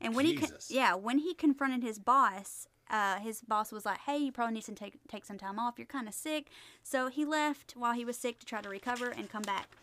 [0.01, 4.01] And when he con- yeah when he confronted his boss, uh, his boss was like,
[4.01, 5.75] "Hey, you probably need to take take some time off.
[5.79, 6.49] You're kind of sick."
[6.83, 9.77] So he left while he was sick to try to recover and come back.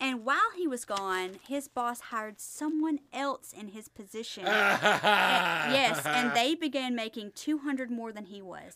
[0.00, 4.44] And while he was gone, his boss hired someone else in his position.
[4.46, 4.82] And-
[5.72, 8.72] yes, and they began making 200 more than he was.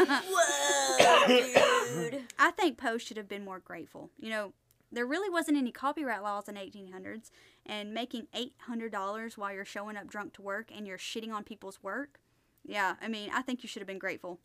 [0.00, 2.22] Whoa, dude.
[2.38, 4.10] I think Poe should have been more grateful.
[4.18, 4.52] You know,
[4.90, 7.30] there really wasn't any copyright laws in 1800s,
[7.64, 8.26] and making
[8.68, 12.18] $800 while you're showing up drunk to work and you're shitting on people's work.
[12.64, 14.38] Yeah, I mean, I think you should have been grateful.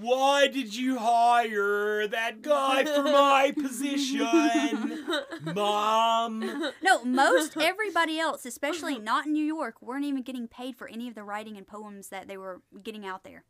[0.00, 5.04] Why did you hire that guy for my position,
[5.42, 6.72] Mom?
[6.82, 11.08] No, most everybody else, especially not in New York, weren't even getting paid for any
[11.08, 13.44] of the writing and poems that they were getting out there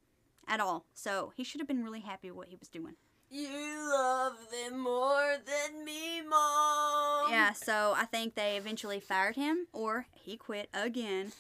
[0.47, 0.87] at all.
[0.95, 2.95] So he should have been really happy with what he was doing.
[3.31, 7.31] You love them more than me, Mom.
[7.31, 11.33] Yeah, so I think they eventually fired him or he quit again.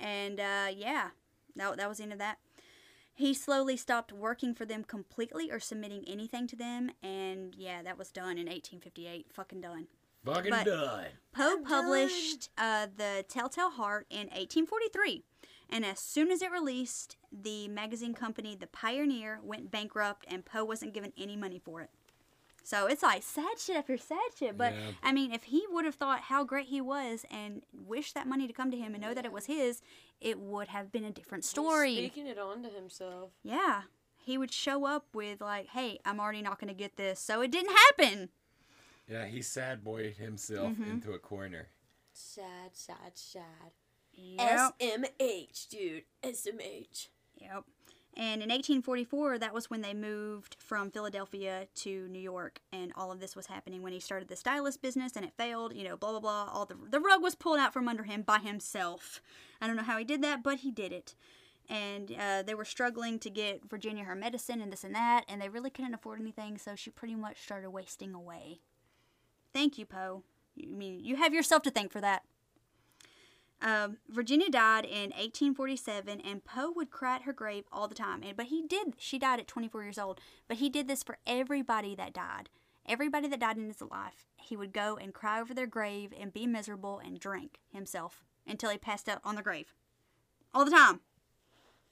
[0.00, 1.08] And uh, yeah,
[1.54, 2.38] that, that was the end of that.
[3.14, 6.90] He slowly stopped working for them completely or submitting anything to them.
[7.02, 9.26] And yeah, that was done in 1858.
[9.32, 9.86] Fucking done.
[10.24, 11.06] Fucking But- done.
[11.32, 15.22] Poe published uh, The Telltale Heart in 1843.
[15.70, 20.64] And as soon as it released, the magazine company, The Pioneer, went bankrupt and Poe
[20.64, 21.90] wasn't given any money for it.
[22.64, 24.56] So it's like sad shit after sad shit.
[24.58, 24.80] But Yeah.
[25.02, 28.46] I mean, if he would have thought how great he was and wished that money
[28.46, 29.80] to come to him and know that it was his,
[30.20, 31.94] it would have been a different story.
[31.94, 33.30] Speaking it on to himself.
[33.42, 33.82] Yeah.
[34.16, 37.20] He would show up with, like, hey, I'm already not going to get this.
[37.20, 38.30] So it didn't happen.
[39.06, 40.90] Yeah, he sad boyed himself Mm-hmm.
[40.92, 41.68] into a corner.
[42.14, 43.72] Sad, sad, sad.
[44.14, 44.78] Yep.
[44.80, 46.04] SMH, dude.
[46.22, 47.08] SMH.
[47.36, 47.64] Yep.
[48.16, 53.10] And in 1844, that was when they moved from Philadelphia to New York, and all
[53.10, 55.74] of this was happening when he started the stylist business, and it failed.
[55.74, 56.48] You know, blah blah blah.
[56.52, 59.20] All the the rug was pulled out from under him by himself.
[59.60, 61.16] I don't know how he did that, but he did it.
[61.68, 65.40] And uh, they were struggling to get Virginia her medicine and this and that, and
[65.40, 68.60] they really couldn't afford anything, so she pretty much started wasting away.
[69.52, 70.22] Thank you, Poe.
[70.62, 72.22] I mean you have yourself to thank for that.
[73.64, 78.22] Um, Virginia died in 1847, and Poe would cry at her grave all the time.
[78.22, 78.94] And but he did.
[78.98, 80.20] She died at 24 years old.
[80.46, 82.50] But he did this for everybody that died.
[82.86, 86.34] Everybody that died in his life, he would go and cry over their grave and
[86.34, 89.72] be miserable and drink himself until he passed out on the grave,
[90.52, 91.00] all the time.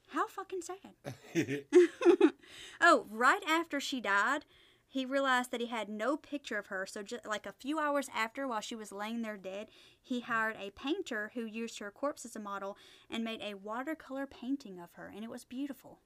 [0.08, 1.14] How fucking sad.
[2.80, 4.44] Oh, right after she died,
[4.92, 6.84] he realized that he had no picture of her.
[6.84, 9.68] So, just like a few hours after, while she was laying there dead,
[10.02, 12.76] he hired a painter who used her corpse as a model
[13.10, 16.00] and made a watercolor painting of her, and it was beautiful.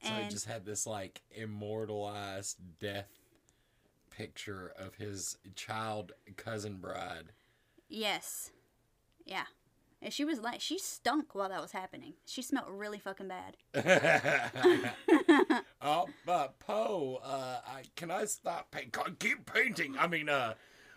[0.00, 3.10] So he just had this like immortalized death
[4.10, 7.32] picture of his child cousin bride.
[7.88, 8.52] yes,
[9.24, 9.46] yeah,
[10.02, 12.14] and she was like, she stunk while that was happening.
[12.26, 13.56] She smelled really fucking bad.
[15.80, 18.72] oh, but Poe, uh, I, can I stop?
[18.72, 18.80] Pa-
[19.20, 19.94] keep painting.
[19.98, 20.54] I mean, uh,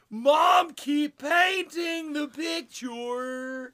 [0.10, 3.74] Mom, keep painting the picture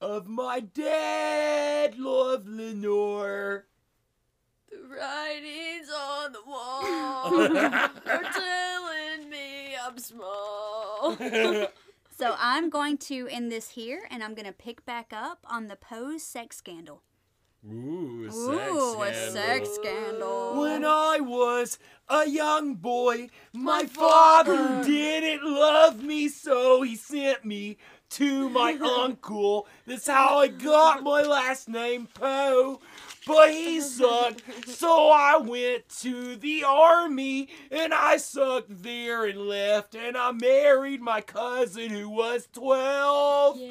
[0.00, 3.66] of my dead love, Lenore.
[4.70, 7.30] The writing's on the wall.
[8.06, 11.16] You're telling me I'm small.
[12.22, 15.66] So I'm going to end this here, and I'm going to pick back up on
[15.66, 17.02] the Poe's sex scandal.
[17.68, 20.60] Ooh, sex Ooh, a sex scandal.
[20.60, 24.84] When I was a young boy, my, My father father.
[24.86, 27.76] didn't love me, so he sent me
[28.10, 29.66] to my uncle.
[29.84, 32.78] That's how I got my last name, Poe.
[33.26, 39.94] But he sucked, so I went to the army and I sucked there and left.
[39.94, 43.58] And I married my cousin who was 12.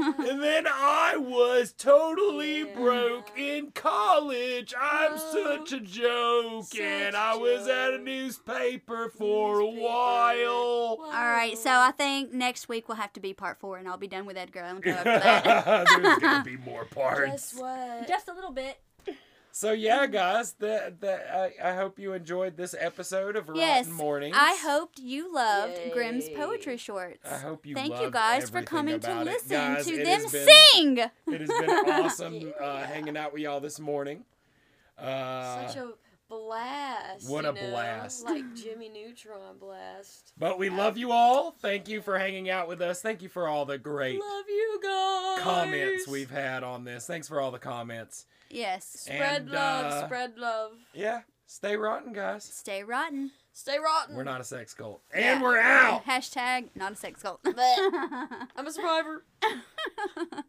[0.00, 2.74] And then I was totally Yeah.
[2.74, 4.72] broke in college.
[4.80, 6.64] I'm Oh, such a joke.
[6.66, 9.82] such and I was at a newspaper for a Newspaper.
[9.82, 10.98] while.
[11.02, 13.96] All right, so I think next week will have to be part four, and I'll
[13.98, 15.86] be done with Edgar Allan Poe after that.
[16.02, 17.52] There's gonna be more parts.
[17.52, 18.08] Guess what?
[18.08, 18.78] Just a little bit.
[19.52, 23.88] So yeah, guys, the, the, I, I hope you enjoyed this episode of Rotten Yes,
[23.88, 24.36] Mornings.
[24.38, 25.90] I hoped you loved Yay.
[25.92, 27.28] Grim's poetry shorts.
[27.28, 29.24] I hope you Thank you guys for coming to it.
[29.24, 30.28] listen Guys, to them been-
[30.72, 30.98] sing.
[30.98, 34.24] It has been awesome uh, hanging out with y'all this morning.
[34.96, 35.90] Uh, Such a
[36.30, 37.28] blast.
[37.28, 37.60] What a know?
[37.70, 38.24] blast.
[38.24, 40.32] Like Jimmy Neutron blast.
[40.38, 41.50] But we love you all.
[41.50, 43.02] Thank you for hanging out with us.
[43.02, 45.40] Thank you for all the great Love you guys.
[45.42, 47.06] comments we've had on this.
[47.06, 48.26] Thanks for all the comments.
[48.48, 48.84] Yes.
[49.00, 50.72] Spread And, love, uh, spread love.
[50.94, 52.44] Yeah, stay rotten, guys.
[52.44, 53.32] Stay rotten.
[53.52, 54.16] Stay rotten.
[54.16, 55.02] We're not a sex cult.
[55.12, 56.06] And we're out.
[56.06, 57.40] Hashtag not a sex cult.
[57.42, 59.24] But I'm a survivor.